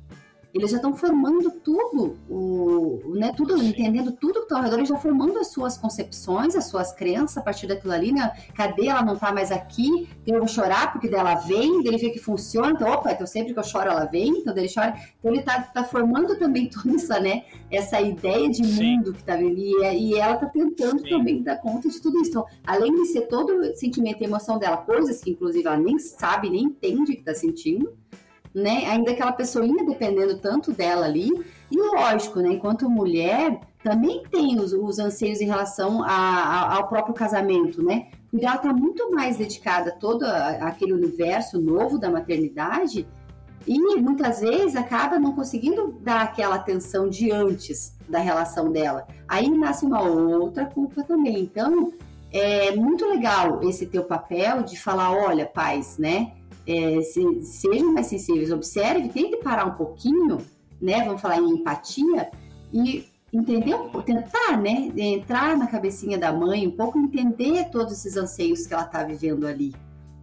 eles 0.57 0.71
já 0.71 0.77
estão 0.77 0.95
formando 0.95 1.51
tudo, 1.51 2.17
o, 2.29 3.13
né, 3.15 3.31
tudo, 3.35 3.57
Sim. 3.57 3.69
entendendo 3.69 4.11
tudo 4.11 4.39
que 4.39 4.45
está 4.45 4.57
ao 4.57 4.63
redor, 4.63 4.77
eles 4.77 4.89
já 4.89 4.97
formando 4.97 5.37
as 5.39 5.47
suas 5.47 5.77
concepções, 5.77 6.55
as 6.55 6.65
suas 6.65 6.91
crenças 6.91 7.37
a 7.37 7.41
partir 7.41 7.67
daquilo 7.67 7.93
ali, 7.93 8.11
né? 8.11 8.31
Cadê 8.55 8.87
ela 8.87 9.03
não 9.03 9.13
está 9.13 9.31
mais 9.31 9.51
aqui? 9.51 10.09
Então 10.21 10.35
eu 10.35 10.39
vou 10.39 10.47
chorar 10.47 10.91
porque 10.91 11.07
dela 11.07 11.35
vem, 11.35 11.85
ele 11.85 11.97
vê 11.97 12.09
que 12.09 12.19
funciona, 12.19 12.71
então, 12.71 12.89
opa, 12.89 13.11
então 13.11 13.27
sempre 13.27 13.53
que 13.53 13.59
eu 13.59 13.63
choro 13.63 13.89
ela 13.89 14.05
vem, 14.05 14.39
então 14.39 14.55
ele 14.55 14.71
chora. 14.73 14.95
Então 15.19 15.31
ele 15.31 15.39
está 15.39 15.61
tá 15.61 15.83
formando 15.83 16.37
também 16.37 16.69
toda 16.73 16.95
essa, 16.95 17.19
né, 17.19 17.43
essa 17.71 18.01
ideia 18.01 18.49
de 18.49 18.65
Sim. 18.65 18.97
mundo 18.97 19.13
que 19.13 19.19
está 19.19 19.35
vendo, 19.35 19.57
e, 19.57 20.11
e 20.11 20.15
ela 20.15 20.35
está 20.35 20.47
tentando 20.47 21.01
Sim. 21.01 21.09
também 21.09 21.43
dar 21.43 21.57
conta 21.57 21.89
de 21.89 22.01
tudo 22.01 22.19
isso. 22.21 22.31
Então, 22.31 22.45
além 22.65 22.93
de 22.93 23.05
ser 23.05 23.21
todo 23.27 23.53
o 23.53 23.75
sentimento 23.75 24.21
e 24.21 24.25
emoção 24.25 24.57
dela, 24.57 24.77
coisas 24.77 25.21
que 25.21 25.31
inclusive 25.31 25.65
ela 25.67 25.77
nem 25.77 25.99
sabe, 25.99 26.49
nem 26.49 26.63
entende 26.63 27.13
que 27.13 27.19
está 27.19 27.33
sentindo, 27.33 27.93
né? 28.61 28.85
Ainda 28.87 29.11
aquela 29.11 29.31
pessoinha 29.31 29.85
dependendo 29.85 30.37
tanto 30.37 30.71
dela 30.71 31.05
ali. 31.05 31.29
E 31.69 31.77
lógico, 31.77 32.39
né? 32.39 32.53
Enquanto 32.53 32.89
mulher, 32.89 33.59
também 33.83 34.23
tem 34.29 34.59
os, 34.59 34.73
os 34.73 34.99
anseios 34.99 35.41
em 35.41 35.45
relação 35.45 36.03
a, 36.03 36.09
a, 36.09 36.75
ao 36.75 36.87
próprio 36.87 37.13
casamento, 37.13 37.83
né? 37.83 38.07
Porque 38.29 38.45
ela 38.45 38.55
está 38.55 38.73
muito 38.73 39.11
mais 39.11 39.37
dedicada 39.37 39.91
a 39.91 39.95
todo 39.95 40.23
aquele 40.23 40.93
universo 40.93 41.59
novo 41.59 41.97
da 41.97 42.09
maternidade 42.09 43.07
e 43.65 43.79
muitas 43.97 44.39
vezes 44.39 44.75
acaba 44.75 45.19
não 45.19 45.33
conseguindo 45.33 45.97
dar 46.01 46.21
aquela 46.21 46.55
atenção 46.55 47.09
de 47.09 47.31
antes 47.31 47.97
da 48.07 48.19
relação 48.19 48.71
dela. 48.71 49.05
Aí 49.27 49.49
nasce 49.49 49.85
uma 49.85 50.01
outra 50.01 50.65
culpa 50.65 51.03
também. 51.03 51.39
Então, 51.39 51.91
é 52.31 52.75
muito 52.75 53.05
legal 53.05 53.61
esse 53.63 53.85
teu 53.85 54.03
papel 54.03 54.63
de 54.63 54.79
falar, 54.79 55.11
olha, 55.11 55.45
pais, 55.45 55.97
né? 55.97 56.33
é, 56.67 57.01
se, 57.01 57.41
sejam 57.41 57.93
mais 57.93 58.07
sensíveis, 58.07 58.51
observe, 58.51 59.07
tente 59.07 59.37
parar 59.37 59.65
um 59.65 59.75
pouquinho, 59.75 60.39
né? 60.81 61.03
Vamos 61.05 61.21
falar 61.21 61.39
em 61.39 61.49
empatia 61.49 62.29
e 62.73 63.05
entender, 63.31 63.75
tentar, 64.05 64.57
né? 64.61 64.91
Entrar 64.97 65.57
na 65.57 65.67
cabecinha 65.67 66.17
da 66.17 66.33
mãe 66.33 66.67
um 66.67 66.71
pouco, 66.71 66.99
entender 66.99 67.69
todos 67.71 67.93
esses 67.93 68.17
anseios 68.17 68.67
que 68.67 68.73
ela 68.73 68.83
está 68.83 69.01
vivendo 69.01 69.47
ali, 69.47 69.73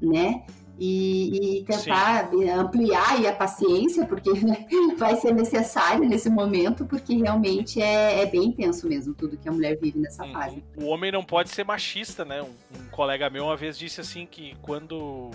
né? 0.02 0.44
E, 0.78 1.58
e 1.58 1.64
tentar 1.64 2.30
Sim. 2.30 2.48
ampliar 2.50 3.24
a 3.26 3.32
paciência, 3.32 4.04
porque 4.06 4.30
vai 4.98 5.16
ser 5.16 5.32
necessário 5.32 6.08
nesse 6.08 6.28
momento, 6.28 6.84
porque 6.84 7.16
realmente 7.16 7.80
é, 7.80 8.22
é, 8.22 8.26
bem 8.26 8.46
intenso 8.46 8.88
mesmo 8.88 9.14
tudo 9.14 9.36
que 9.36 9.48
a 9.48 9.52
mulher 9.52 9.78
vive 9.80 9.98
nessa 9.98 10.24
uhum. 10.24 10.32
fase. 10.32 10.64
O 10.76 10.86
homem 10.86 11.12
não 11.12 11.24
pode 11.24 11.50
ser 11.50 11.64
machista, 11.64 12.24
né? 12.24 12.42
Um, 12.42 12.50
um 12.78 12.88
colega 12.90 13.30
meu 13.30 13.44
uma 13.44 13.56
vez 13.56 13.78
disse 13.78 14.00
assim 14.00 14.26
que 14.26 14.56
quando 14.62 15.30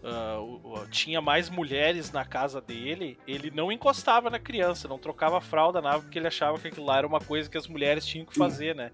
Uh, 0.00 0.86
tinha 0.90 1.20
mais 1.20 1.50
mulheres 1.50 2.12
na 2.12 2.24
casa 2.24 2.60
dele, 2.60 3.18
ele 3.26 3.50
não 3.50 3.72
encostava 3.72 4.30
na 4.30 4.38
criança, 4.38 4.86
não 4.86 4.96
trocava 4.96 5.40
fralda, 5.40 5.82
nada, 5.82 5.98
porque 5.98 6.20
ele 6.20 6.28
achava 6.28 6.56
que 6.56 6.68
aquilo 6.68 6.86
lá 6.86 6.98
era 6.98 7.06
uma 7.06 7.20
coisa 7.20 7.50
que 7.50 7.58
as 7.58 7.66
mulheres 7.66 8.06
tinham 8.06 8.24
que 8.24 8.38
fazer, 8.38 8.76
né? 8.76 8.92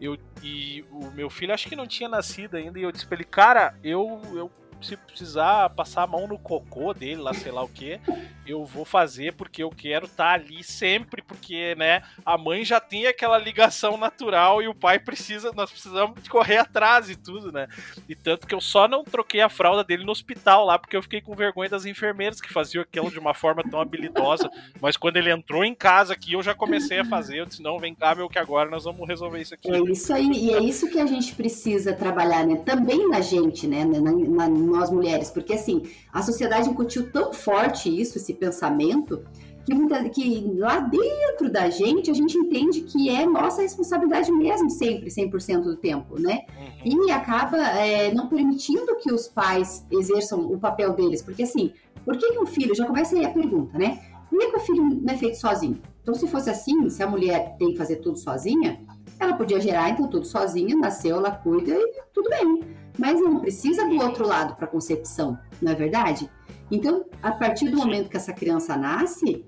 Eu, 0.00 0.16
e 0.42 0.82
o 0.90 1.10
meu 1.10 1.28
filho 1.28 1.52
acho 1.52 1.68
que 1.68 1.76
não 1.76 1.86
tinha 1.86 2.08
nascido 2.08 2.56
ainda, 2.56 2.78
e 2.78 2.84
eu 2.84 2.90
disse 2.90 3.06
pra 3.06 3.16
ele, 3.16 3.24
cara, 3.24 3.78
eu, 3.84 4.18
eu 4.32 4.50
se 4.80 4.96
precisar 4.96 5.70
passar 5.70 6.02
a 6.02 6.06
mão 6.06 6.26
no 6.26 6.38
cocô 6.38 6.92
dele, 6.92 7.20
lá 7.20 7.32
sei 7.34 7.52
lá 7.52 7.62
o 7.62 7.68
que, 7.68 8.00
eu 8.46 8.64
vou 8.64 8.84
fazer 8.84 9.34
porque 9.34 9.62
eu 9.62 9.70
quero 9.70 10.06
estar 10.06 10.24
tá 10.24 10.32
ali 10.34 10.62
sempre, 10.62 11.22
porque, 11.22 11.74
né, 11.76 12.02
a 12.24 12.36
mãe 12.36 12.64
já 12.64 12.80
tem 12.80 13.06
aquela 13.06 13.38
ligação 13.38 13.96
natural 13.96 14.62
e 14.62 14.68
o 14.68 14.74
pai 14.74 14.98
precisa, 14.98 15.52
nós 15.52 15.70
precisamos 15.70 16.26
correr 16.28 16.58
atrás 16.58 17.10
e 17.10 17.16
tudo, 17.16 17.52
né? 17.52 17.68
E 18.08 18.14
tanto 18.14 18.46
que 18.46 18.54
eu 18.54 18.60
só 18.60 18.88
não 18.88 19.04
troquei 19.04 19.40
a 19.40 19.48
fralda 19.48 19.82
dele 19.82 20.04
no 20.04 20.12
hospital 20.12 20.64
lá, 20.64 20.78
porque 20.78 20.96
eu 20.96 21.02
fiquei 21.02 21.20
com 21.20 21.34
vergonha 21.34 21.70
das 21.70 21.86
enfermeiras 21.86 22.40
que 22.40 22.52
faziam 22.52 22.82
aquilo 22.82 23.10
de 23.10 23.18
uma 23.18 23.34
forma 23.34 23.62
tão 23.62 23.80
habilidosa, 23.80 24.50
mas 24.80 24.96
quando 24.96 25.16
ele 25.16 25.30
entrou 25.30 25.64
em 25.64 25.74
casa 25.74 26.12
aqui, 26.12 26.32
eu 26.32 26.42
já 26.42 26.54
comecei 26.54 26.98
a 26.98 27.04
fazer, 27.04 27.40
eu 27.40 27.46
disse, 27.46 27.62
não, 27.62 27.78
vem 27.78 27.94
cá, 27.94 28.14
meu, 28.14 28.28
que 28.28 28.38
agora 28.38 28.70
nós 28.70 28.84
vamos 28.84 29.06
resolver 29.06 29.40
isso 29.40 29.54
aqui. 29.54 29.70
É 29.70 29.80
isso 29.80 30.12
aí, 30.12 30.30
e 30.30 30.52
é 30.52 30.62
isso 30.62 30.88
que 30.88 30.98
a 30.98 31.06
gente 31.06 31.34
precisa 31.34 31.92
trabalhar, 31.92 32.46
né? 32.46 32.56
Também 32.56 33.08
na 33.08 33.20
gente, 33.20 33.66
né? 33.66 33.84
Na, 33.84 34.00
na, 34.00 34.48
nós 34.48 34.90
mulheres, 34.90 35.30
porque 35.30 35.54
assim, 35.54 35.82
a 36.12 36.22
sociedade 36.22 36.68
incutiu 36.68 37.10
tão 37.10 37.32
forte 37.32 37.88
isso, 37.88 38.18
esse 38.18 38.34
pensamento, 38.36 39.24
que, 39.64 39.74
muita, 39.74 40.08
que 40.08 40.54
lá 40.56 40.78
dentro 40.78 41.50
da 41.50 41.68
gente 41.68 42.10
a 42.10 42.14
gente 42.14 42.38
entende 42.38 42.82
que 42.82 43.10
é 43.10 43.26
nossa 43.26 43.62
responsabilidade 43.62 44.30
mesmo, 44.30 44.70
sempre, 44.70 45.08
100% 45.08 45.62
do 45.62 45.76
tempo, 45.76 46.20
né? 46.20 46.42
Uhum. 46.84 47.06
E 47.06 47.10
acaba 47.10 47.58
é, 47.58 48.14
não 48.14 48.28
permitindo 48.28 48.96
que 48.96 49.12
os 49.12 49.26
pais 49.26 49.84
exerçam 49.90 50.40
o 50.40 50.58
papel 50.58 50.92
deles, 50.92 51.20
porque 51.20 51.42
assim, 51.42 51.72
por 52.04 52.16
que, 52.16 52.30
que 52.30 52.38
um 52.38 52.46
filho, 52.46 52.74
já 52.74 52.86
começa 52.86 53.16
aí 53.16 53.24
a 53.24 53.30
pergunta, 53.30 53.76
né? 53.76 54.00
Por 54.30 54.38
que, 54.38 54.50
que 54.50 54.56
o 54.56 54.60
filho 54.60 54.84
não 54.84 55.12
é 55.12 55.16
feito 55.16 55.36
sozinho? 55.36 55.82
Então, 56.00 56.14
se 56.14 56.28
fosse 56.28 56.48
assim, 56.48 56.88
se 56.88 57.02
a 57.02 57.06
mulher 57.08 57.56
tem 57.58 57.72
que 57.72 57.78
fazer 57.78 57.96
tudo 57.96 58.16
sozinha, 58.16 58.80
ela 59.18 59.32
podia 59.32 59.58
gerar 59.58 59.90
então 59.90 60.06
tudo 60.06 60.24
sozinha, 60.24 60.76
nasceu, 60.76 61.16
ela 61.16 61.32
cuida 61.32 61.72
e 61.72 62.02
tudo 62.14 62.30
bem. 62.30 62.60
Mas 62.96 63.20
não 63.20 63.40
precisa 63.40 63.84
do 63.88 63.96
outro 63.96 64.24
lado 64.24 64.54
para 64.54 64.68
concepção, 64.68 65.36
não 65.60 65.72
é 65.72 65.74
verdade? 65.74 66.30
Então, 66.70 67.04
a 67.22 67.32
partir 67.32 67.68
do 67.68 67.76
momento 67.76 68.08
que 68.08 68.16
essa 68.16 68.32
criança 68.32 68.76
nasce, 68.76 69.44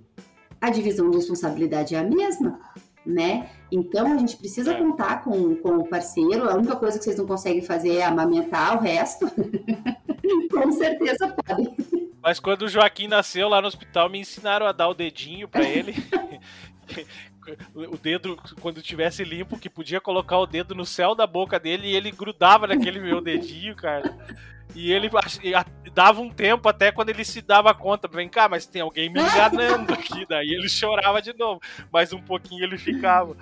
a 0.61 0.71
divisão 0.71 1.11
de 1.11 1.17
responsabilidade 1.17 1.95
é 1.95 1.99
a 1.99 2.05
mesma, 2.05 2.61
né? 3.05 3.51
Então, 3.71 4.13
a 4.13 4.17
gente 4.17 4.37
precisa 4.37 4.73
é. 4.73 4.79
contar 4.79 5.23
com, 5.23 5.57
com 5.57 5.79
o 5.79 5.89
parceiro. 5.89 6.49
A 6.49 6.55
única 6.55 6.77
coisa 6.77 6.99
que 6.99 7.05
vocês 7.05 7.17
não 7.17 7.27
conseguem 7.27 7.63
fazer 7.63 7.97
é 7.97 8.05
amamentar 8.05 8.77
o 8.77 8.81
resto. 8.81 9.31
com 10.53 10.73
certeza 10.73 11.35
podem. 11.45 11.77
Mas 12.23 12.41
quando 12.41 12.63
o 12.63 12.69
Joaquim 12.69 13.09
nasceu 13.09 13.49
lá 13.49 13.61
no 13.61 13.69
hospital, 13.69 14.11
me 14.11 14.21
ensinaram 14.21 14.67
a 14.67 14.73
dar 14.73 14.89
o 14.89 14.95
dedinho 14.95 15.49
para 15.49 15.65
ele. 15.65 15.95
o 17.75 17.97
dedo, 17.97 18.37
quando 18.61 18.83
tivesse 18.83 19.25
limpo, 19.25 19.59
que 19.59 19.71
podia 19.71 20.01
colocar 20.01 20.39
o 20.39 20.47
dedo 20.47 20.75
no 20.75 20.85
céu 20.85 21.15
da 21.15 21.27
boca 21.27 21.59
dele 21.59 21.89
e 21.89 21.97
ele 21.97 22.11
grudava 22.11 22.67
naquele 22.67 23.01
meu 23.01 23.21
dedinho, 23.21 23.75
cara. 23.77 24.17
E 24.75 24.93
ele 24.93 25.11
dava 25.93 26.21
um 26.21 26.31
tempo 26.31 26.69
até 26.69 26.93
quando 26.93 27.09
ele 27.09 27.25
se 27.25 27.41
dava 27.41 27.75
conta, 27.75 28.07
vem 28.07 28.29
cá, 28.29 28.49
mas 28.49 28.67
tem 28.67 28.83
alguém 28.83 29.09
me 29.09 29.21
enganando 29.21 29.93
aqui. 29.93 30.27
Daí 30.27 30.49
ele 30.51 30.69
chorava 30.69 31.23
de 31.23 31.33
novo, 31.33 31.61
mas 31.91 32.13
um 32.13 32.21
pouquinho 32.21 32.65
ele 32.65 32.79
ficava. 32.79 33.37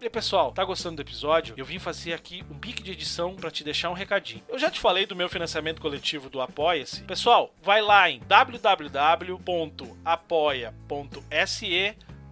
E 0.00 0.10
pessoal, 0.10 0.52
tá 0.52 0.62
gostando 0.62 0.96
do 0.96 1.02
episódio? 1.02 1.54
Eu 1.56 1.64
vim 1.64 1.78
fazer 1.78 2.12
aqui 2.12 2.44
um 2.50 2.58
pique 2.58 2.82
de 2.82 2.92
edição 2.92 3.34
para 3.34 3.50
te 3.50 3.64
deixar 3.64 3.90
um 3.90 3.94
recadinho. 3.94 4.42
Eu 4.48 4.58
já 4.58 4.70
te 4.70 4.78
falei 4.78 5.06
do 5.06 5.16
meu 5.16 5.28
financiamento 5.28 5.80
coletivo 5.80 6.28
do 6.28 6.40
Apoia-se. 6.40 7.02
Pessoal, 7.02 7.52
vai 7.62 7.80
lá 7.80 8.08
em 8.08 8.20
www.apoia.se 8.20 9.36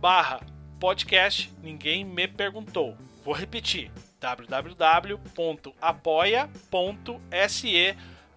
barra 0.00 0.40
podcast 0.84 1.50
Ninguém 1.62 2.04
Me 2.04 2.28
Perguntou. 2.28 2.94
Vou 3.24 3.32
repetir: 3.32 3.90
www.apoia.se 4.20 5.16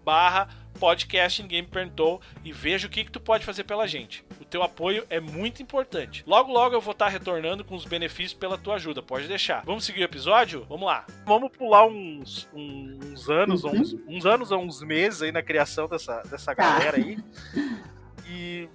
barra 0.02 0.48
podcast 0.80 1.42
Ninguém 1.42 1.64
Me 1.64 1.68
Perguntou 1.68 2.22
e 2.46 2.54
veja 2.54 2.88
o 2.88 2.90
que, 2.90 3.04
que 3.04 3.12
tu 3.12 3.20
pode 3.20 3.44
fazer 3.44 3.66
pela 3.66 3.86
gente. 3.86 4.24
O 4.40 4.46
teu 4.46 4.64
apoio 4.64 5.06
é 5.10 5.20
muito 5.20 5.62
importante. 5.62 6.24
Logo, 6.26 6.50
logo 6.50 6.74
eu 6.74 6.80
vou 6.80 6.94
estar 6.94 7.10
retornando 7.10 7.66
com 7.66 7.76
os 7.76 7.84
benefícios 7.84 8.34
pela 8.34 8.58
tua 8.58 8.76
ajuda, 8.76 9.04
pode 9.04 9.28
deixar. 9.28 9.66
Vamos 9.66 9.84
seguir 9.84 10.04
o 10.04 10.06
episódio? 10.06 10.66
Vamos 10.70 10.86
lá. 10.88 11.06
Vamos 11.26 11.52
pular 11.52 11.86
uns, 11.86 12.48
uns 12.54 13.30
anos, 13.30 13.66
uhum. 13.66 13.72
uns, 13.72 13.94
uns 14.08 14.26
anos 14.26 14.54
ou 14.54 14.62
uns 14.62 14.82
meses 14.82 15.22
aí 15.22 15.34
na 15.34 15.44
criação 15.44 15.90
dessa, 15.90 16.22
dessa 16.22 16.56
tá. 16.56 16.64
galera 16.64 16.96
aí. 16.96 17.18
E 18.30 18.68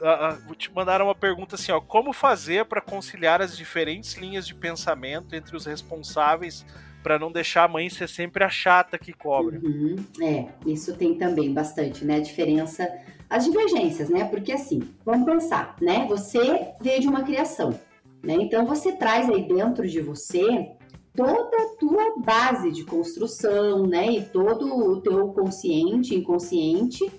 uh, 0.00 0.54
te 0.54 0.72
mandaram 0.74 1.06
uma 1.06 1.14
pergunta 1.14 1.54
assim, 1.54 1.72
ó, 1.72 1.80
como 1.80 2.12
fazer 2.12 2.64
para 2.64 2.80
conciliar 2.80 3.40
as 3.40 3.56
diferentes 3.56 4.14
linhas 4.14 4.46
de 4.46 4.54
pensamento 4.54 5.34
entre 5.34 5.56
os 5.56 5.66
responsáveis 5.66 6.64
para 7.02 7.18
não 7.18 7.32
deixar 7.32 7.64
a 7.64 7.68
mãe 7.68 7.88
ser 7.88 8.08
sempre 8.08 8.44
a 8.44 8.48
chata 8.48 8.98
que 8.98 9.12
cobra? 9.12 9.58
Uhum. 9.58 9.96
É, 10.20 10.46
isso 10.66 10.94
tem 10.96 11.14
também 11.16 11.52
bastante, 11.52 12.04
né? 12.04 12.16
A 12.16 12.20
diferença, 12.20 12.90
as 13.28 13.44
divergências, 13.44 14.08
né? 14.08 14.24
Porque 14.24 14.52
assim, 14.52 14.82
vamos 15.04 15.24
pensar, 15.24 15.76
né? 15.80 16.06
Você 16.08 16.72
veio 16.80 17.00
de 17.00 17.08
uma 17.08 17.22
criação, 17.22 17.78
né? 18.22 18.34
Então 18.34 18.66
você 18.66 18.92
traz 18.92 19.28
aí 19.28 19.46
dentro 19.46 19.86
de 19.86 20.00
você 20.00 20.70
toda 21.14 21.56
a 21.56 21.76
tua 21.78 22.14
base 22.18 22.70
de 22.70 22.84
construção, 22.84 23.86
né? 23.86 24.10
E 24.12 24.24
todo 24.24 24.66
o 24.66 25.00
teu 25.00 25.28
consciente, 25.28 26.14
inconsciente 26.14 27.10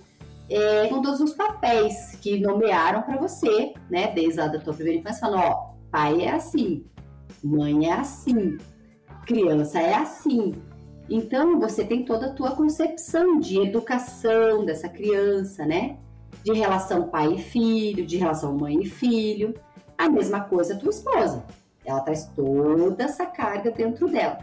é, 0.51 0.87
com 0.87 1.01
todos 1.01 1.21
os 1.21 1.33
papéis 1.33 2.17
que 2.21 2.39
nomearam 2.39 3.01
para 3.03 3.17
você, 3.17 3.73
né? 3.89 4.11
Desde 4.13 4.41
a 4.41 4.47
da 4.47 4.59
tua 4.59 4.73
primeira 4.73 4.99
infância, 4.99 5.21
falando, 5.21 5.43
ó, 5.43 5.73
pai 5.89 6.23
é 6.23 6.31
assim, 6.31 6.85
mãe 7.41 7.89
é 7.89 7.93
assim, 7.93 8.57
criança 9.25 9.79
é 9.79 9.93
assim. 9.93 10.53
Então, 11.09 11.59
você 11.59 11.85
tem 11.85 12.03
toda 12.03 12.27
a 12.27 12.33
tua 12.33 12.51
concepção 12.51 13.39
de 13.39 13.59
educação 13.59 14.65
dessa 14.65 14.89
criança, 14.89 15.65
né? 15.65 15.97
De 16.43 16.53
relação 16.53 17.09
pai 17.09 17.33
e 17.35 17.41
filho, 17.41 18.05
de 18.05 18.17
relação 18.17 18.57
mãe 18.57 18.81
e 18.81 18.85
filho. 18.85 19.53
A 19.97 20.09
mesma 20.09 20.41
coisa 20.41 20.73
a 20.73 20.77
tua 20.77 20.89
esposa. 20.89 21.45
Ela 21.85 22.01
traz 22.01 22.25
toda 22.35 23.03
essa 23.03 23.25
carga 23.25 23.71
dentro 23.71 24.07
dela. 24.07 24.39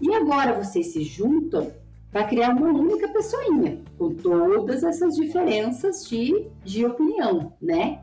E 0.00 0.12
agora 0.14 0.52
vocês 0.52 0.88
se 0.88 1.02
juntam 1.02 1.72
para 2.10 2.24
criar 2.24 2.50
uma 2.50 2.68
única 2.68 3.08
pessoinha, 3.08 3.82
com 3.98 4.14
todas 4.14 4.82
essas 4.82 5.16
diferenças 5.16 6.08
de, 6.08 6.48
de 6.64 6.86
opinião, 6.86 7.52
né? 7.60 8.00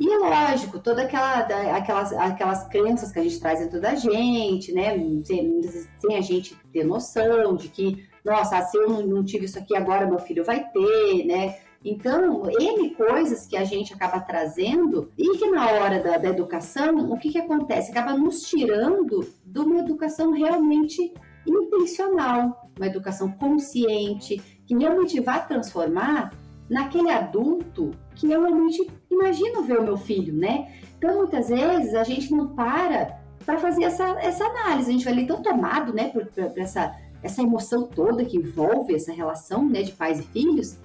E 0.00 0.10
é 0.10 0.18
lógico, 0.18 0.78
toda 0.78 1.02
aquela, 1.02 1.40
aquelas, 1.76 2.12
aquelas 2.12 2.68
crenças 2.68 3.12
que 3.12 3.18
a 3.18 3.22
gente 3.22 3.38
traz 3.38 3.60
dentro 3.60 3.80
da 3.80 3.94
gente, 3.94 4.72
né? 4.72 4.96
Sem, 5.24 5.60
sem 5.62 6.16
a 6.16 6.20
gente 6.20 6.56
ter 6.72 6.84
noção 6.84 7.54
de 7.56 7.68
que, 7.68 8.04
nossa, 8.24 8.60
se 8.62 8.76
eu 8.76 8.88
não, 8.88 9.06
não 9.06 9.24
tive 9.24 9.44
isso 9.44 9.58
aqui 9.58 9.76
agora, 9.76 10.06
meu 10.06 10.18
filho 10.18 10.44
vai 10.44 10.64
ter, 10.70 11.24
né? 11.24 11.56
Então, 11.84 12.48
N 12.48 12.90
coisas 12.90 13.46
que 13.46 13.56
a 13.56 13.64
gente 13.64 13.92
acaba 13.92 14.20
trazendo 14.20 15.10
e 15.18 15.36
que 15.36 15.50
na 15.50 15.68
hora 15.70 16.00
da, 16.00 16.16
da 16.16 16.28
educação, 16.28 17.10
o 17.10 17.18
que, 17.18 17.30
que 17.30 17.38
acontece? 17.38 17.90
Acaba 17.90 18.16
nos 18.16 18.42
tirando 18.42 19.26
de 19.44 19.58
uma 19.58 19.80
educação 19.80 20.30
realmente 20.30 21.12
intencional, 21.44 22.61
uma 22.76 22.86
educação 22.86 23.30
consciente, 23.30 24.40
que 24.66 24.76
realmente 24.76 25.20
vai 25.20 25.46
transformar 25.46 26.32
naquele 26.68 27.10
adulto 27.10 27.90
que 28.14 28.30
eu 28.30 28.42
realmente 28.42 28.90
imagino 29.10 29.62
ver 29.62 29.78
o 29.78 29.84
meu 29.84 29.96
filho, 29.96 30.34
né? 30.34 30.72
Então, 30.96 31.16
muitas 31.16 31.48
vezes, 31.48 31.94
a 31.94 32.04
gente 32.04 32.30
não 32.32 32.54
para 32.54 33.20
para 33.44 33.58
fazer 33.58 33.84
essa, 33.84 34.04
essa 34.20 34.44
análise. 34.44 34.88
A 34.88 34.92
gente 34.92 35.04
vai 35.04 35.12
ali 35.12 35.26
tão 35.26 35.42
tomado, 35.42 35.92
né, 35.92 36.08
por, 36.08 36.26
por, 36.26 36.44
por, 36.50 36.58
essa, 36.58 36.96
essa 37.22 37.42
emoção 37.42 37.88
toda 37.88 38.24
que 38.24 38.36
envolve 38.36 38.94
essa 38.94 39.12
relação, 39.12 39.68
né, 39.68 39.82
de 39.82 39.92
pais 39.92 40.20
e 40.20 40.22
filhos, 40.22 40.78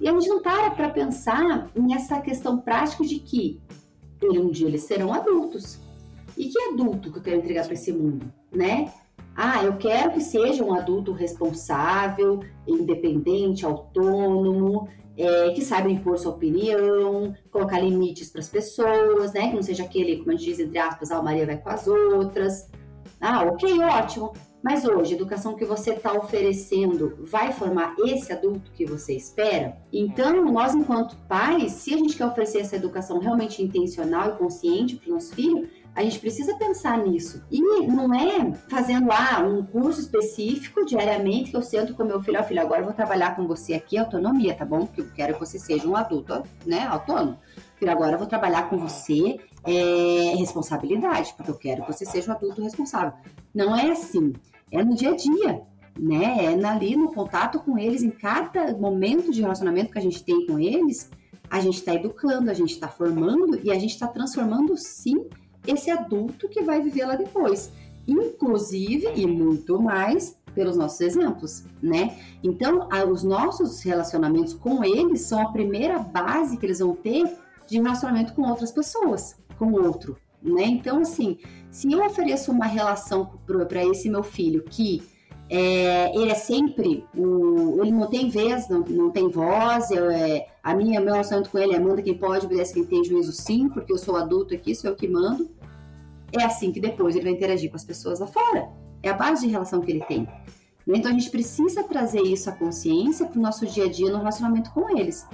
e 0.00 0.08
a 0.08 0.12
gente 0.12 0.28
não 0.28 0.40
para 0.40 0.70
para 0.70 0.88
pensar 0.88 1.70
nessa 1.74 2.20
questão 2.20 2.58
prática 2.58 3.04
de 3.04 3.18
que 3.18 3.60
um 4.22 4.50
dia 4.50 4.66
eles 4.66 4.82
serão 4.82 5.12
adultos. 5.12 5.78
E 6.36 6.48
que 6.48 6.58
adulto 6.72 7.12
que 7.12 7.18
eu 7.18 7.22
quero 7.22 7.36
entregar 7.38 7.64
para 7.64 7.74
esse 7.74 7.92
mundo, 7.92 8.32
né? 8.50 8.92
Ah, 9.36 9.64
eu 9.64 9.76
quero 9.76 10.12
que 10.12 10.20
seja 10.20 10.64
um 10.64 10.74
adulto 10.74 11.12
responsável, 11.12 12.40
independente, 12.66 13.64
autônomo, 13.64 14.88
é, 15.16 15.50
que 15.50 15.62
saiba 15.62 15.90
impor 15.90 16.18
sua 16.18 16.32
opinião, 16.32 17.34
colocar 17.50 17.80
limites 17.80 18.30
para 18.30 18.40
as 18.40 18.48
pessoas, 18.48 19.32
né? 19.32 19.48
Que 19.48 19.54
não 19.54 19.62
seja 19.62 19.84
aquele, 19.84 20.18
como 20.18 20.30
a 20.30 20.34
gente 20.34 20.44
diz, 20.44 20.60
entre 20.60 20.78
aspas, 20.78 21.10
ah, 21.10 21.18
a 21.18 21.22
Maria 21.22 21.46
vai 21.46 21.58
com 21.58 21.68
as 21.68 21.86
outras. 21.86 22.70
Ah, 23.20 23.44
ok, 23.44 23.78
ótimo. 23.80 24.32
Mas 24.62 24.84
hoje, 24.84 25.14
a 25.14 25.16
educação 25.16 25.54
que 25.54 25.64
você 25.64 25.92
está 25.92 26.12
oferecendo 26.12 27.16
vai 27.20 27.50
formar 27.50 27.94
esse 27.98 28.30
adulto 28.30 28.70
que 28.72 28.84
você 28.84 29.14
espera? 29.14 29.76
Então, 29.90 30.44
nós, 30.52 30.74
enquanto 30.74 31.16
pais, 31.26 31.72
se 31.72 31.94
a 31.94 31.96
gente 31.96 32.16
quer 32.16 32.26
oferecer 32.26 32.60
essa 32.60 32.76
educação 32.76 33.18
realmente 33.18 33.62
intencional 33.62 34.30
e 34.30 34.38
consciente 34.38 34.96
para 34.96 35.10
o 35.10 35.14
nosso 35.14 35.34
filho, 35.34 35.68
a 35.94 36.02
gente 36.02 36.18
precisa 36.18 36.54
pensar 36.56 36.98
nisso. 36.98 37.42
E 37.50 37.60
não 37.60 38.14
é 38.14 38.52
fazendo 38.68 39.08
lá 39.08 39.36
ah, 39.36 39.42
um 39.42 39.64
curso 39.64 40.00
específico 40.00 40.84
diariamente 40.84 41.50
que 41.50 41.56
eu 41.56 41.62
sento 41.62 41.94
com 41.94 42.04
meu 42.04 42.22
filho, 42.22 42.38
ó, 42.38 42.42
oh, 42.42 42.44
filho, 42.44 42.60
agora 42.60 42.80
eu 42.80 42.84
vou 42.84 42.94
trabalhar 42.94 43.34
com 43.34 43.46
você 43.46 43.74
aqui, 43.74 43.98
autonomia, 43.98 44.54
tá 44.54 44.64
bom? 44.64 44.86
Porque 44.86 45.00
eu 45.00 45.10
quero 45.14 45.34
que 45.34 45.40
você 45.40 45.58
seja 45.58 45.88
um 45.88 45.96
adulto, 45.96 46.42
né, 46.64 46.86
autônomo. 46.86 47.38
Filho, 47.76 47.90
agora 47.90 48.12
eu 48.12 48.18
vou 48.18 48.26
trabalhar 48.26 48.68
com 48.68 48.78
você 48.78 49.38
é, 49.64 50.34
responsabilidade, 50.36 51.34
porque 51.36 51.50
eu 51.50 51.56
quero 51.56 51.84
que 51.84 51.92
você 51.92 52.04
seja 52.04 52.30
um 52.30 52.34
adulto 52.34 52.62
responsável. 52.62 53.12
Não 53.54 53.76
é 53.76 53.90
assim. 53.90 54.32
É 54.70 54.84
no 54.84 54.94
dia 54.94 55.10
a 55.10 55.16
dia, 55.16 55.62
né? 55.98 56.44
É 56.44 56.66
ali 56.66 56.96
no 56.96 57.12
contato 57.12 57.58
com 57.58 57.76
eles, 57.76 58.02
em 58.02 58.10
cada 58.10 58.76
momento 58.76 59.32
de 59.32 59.40
relacionamento 59.40 59.92
que 59.92 59.98
a 59.98 60.02
gente 60.02 60.22
tem 60.22 60.46
com 60.46 60.58
eles, 60.58 61.10
a 61.50 61.58
gente 61.60 61.78
está 61.78 61.94
educando, 61.94 62.50
a 62.50 62.54
gente 62.54 62.70
está 62.70 62.86
formando 62.86 63.58
e 63.64 63.72
a 63.72 63.78
gente 63.78 63.90
está 63.90 64.06
transformando 64.06 64.76
sim 64.76 65.26
esse 65.66 65.90
adulto 65.90 66.48
que 66.48 66.62
vai 66.62 66.80
viver 66.80 67.06
lá 67.06 67.16
depois. 67.16 67.72
Inclusive, 68.06 69.06
e 69.14 69.26
muito 69.26 69.80
mais, 69.80 70.36
pelos 70.54 70.76
nossos 70.76 71.00
exemplos, 71.00 71.64
né? 71.80 72.18
Então, 72.42 72.88
os 73.10 73.22
nossos 73.22 73.82
relacionamentos 73.82 74.54
com 74.54 74.82
eles 74.82 75.22
são 75.22 75.40
a 75.40 75.52
primeira 75.52 75.98
base 75.98 76.56
que 76.56 76.66
eles 76.66 76.80
vão 76.80 76.94
ter 76.94 77.30
de 77.68 77.80
relacionamento 77.80 78.32
com 78.32 78.42
outras 78.42 78.72
pessoas, 78.72 79.36
com 79.58 79.66
o 79.66 79.84
outro, 79.84 80.16
né? 80.42 80.64
Então, 80.64 81.00
assim, 81.00 81.38
se 81.70 81.92
eu 81.92 82.04
ofereço 82.04 82.50
uma 82.50 82.66
relação 82.66 83.38
para 83.46 83.84
esse 83.84 84.10
meu 84.10 84.24
filho 84.24 84.64
que 84.64 85.02
é, 85.52 86.14
ele 86.14 86.30
é 86.30 86.34
sempre 86.36 87.04
o, 87.12 87.82
ele 87.82 87.90
não 87.90 88.06
tem 88.06 88.30
vez, 88.30 88.68
não, 88.68 88.80
não 88.80 89.10
tem 89.10 89.28
voz, 89.28 89.90
eu, 89.90 90.08
é, 90.08 90.46
a 90.62 90.72
minha 90.74 91.00
meu 91.00 91.12
relacionamento 91.12 91.50
com 91.50 91.58
ele 91.58 91.74
é 91.74 91.80
manda 91.80 92.00
quem 92.00 92.16
pode, 92.16 92.46
obedece 92.46 92.72
quem 92.72 92.84
tem 92.84 93.02
juízo 93.02 93.32
sim, 93.32 93.68
porque 93.68 93.92
eu 93.92 93.98
sou 93.98 94.16
adulto 94.16 94.54
aqui, 94.54 94.74
sou 94.76 94.90
eu 94.90 94.96
que 94.96 95.08
mando. 95.08 95.50
É 96.32 96.44
assim 96.44 96.70
que 96.70 96.78
depois 96.78 97.16
ele 97.16 97.24
vai 97.24 97.32
interagir 97.32 97.68
com 97.68 97.74
as 97.74 97.82
pessoas 97.82 98.20
lá 98.20 98.28
fora. 98.28 98.68
É 99.02 99.08
a 99.08 99.14
base 99.14 99.44
de 99.44 99.50
relação 99.50 99.80
que 99.80 99.90
ele 99.90 100.04
tem. 100.04 100.28
Então 100.86 101.10
a 101.10 101.14
gente 101.14 101.30
precisa 101.30 101.82
trazer 101.82 102.22
isso 102.22 102.48
à 102.48 102.52
consciência 102.52 103.26
para 103.26 103.38
o 103.38 103.42
nosso 103.42 103.66
dia 103.66 103.86
a 103.86 103.90
dia 103.90 104.10
no 104.10 104.18
relacionamento 104.18 104.70
com 104.70 104.96
eles. 104.96 105.26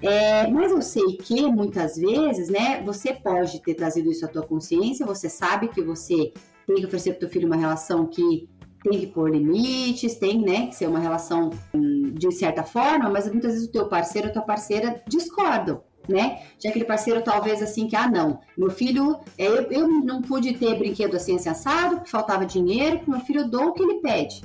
É, 0.00 0.46
mas 0.46 0.70
eu 0.70 0.80
sei 0.80 1.16
que 1.16 1.42
muitas 1.50 1.96
vezes, 1.96 2.48
né, 2.48 2.82
você 2.84 3.12
pode 3.12 3.60
ter 3.62 3.74
trazido 3.74 4.10
isso 4.10 4.24
à 4.24 4.28
tua 4.28 4.42
consciência, 4.42 5.04
você 5.04 5.28
sabe 5.28 5.68
que 5.68 5.82
você 5.82 6.32
tem 6.66 6.76
que 6.76 6.86
oferecer 6.86 7.10
para 7.10 7.16
o 7.16 7.20
teu 7.20 7.28
filho 7.28 7.46
uma 7.48 7.56
relação 7.56 8.06
que 8.06 8.48
tem 8.82 9.00
que 9.00 9.06
pôr 9.06 9.30
limites, 9.30 10.16
tem, 10.16 10.40
né, 10.40 10.66
que 10.68 10.74
ser 10.74 10.88
uma 10.88 10.98
relação 10.98 11.50
hum, 11.74 12.12
de 12.14 12.32
certa 12.32 12.62
forma, 12.62 13.08
mas 13.08 13.30
muitas 13.30 13.52
vezes 13.52 13.68
o 13.68 13.72
teu 13.72 13.88
parceiro 13.88 14.28
ou 14.28 14.32
tua 14.32 14.42
parceira 14.42 15.02
discordam, 15.06 15.82
né? 16.08 16.42
Já 16.58 16.70
aquele 16.70 16.84
parceiro 16.84 17.22
talvez 17.22 17.62
assim 17.62 17.86
que, 17.86 17.96
ah, 17.96 18.08
não, 18.08 18.40
meu 18.56 18.70
filho, 18.70 19.18
é, 19.36 19.46
eu, 19.46 19.62
eu 19.70 19.88
não 19.88 20.22
pude 20.22 20.54
ter 20.54 20.78
brinquedo 20.78 21.16
assim, 21.16 21.36
assim 21.36 21.50
assado, 21.50 21.96
porque 21.96 22.10
faltava 22.10 22.46
dinheiro, 22.46 23.00
meu 23.06 23.20
filho 23.20 23.48
dou 23.48 23.68
o 23.68 23.72
que 23.72 23.82
ele 23.82 24.00
pede, 24.00 24.42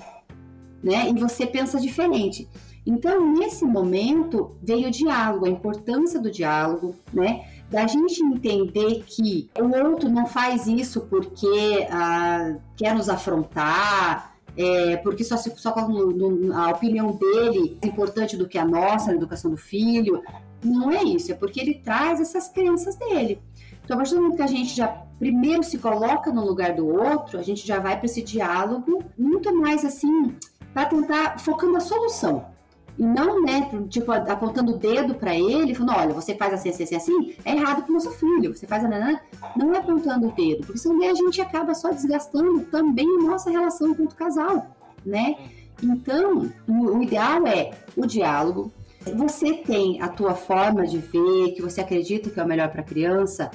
né? 0.84 1.10
E 1.10 1.20
você 1.20 1.46
pensa 1.46 1.80
diferente. 1.80 2.48
Então, 2.86 3.34
nesse 3.34 3.66
momento, 3.66 4.56
veio 4.62 4.90
o 4.90 4.92
diálogo, 4.92 5.46
a 5.46 5.50
importância 5.50 6.20
do 6.20 6.30
diálogo, 6.30 6.94
né? 7.12 7.46
Da 7.70 7.88
gente 7.88 8.22
entender 8.24 9.04
que 9.06 9.50
o 9.60 9.86
outro 9.86 10.08
não 10.10 10.26
faz 10.28 10.68
isso 10.68 11.02
porque 11.02 11.88
ah, 11.90 12.56
quer 12.78 12.94
nos 12.94 13.10
afrontar, 13.10 14.36
é, 14.58 14.98
porque 14.98 15.24
só, 15.24 15.36
só 15.38 15.74
a 16.54 16.70
opinião 16.70 17.12
dele 17.12 17.78
é 17.82 17.88
importante 17.88 18.38
do 18.38 18.48
que 18.48 18.58
a 18.58 18.66
nossa 18.66 19.08
na 19.08 19.18
educação 19.18 19.52
do 19.52 19.58
filho. 19.58 20.24
Não 20.64 20.92
é 20.92 21.04
isso, 21.04 21.32
é 21.32 21.36
porque 21.36 21.60
ele 21.60 21.76
traz 21.76 22.22
essas 22.22 22.48
crenças 22.48 22.96
dele. 22.96 23.42
Então, 23.84 23.96
a 23.96 23.98
partir 23.98 24.16
do 24.16 24.22
momento 24.22 24.38
que 24.38 24.44
a 24.44 24.48
gente 24.48 24.76
já 24.76 24.88
primeiro 25.20 25.64
se 25.64 25.78
coloca 25.78 26.32
no 26.32 26.46
lugar 26.46 26.74
do 26.74 26.88
outro, 26.88 27.38
a 27.38 27.44
gente 27.44 27.66
já 27.66 27.80
vai 27.80 27.98
para 27.98 28.06
esse 28.06 28.22
diálogo 28.22 29.04
muito 29.18 29.56
mais 29.56 29.86
assim, 29.86 30.36
para 30.74 30.86
tentar 30.86 31.40
focando 31.40 31.74
na 31.74 31.80
solução. 31.80 32.55
E 32.98 33.04
não, 33.04 33.42
né, 33.44 33.70
tipo, 33.90 34.12
apontando 34.12 34.74
o 34.74 34.78
dedo 34.78 35.16
para 35.16 35.36
ele, 35.36 35.76
falando, 35.76 35.98
olha, 35.98 36.14
você 36.14 36.34
faz 36.36 36.54
assim, 36.54 36.70
assim, 36.70 36.84
assim, 36.84 36.96
assim, 36.96 37.36
é 37.44 37.52
errado 37.52 37.84
pro 37.84 37.94
nosso 37.94 38.12
filho, 38.12 38.56
você 38.56 38.66
faz 38.66 38.84
nanã, 38.84 39.20
não 39.56 39.74
é 39.74 39.80
apontando 39.80 40.28
o 40.28 40.32
dedo, 40.32 40.66
porque 40.66 40.80
senão 40.80 41.02
a 41.10 41.14
gente 41.14 41.42
acaba 41.42 41.74
só 41.74 41.92
desgastando 41.92 42.62
também 42.66 43.08
a 43.20 43.24
nossa 43.24 43.52
relação 43.52 43.90
enquanto 43.90 44.16
casal, 44.16 44.68
né? 45.06 45.36
Então, 45.84 46.50
o, 46.68 46.98
o 46.98 47.04
ideal 47.04 47.46
é 47.46 47.72
o 47.98 48.06
diálogo, 48.06 48.72
você 49.14 49.54
tem 49.54 50.02
a 50.02 50.08
tua 50.08 50.34
forma 50.34 50.88
de 50.88 50.98
ver, 50.98 51.52
que 51.54 51.62
você 51.62 51.82
acredita 51.82 52.30
que 52.30 52.40
é 52.40 52.44
o 52.44 52.48
melhor 52.48 52.70
para 52.70 52.82
a 52.82 52.86
criança, 52.86 53.52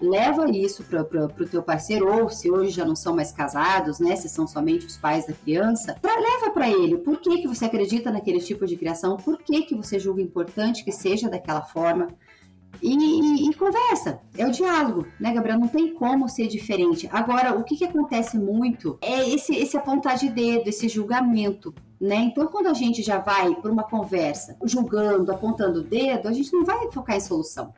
leva 0.00 0.50
isso 0.50 0.84
para 0.84 1.02
o 1.02 1.46
teu 1.46 1.62
parceiro, 1.62 2.10
ou 2.12 2.28
se 2.28 2.50
hoje 2.50 2.70
já 2.70 2.84
não 2.84 2.96
são 2.96 3.14
mais 3.14 3.32
casados, 3.32 3.98
né? 3.98 4.16
Se 4.16 4.28
são 4.28 4.46
somente 4.46 4.86
os 4.86 4.96
pais 4.96 5.26
da 5.26 5.32
criança, 5.32 5.96
pra, 6.00 6.14
leva 6.16 6.50
para 6.50 6.68
ele. 6.68 6.98
Por 6.98 7.20
que, 7.20 7.38
que 7.38 7.48
você 7.48 7.64
acredita 7.64 8.10
naquele 8.10 8.40
tipo 8.40 8.66
de 8.66 8.76
criação? 8.76 9.16
Por 9.16 9.38
que, 9.38 9.62
que 9.62 9.74
você 9.74 9.98
julga 9.98 10.22
importante 10.22 10.84
que 10.84 10.92
seja 10.92 11.28
daquela 11.28 11.62
forma? 11.62 12.08
E, 12.82 12.92
e, 12.92 13.48
e, 13.48 13.54
conversa, 13.54 14.20
é 14.36 14.46
o 14.46 14.50
diálogo, 14.50 15.06
né, 15.18 15.32
Gabriel? 15.32 15.58
Não 15.58 15.68
tem 15.68 15.94
como 15.94 16.28
ser 16.28 16.48
diferente. 16.48 17.08
Agora, 17.12 17.56
o 17.56 17.62
que, 17.62 17.76
que 17.76 17.84
acontece 17.84 18.36
muito 18.36 18.98
é 19.00 19.28
esse, 19.28 19.54
esse 19.54 19.76
apontar 19.76 20.16
de 20.16 20.28
dedo, 20.28 20.68
esse 20.68 20.88
julgamento, 20.88 21.74
né? 22.00 22.16
Então, 22.16 22.46
quando 22.46 22.66
a 22.66 22.74
gente 22.74 23.02
já 23.02 23.18
vai 23.18 23.54
por 23.54 23.70
uma 23.70 23.84
conversa 23.84 24.56
julgando, 24.64 25.32
apontando 25.32 25.80
o 25.80 25.84
dedo, 25.84 26.28
a 26.28 26.32
gente 26.32 26.52
não 26.52 26.64
vai 26.64 26.90
focar 26.90 27.16
em 27.16 27.20
solução. 27.20 27.72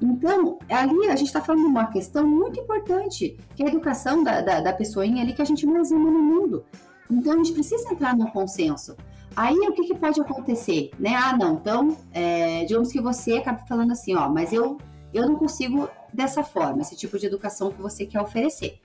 Então, 0.00 0.58
ali 0.68 1.08
a 1.08 1.16
gente 1.16 1.26
está 1.26 1.40
falando 1.40 1.62
de 1.62 1.68
uma 1.68 1.86
questão 1.86 2.26
muito 2.26 2.60
importante, 2.60 3.38
que 3.54 3.62
é 3.62 3.66
a 3.66 3.68
educação 3.68 4.22
da, 4.22 4.40
da, 4.40 4.60
da 4.60 4.72
pessoinha 4.72 5.22
ali 5.22 5.32
que 5.32 5.42
a 5.42 5.44
gente 5.44 5.66
mais 5.66 5.90
ama 5.90 6.10
no 6.10 6.22
mundo. 6.22 6.64
Então, 7.10 7.32
a 7.32 7.36
gente 7.36 7.52
precisa 7.52 7.92
entrar 7.92 8.16
num 8.16 8.26
consenso. 8.26 8.96
Aí, 9.34 9.56
o 9.56 9.72
que, 9.72 9.84
que 9.84 9.94
pode 9.94 10.20
acontecer? 10.20 10.90
Né? 10.98 11.14
Ah, 11.14 11.36
não, 11.36 11.54
então, 11.54 11.96
é, 12.12 12.64
digamos 12.64 12.92
que 12.92 13.00
você 13.00 13.38
acaba 13.38 13.58
falando 13.66 13.92
assim, 13.92 14.14
ó, 14.14 14.28
mas 14.28 14.52
eu, 14.52 14.78
eu 15.12 15.26
não 15.26 15.36
consigo 15.36 15.88
dessa 16.12 16.42
forma, 16.42 16.82
esse 16.82 16.96
tipo 16.96 17.18
de 17.18 17.26
educação 17.26 17.70
que 17.70 17.80
você 17.80 18.06
quer 18.06 18.20
oferecer. 18.20 18.78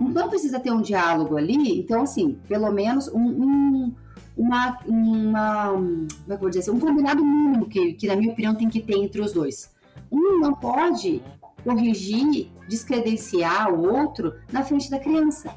Então, 0.00 0.28
precisa 0.28 0.58
ter 0.58 0.72
um 0.72 0.80
diálogo 0.80 1.36
ali, 1.36 1.78
então, 1.78 2.02
assim, 2.02 2.38
pelo 2.48 2.70
menos 2.70 3.08
um, 3.08 3.20
um 3.20 3.94
uma, 4.36 4.80
uma, 4.84 5.68
como 5.68 6.08
é 6.08 6.26
que 6.26 6.32
eu 6.32 6.38
vou 6.38 6.48
dizer 6.48 6.62
assim, 6.62 6.72
um 6.72 6.80
combinado 6.80 7.24
mínimo 7.24 7.68
que, 7.68 7.92
que, 7.92 8.08
na 8.08 8.16
minha 8.16 8.32
opinião, 8.32 8.52
tem 8.52 8.68
que 8.68 8.80
ter 8.80 8.96
entre 8.98 9.20
os 9.20 9.32
dois 9.32 9.73
um 10.10 10.38
não 10.40 10.54
pode 10.54 11.22
corrigir, 11.62 12.50
descredenciar 12.68 13.72
o 13.72 13.92
outro 13.92 14.34
na 14.52 14.62
frente 14.62 14.90
da 14.90 14.98
criança. 14.98 15.54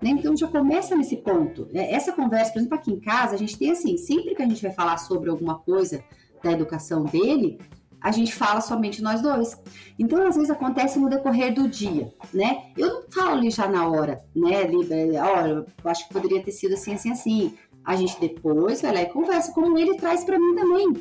Né? 0.00 0.10
Então 0.10 0.36
já 0.36 0.46
começa 0.46 0.94
nesse 0.94 1.16
ponto. 1.16 1.68
É, 1.72 1.94
essa 1.94 2.12
conversa, 2.12 2.52
por 2.52 2.58
exemplo, 2.58 2.76
aqui 2.76 2.92
em 2.92 3.00
casa, 3.00 3.34
a 3.34 3.38
gente 3.38 3.58
tem 3.58 3.70
assim, 3.70 3.96
sempre 3.96 4.34
que 4.34 4.42
a 4.42 4.46
gente 4.46 4.62
vai 4.62 4.72
falar 4.72 4.98
sobre 4.98 5.30
alguma 5.30 5.58
coisa 5.58 6.04
da 6.42 6.52
educação 6.52 7.04
dele, 7.04 7.58
a 8.00 8.12
gente 8.12 8.32
fala 8.32 8.60
somente 8.60 9.02
nós 9.02 9.20
dois. 9.20 9.60
Então, 9.98 10.26
às 10.26 10.36
vezes 10.36 10.50
acontece 10.50 10.98
no 10.98 11.08
decorrer 11.08 11.52
do 11.52 11.68
dia, 11.68 12.12
né? 12.32 12.70
Eu 12.76 12.88
não 12.88 13.02
falo 13.10 13.38
ali 13.38 13.50
já 13.50 13.66
na 13.66 13.88
hora, 13.88 14.22
né? 14.34 14.62
Olha, 15.20 15.48
eu 15.48 15.90
acho 15.90 16.06
que 16.06 16.14
poderia 16.14 16.42
ter 16.42 16.52
sido 16.52 16.74
assim, 16.74 16.94
assim, 16.94 17.10
assim. 17.10 17.54
A 17.86 17.96
gente 17.96 18.20
depois 18.20 18.82
vai 18.82 18.92
lá 18.92 19.02
e 19.02 19.06
conversa, 19.06 19.52
como 19.52 19.78
ele 19.78 19.96
traz 19.96 20.24
para 20.24 20.38
mim 20.38 20.54
também 20.56 20.92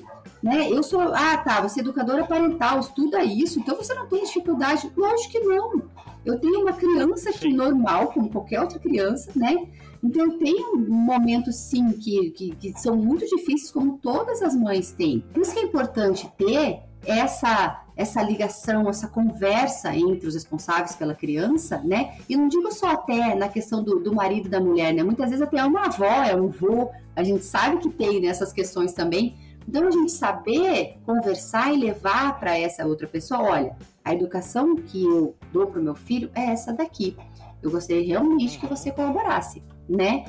né? 0.46 0.70
Eu 0.70 0.84
sou, 0.84 1.02
ah, 1.02 1.38
tá, 1.38 1.60
você 1.60 1.80
é 1.80 1.82
educadora 1.82 2.24
parental, 2.24 2.80
estuda 2.80 3.24
isso, 3.24 3.60
então 3.60 3.76
você 3.76 3.96
não 3.96 4.06
tem 4.06 4.24
dificuldade. 4.24 4.92
Lógico 4.96 5.32
que 5.32 5.40
não. 5.40 5.82
Eu 6.24 6.40
tenho 6.40 6.62
uma 6.62 6.74
criança 6.74 7.34
que 7.34 7.52
normal, 7.52 8.10
como 8.10 8.30
qualquer 8.30 8.62
outra 8.62 8.78
criança, 8.78 9.32
né? 9.36 9.56
Então 10.04 10.24
eu 10.24 10.38
tenho 10.38 10.78
momentos 10.88 11.56
sim 11.56 11.92
que, 11.94 12.30
que, 12.30 12.56
que 12.58 12.80
são 12.80 12.96
muito 12.96 13.26
difíceis, 13.26 13.72
como 13.72 13.98
todas 13.98 14.44
as 14.44 14.56
mães 14.56 14.92
têm. 14.92 15.26
Por 15.34 15.42
isso 15.42 15.52
que 15.52 15.60
é 15.62 15.64
importante 15.64 16.32
ter 16.38 16.84
essa 17.06 17.82
essa 17.98 18.22
ligação, 18.22 18.90
essa 18.90 19.08
conversa 19.08 19.96
entre 19.96 20.28
os 20.28 20.34
responsáveis 20.34 20.98
pela 20.98 21.16
criança, 21.16 21.78
né? 21.78 22.18
E 22.28 22.36
não 22.36 22.50
digo 22.50 22.70
só 22.74 22.92
até 22.92 23.34
na 23.36 23.48
questão 23.48 23.82
do, 23.82 24.00
do 24.00 24.14
marido 24.14 24.48
e 24.48 24.50
da 24.50 24.60
mulher, 24.60 24.94
né? 24.94 25.02
Muitas 25.02 25.30
vezes 25.30 25.42
até 25.42 25.60
é 25.60 25.64
uma 25.64 25.86
avó, 25.86 26.24
é 26.24 26.36
um 26.36 26.50
vô, 26.50 26.92
a 27.16 27.24
gente 27.24 27.46
sabe 27.46 27.78
que 27.78 27.90
tem 27.90 28.20
nessas 28.20 28.52
questões 28.52 28.92
também, 28.92 29.38
então, 29.68 29.88
a 29.88 29.92
gente 29.92 30.12
saber 30.12 30.98
conversar 31.06 31.74
e 31.74 31.78
levar 31.78 32.40
para 32.40 32.58
essa 32.58 32.86
outra 32.86 33.08
pessoa: 33.08 33.42
olha, 33.42 33.76
a 34.04 34.14
educação 34.14 34.76
que 34.76 35.04
eu 35.04 35.36
dou 35.52 35.68
para 35.68 35.80
o 35.80 35.84
meu 35.84 35.96
filho 35.96 36.30
é 36.36 36.52
essa 36.52 36.72
daqui. 36.72 37.18
Eu 37.62 37.72
gostaria 37.72 38.06
realmente 38.06 38.60
que 38.60 38.68
você 38.68 38.92
colaborasse, 38.92 39.64
né? 39.90 40.26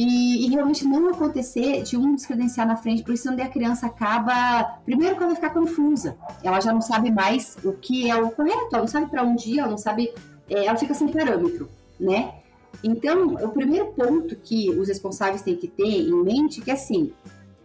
E, 0.00 0.46
e, 0.46 0.50
realmente 0.50 0.86
não 0.86 1.08
acontecer 1.08 1.82
de 1.82 1.96
um 1.96 2.14
descredenciar 2.14 2.64
na 2.64 2.76
frente, 2.76 3.02
porque 3.02 3.16
senão 3.16 3.36
a 3.42 3.48
criança 3.48 3.86
acaba. 3.88 4.78
Primeiro 4.84 5.16
que 5.16 5.22
ela 5.24 5.32
vai 5.32 5.34
ficar 5.34 5.50
confusa, 5.50 6.16
ela 6.40 6.60
já 6.60 6.72
não 6.72 6.80
sabe 6.80 7.10
mais 7.10 7.56
o 7.64 7.72
que 7.72 8.08
é 8.08 8.14
o 8.14 8.30
correto, 8.30 8.68
ela 8.70 8.82
não 8.82 8.86
sabe 8.86 9.10
para 9.10 9.24
onde 9.24 9.50
ir, 9.50 9.58
ela 9.58 9.70
não 9.70 9.76
sabe. 9.76 10.14
É, 10.48 10.66
ela 10.66 10.78
fica 10.78 10.94
sem 10.94 11.08
parâmetro, 11.08 11.68
né? 11.98 12.32
Então, 12.84 13.34
o 13.34 13.48
primeiro 13.48 13.86
ponto 13.86 14.36
que 14.36 14.70
os 14.70 14.86
responsáveis 14.86 15.42
têm 15.42 15.56
que 15.56 15.66
ter 15.66 15.82
em 15.82 16.22
mente 16.22 16.60
é 16.60 16.64
que 16.64 16.70
assim, 16.70 17.12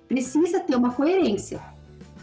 precisa 0.07 0.59
ter 0.59 0.75
uma 0.75 0.91
coerência. 0.91 1.61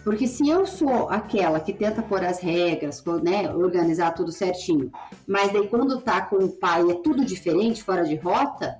Porque 0.02 0.26
se 0.26 0.48
eu 0.48 0.66
sou 0.66 1.08
aquela 1.08 1.60
que 1.60 1.72
tenta 1.72 2.02
pôr 2.02 2.24
as 2.24 2.40
regras, 2.40 3.04
né, 3.22 3.54
organizar 3.54 4.10
tudo 4.12 4.32
certinho, 4.32 4.90
mas 5.24 5.52
daí 5.52 5.68
quando 5.68 6.00
tá 6.00 6.20
com 6.22 6.36
o 6.36 6.48
pai 6.48 6.90
é 6.90 6.94
tudo 6.94 7.24
diferente, 7.24 7.84
fora 7.84 8.02
de 8.02 8.16
rota, 8.16 8.76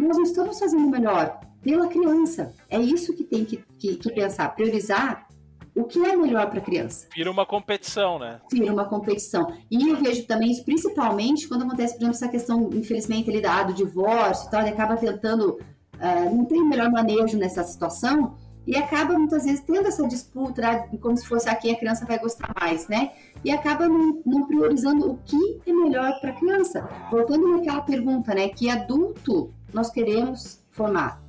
nós 0.00 0.16
não 0.16 0.24
estamos 0.24 0.58
fazendo 0.58 0.88
melhor 0.88 1.40
pela 1.62 1.88
criança. 1.88 2.54
É 2.68 2.78
isso 2.78 3.14
que 3.14 3.24
tem 3.24 3.44
que, 3.44 3.62
que, 3.78 3.96
que 3.96 4.12
pensar, 4.12 4.48
priorizar 4.54 5.28
o 5.74 5.84
que 5.84 5.98
é 6.04 6.16
melhor 6.16 6.48
para 6.50 6.58
a 6.58 6.62
criança. 6.62 7.06
Vira 7.14 7.30
uma 7.30 7.46
competição, 7.46 8.18
né? 8.18 8.40
Vira 8.50 8.72
uma 8.72 8.84
competição. 8.84 9.52
E 9.70 9.88
eu 9.88 9.96
vejo 9.96 10.26
também 10.26 10.50
isso, 10.50 10.64
principalmente 10.64 11.48
quando 11.48 11.62
acontece, 11.62 11.94
por 11.94 12.02
exemplo, 12.02 12.16
essa 12.16 12.28
questão, 12.28 12.70
infelizmente, 12.72 13.30
ele 13.30 13.40
dá 13.40 13.62
do 13.62 13.72
divórcio 13.72 14.48
e 14.48 14.50
tal, 14.50 14.60
ele 14.60 14.70
acaba 14.70 14.96
tentando, 14.96 15.58
uh, 15.94 16.36
não 16.36 16.44
tem 16.44 16.62
melhor 16.64 16.90
manejo 16.90 17.38
nessa 17.38 17.62
situação, 17.62 18.36
e 18.66 18.76
acaba 18.76 19.18
muitas 19.18 19.44
vezes 19.44 19.60
tendo 19.62 19.88
essa 19.88 20.06
disputa, 20.06 20.60
né, 20.60 20.88
como 21.00 21.16
se 21.16 21.26
fosse 21.26 21.48
a 21.48 21.54
quem 21.54 21.74
a 21.74 21.78
criança 21.78 22.04
vai 22.04 22.18
gostar 22.18 22.52
mais, 22.60 22.86
né? 22.88 23.12
E 23.42 23.50
acaba 23.50 23.88
não, 23.88 24.22
não 24.24 24.46
priorizando 24.46 25.10
o 25.10 25.18
que 25.24 25.60
é 25.66 25.72
melhor 25.72 26.20
para 26.20 26.30
a 26.30 26.34
criança. 26.34 26.88
Voltando 27.10 27.48
naquela 27.48 27.80
pergunta, 27.80 28.34
né? 28.34 28.48
Que 28.48 28.68
adulto 28.68 29.52
nós 29.72 29.90
queremos 29.90 30.60
formar? 30.70 31.22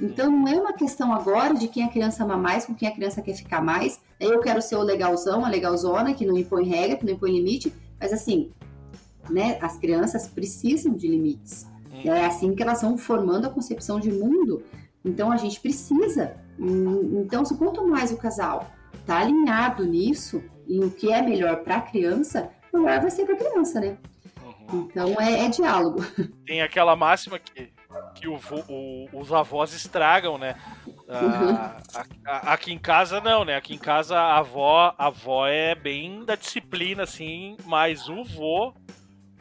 Então 0.00 0.30
não 0.30 0.48
é 0.48 0.56
uma 0.56 0.72
questão 0.72 1.14
agora 1.14 1.54
de 1.54 1.68
quem 1.68 1.84
a 1.84 1.88
criança 1.88 2.24
ama 2.24 2.36
mais, 2.36 2.66
com 2.66 2.74
quem 2.74 2.88
a 2.88 2.92
criança 2.92 3.22
quer 3.22 3.34
ficar 3.34 3.62
mais. 3.62 4.00
Eu 4.20 4.40
quero 4.40 4.60
ser 4.60 4.76
o 4.76 4.82
legalzão, 4.82 5.44
a 5.44 5.48
legalzona, 5.48 6.12
que 6.12 6.26
não 6.26 6.36
impõe 6.36 6.66
regra, 6.66 6.96
que 6.96 7.06
não 7.06 7.14
impõe 7.14 7.32
limite, 7.32 7.72
mas 7.98 8.12
assim, 8.12 8.50
né? 9.30 9.58
As 9.60 9.76
crianças 9.76 10.28
precisam 10.28 10.92
de 10.92 11.08
limites. 11.08 11.66
Hum. 11.92 12.02
É 12.04 12.26
assim 12.26 12.54
que 12.54 12.62
elas 12.62 12.82
vão 12.82 12.98
formando 12.98 13.46
a 13.46 13.50
concepção 13.50 13.98
de 13.98 14.12
mundo. 14.12 14.62
Então 15.04 15.30
a 15.30 15.36
gente 15.36 15.60
precisa 15.60 16.36
então, 16.58 17.44
se 17.44 17.56
quanto 17.56 17.86
mais 17.86 18.10
o 18.10 18.16
casal 18.16 18.70
está 18.94 19.20
alinhado 19.20 19.84
nisso, 19.84 20.42
e 20.66 20.80
o 20.80 20.90
que 20.90 21.12
é 21.12 21.22
melhor 21.22 21.62
para 21.62 21.76
a 21.76 21.80
criança, 21.80 22.50
melhor 22.72 23.00
vai 23.00 23.10
ser 23.10 23.24
para 23.24 23.34
a 23.34 23.38
criança, 23.38 23.80
né? 23.80 23.96
Uhum. 24.72 24.88
Então 24.90 25.20
é, 25.20 25.44
é, 25.44 25.48
diálogo. 25.48 26.04
Tem 26.44 26.60
aquela 26.62 26.96
máxima 26.96 27.38
que, 27.38 27.70
que 28.16 28.28
o, 28.28 28.40
o, 28.68 29.08
os 29.12 29.32
avós 29.32 29.72
estragam, 29.72 30.38
né? 30.38 30.56
Ah, 31.08 31.80
a, 32.24 32.52
aqui 32.52 32.72
em 32.72 32.78
casa 32.78 33.20
não, 33.20 33.44
né? 33.44 33.56
Aqui 33.56 33.74
em 33.74 33.78
casa 33.78 34.18
a 34.18 34.38
avó, 34.38 34.94
a 34.98 35.06
avó 35.06 35.46
é 35.46 35.74
bem 35.74 36.24
da 36.24 36.34
disciplina, 36.34 37.02
assim, 37.02 37.56
mas 37.64 38.08
o 38.08 38.24
vô, 38.24 38.74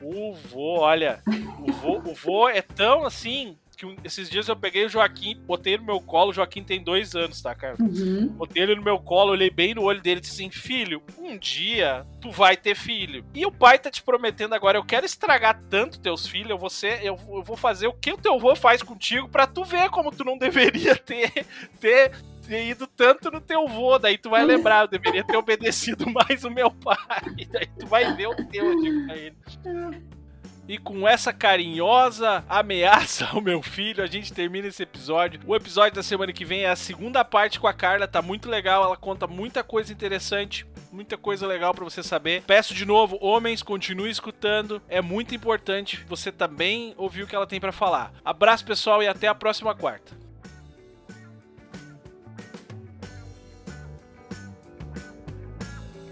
o 0.02 0.34
vô, 0.34 0.80
olha, 0.80 1.22
o 1.60 1.72
vô, 1.72 2.02
o 2.06 2.14
vô 2.14 2.50
é 2.50 2.62
tão 2.62 3.06
assim, 3.06 3.58
que 3.76 3.86
esses 4.04 4.30
dias 4.30 4.48
eu 4.48 4.56
peguei 4.56 4.86
o 4.86 4.90
Joaquim, 4.90 5.40
botei 5.46 5.78
no 5.78 5.84
meu 5.84 6.00
colo, 6.00 6.32
o 6.32 6.34
Joaquim 6.34 6.64
tem 6.64 6.84
dois 6.84 7.16
anos, 7.16 7.42
tá, 7.42 7.54
cara? 7.54 7.76
Uhum. 7.80 8.28
Botei 8.28 8.64
ele 8.64 8.76
no 8.76 8.84
meu 8.84 9.00
colo, 9.00 9.32
olhei 9.32 9.50
bem 9.50 9.74
no 9.74 9.84
olho 9.84 10.02
dele 10.02 10.20
e 10.20 10.22
disse 10.22 10.34
assim: 10.34 10.50
Filho, 10.50 11.02
um 11.18 11.38
dia 11.38 12.06
tu 12.22 12.32
vai 12.32 12.56
ter 12.56 12.76
filho. 12.76 13.26
E 13.34 13.46
o 13.46 13.52
pai 13.52 13.78
tá 13.78 13.92
te 13.92 14.02
prometendo 14.02 14.54
agora, 14.54 14.78
eu 14.78 14.86
quero 14.86 15.06
estragar 15.06 15.62
tanto 15.70 16.00
teus 16.00 16.28
filhos, 16.28 16.50
eu 16.50 16.58
vou, 16.58 16.70
ser, 16.70 17.04
eu, 17.04 17.18
eu 17.30 17.44
vou 17.44 17.58
fazer 17.58 17.88
o 17.88 17.94
que 17.94 18.14
o 18.14 18.18
teu 18.18 18.36
avô 18.36 18.56
faz 18.56 18.82
contigo 18.82 19.28
para 19.30 19.48
tu 19.48 19.64
ver 19.64 19.90
como 19.90 20.12
tu 20.12 20.24
não 20.24 20.38
deveria 20.38 20.96
ter, 20.98 21.46
ter 21.80 22.12
ter 22.46 22.68
ido 22.68 22.88
tanto 22.88 23.32
no 23.32 23.42
teu 23.42 23.68
vô, 23.68 23.98
daí 23.98 24.18
tu 24.18 24.30
vai 24.30 24.46
lembrar, 24.46 24.84
eu 24.84 24.88
deveria 24.88 25.24
ter 25.24 25.36
obedecido 25.36 26.06
mais 26.14 26.44
o 26.44 26.50
meu 26.50 26.72
pai. 26.72 27.48
Daí 27.50 27.68
tu 27.80 27.88
vai 27.88 28.14
ver 28.14 28.28
o 28.28 28.36
teu, 28.48 28.66
eu 28.66 28.82
digo 28.82 29.06
pra 29.06 29.18
ele. 29.18 29.36
E 30.68 30.78
com 30.78 31.08
essa 31.08 31.32
carinhosa 31.32 32.44
ameaça 32.50 33.28
ao 33.32 33.42
meu 33.42 33.62
filho, 33.62 34.04
a 34.04 34.08
gente 34.08 34.34
termina 34.34 34.68
esse 34.68 34.82
episódio. 34.82 35.40
O 35.46 35.56
episódio 35.56 35.96
da 35.96 36.04
semana 36.04 36.34
que 36.34 36.44
vem 36.44 36.64
é 36.64 36.70
a 36.70 36.76
segunda 36.76 37.24
parte 37.24 37.60
com 37.60 37.68
a 37.68 37.74
Carla, 37.74 38.08
tá 38.08 38.22
muito 38.22 38.50
legal, 38.50 38.84
ela 38.84 38.98
conta 38.98 39.28
muita 39.28 39.64
coisa 39.64 39.94
interessante, 39.94 40.66
muita 40.92 41.18
coisa 41.18 41.46
legal 41.46 41.74
para 41.74 41.84
você 41.84 42.02
saber. 42.02 42.42
Peço 42.48 42.74
de 42.74 42.86
novo, 42.86 43.18
homens, 43.22 43.62
continue 43.62 44.10
escutando, 44.10 44.82
é 44.90 45.02
muito 45.02 45.36
importante 45.36 46.04
você 46.08 46.32
também 46.32 46.96
ouvir 46.98 47.24
o 47.24 47.28
que 47.28 47.36
ela 47.36 47.46
tem 47.46 47.60
para 47.60 47.72
falar. 47.72 48.12
Abraço 48.24 48.66
pessoal 48.66 49.04
e 49.04 49.08
até 49.08 49.28
a 49.28 49.36
próxima 49.36 49.76
quarta. 49.76 50.25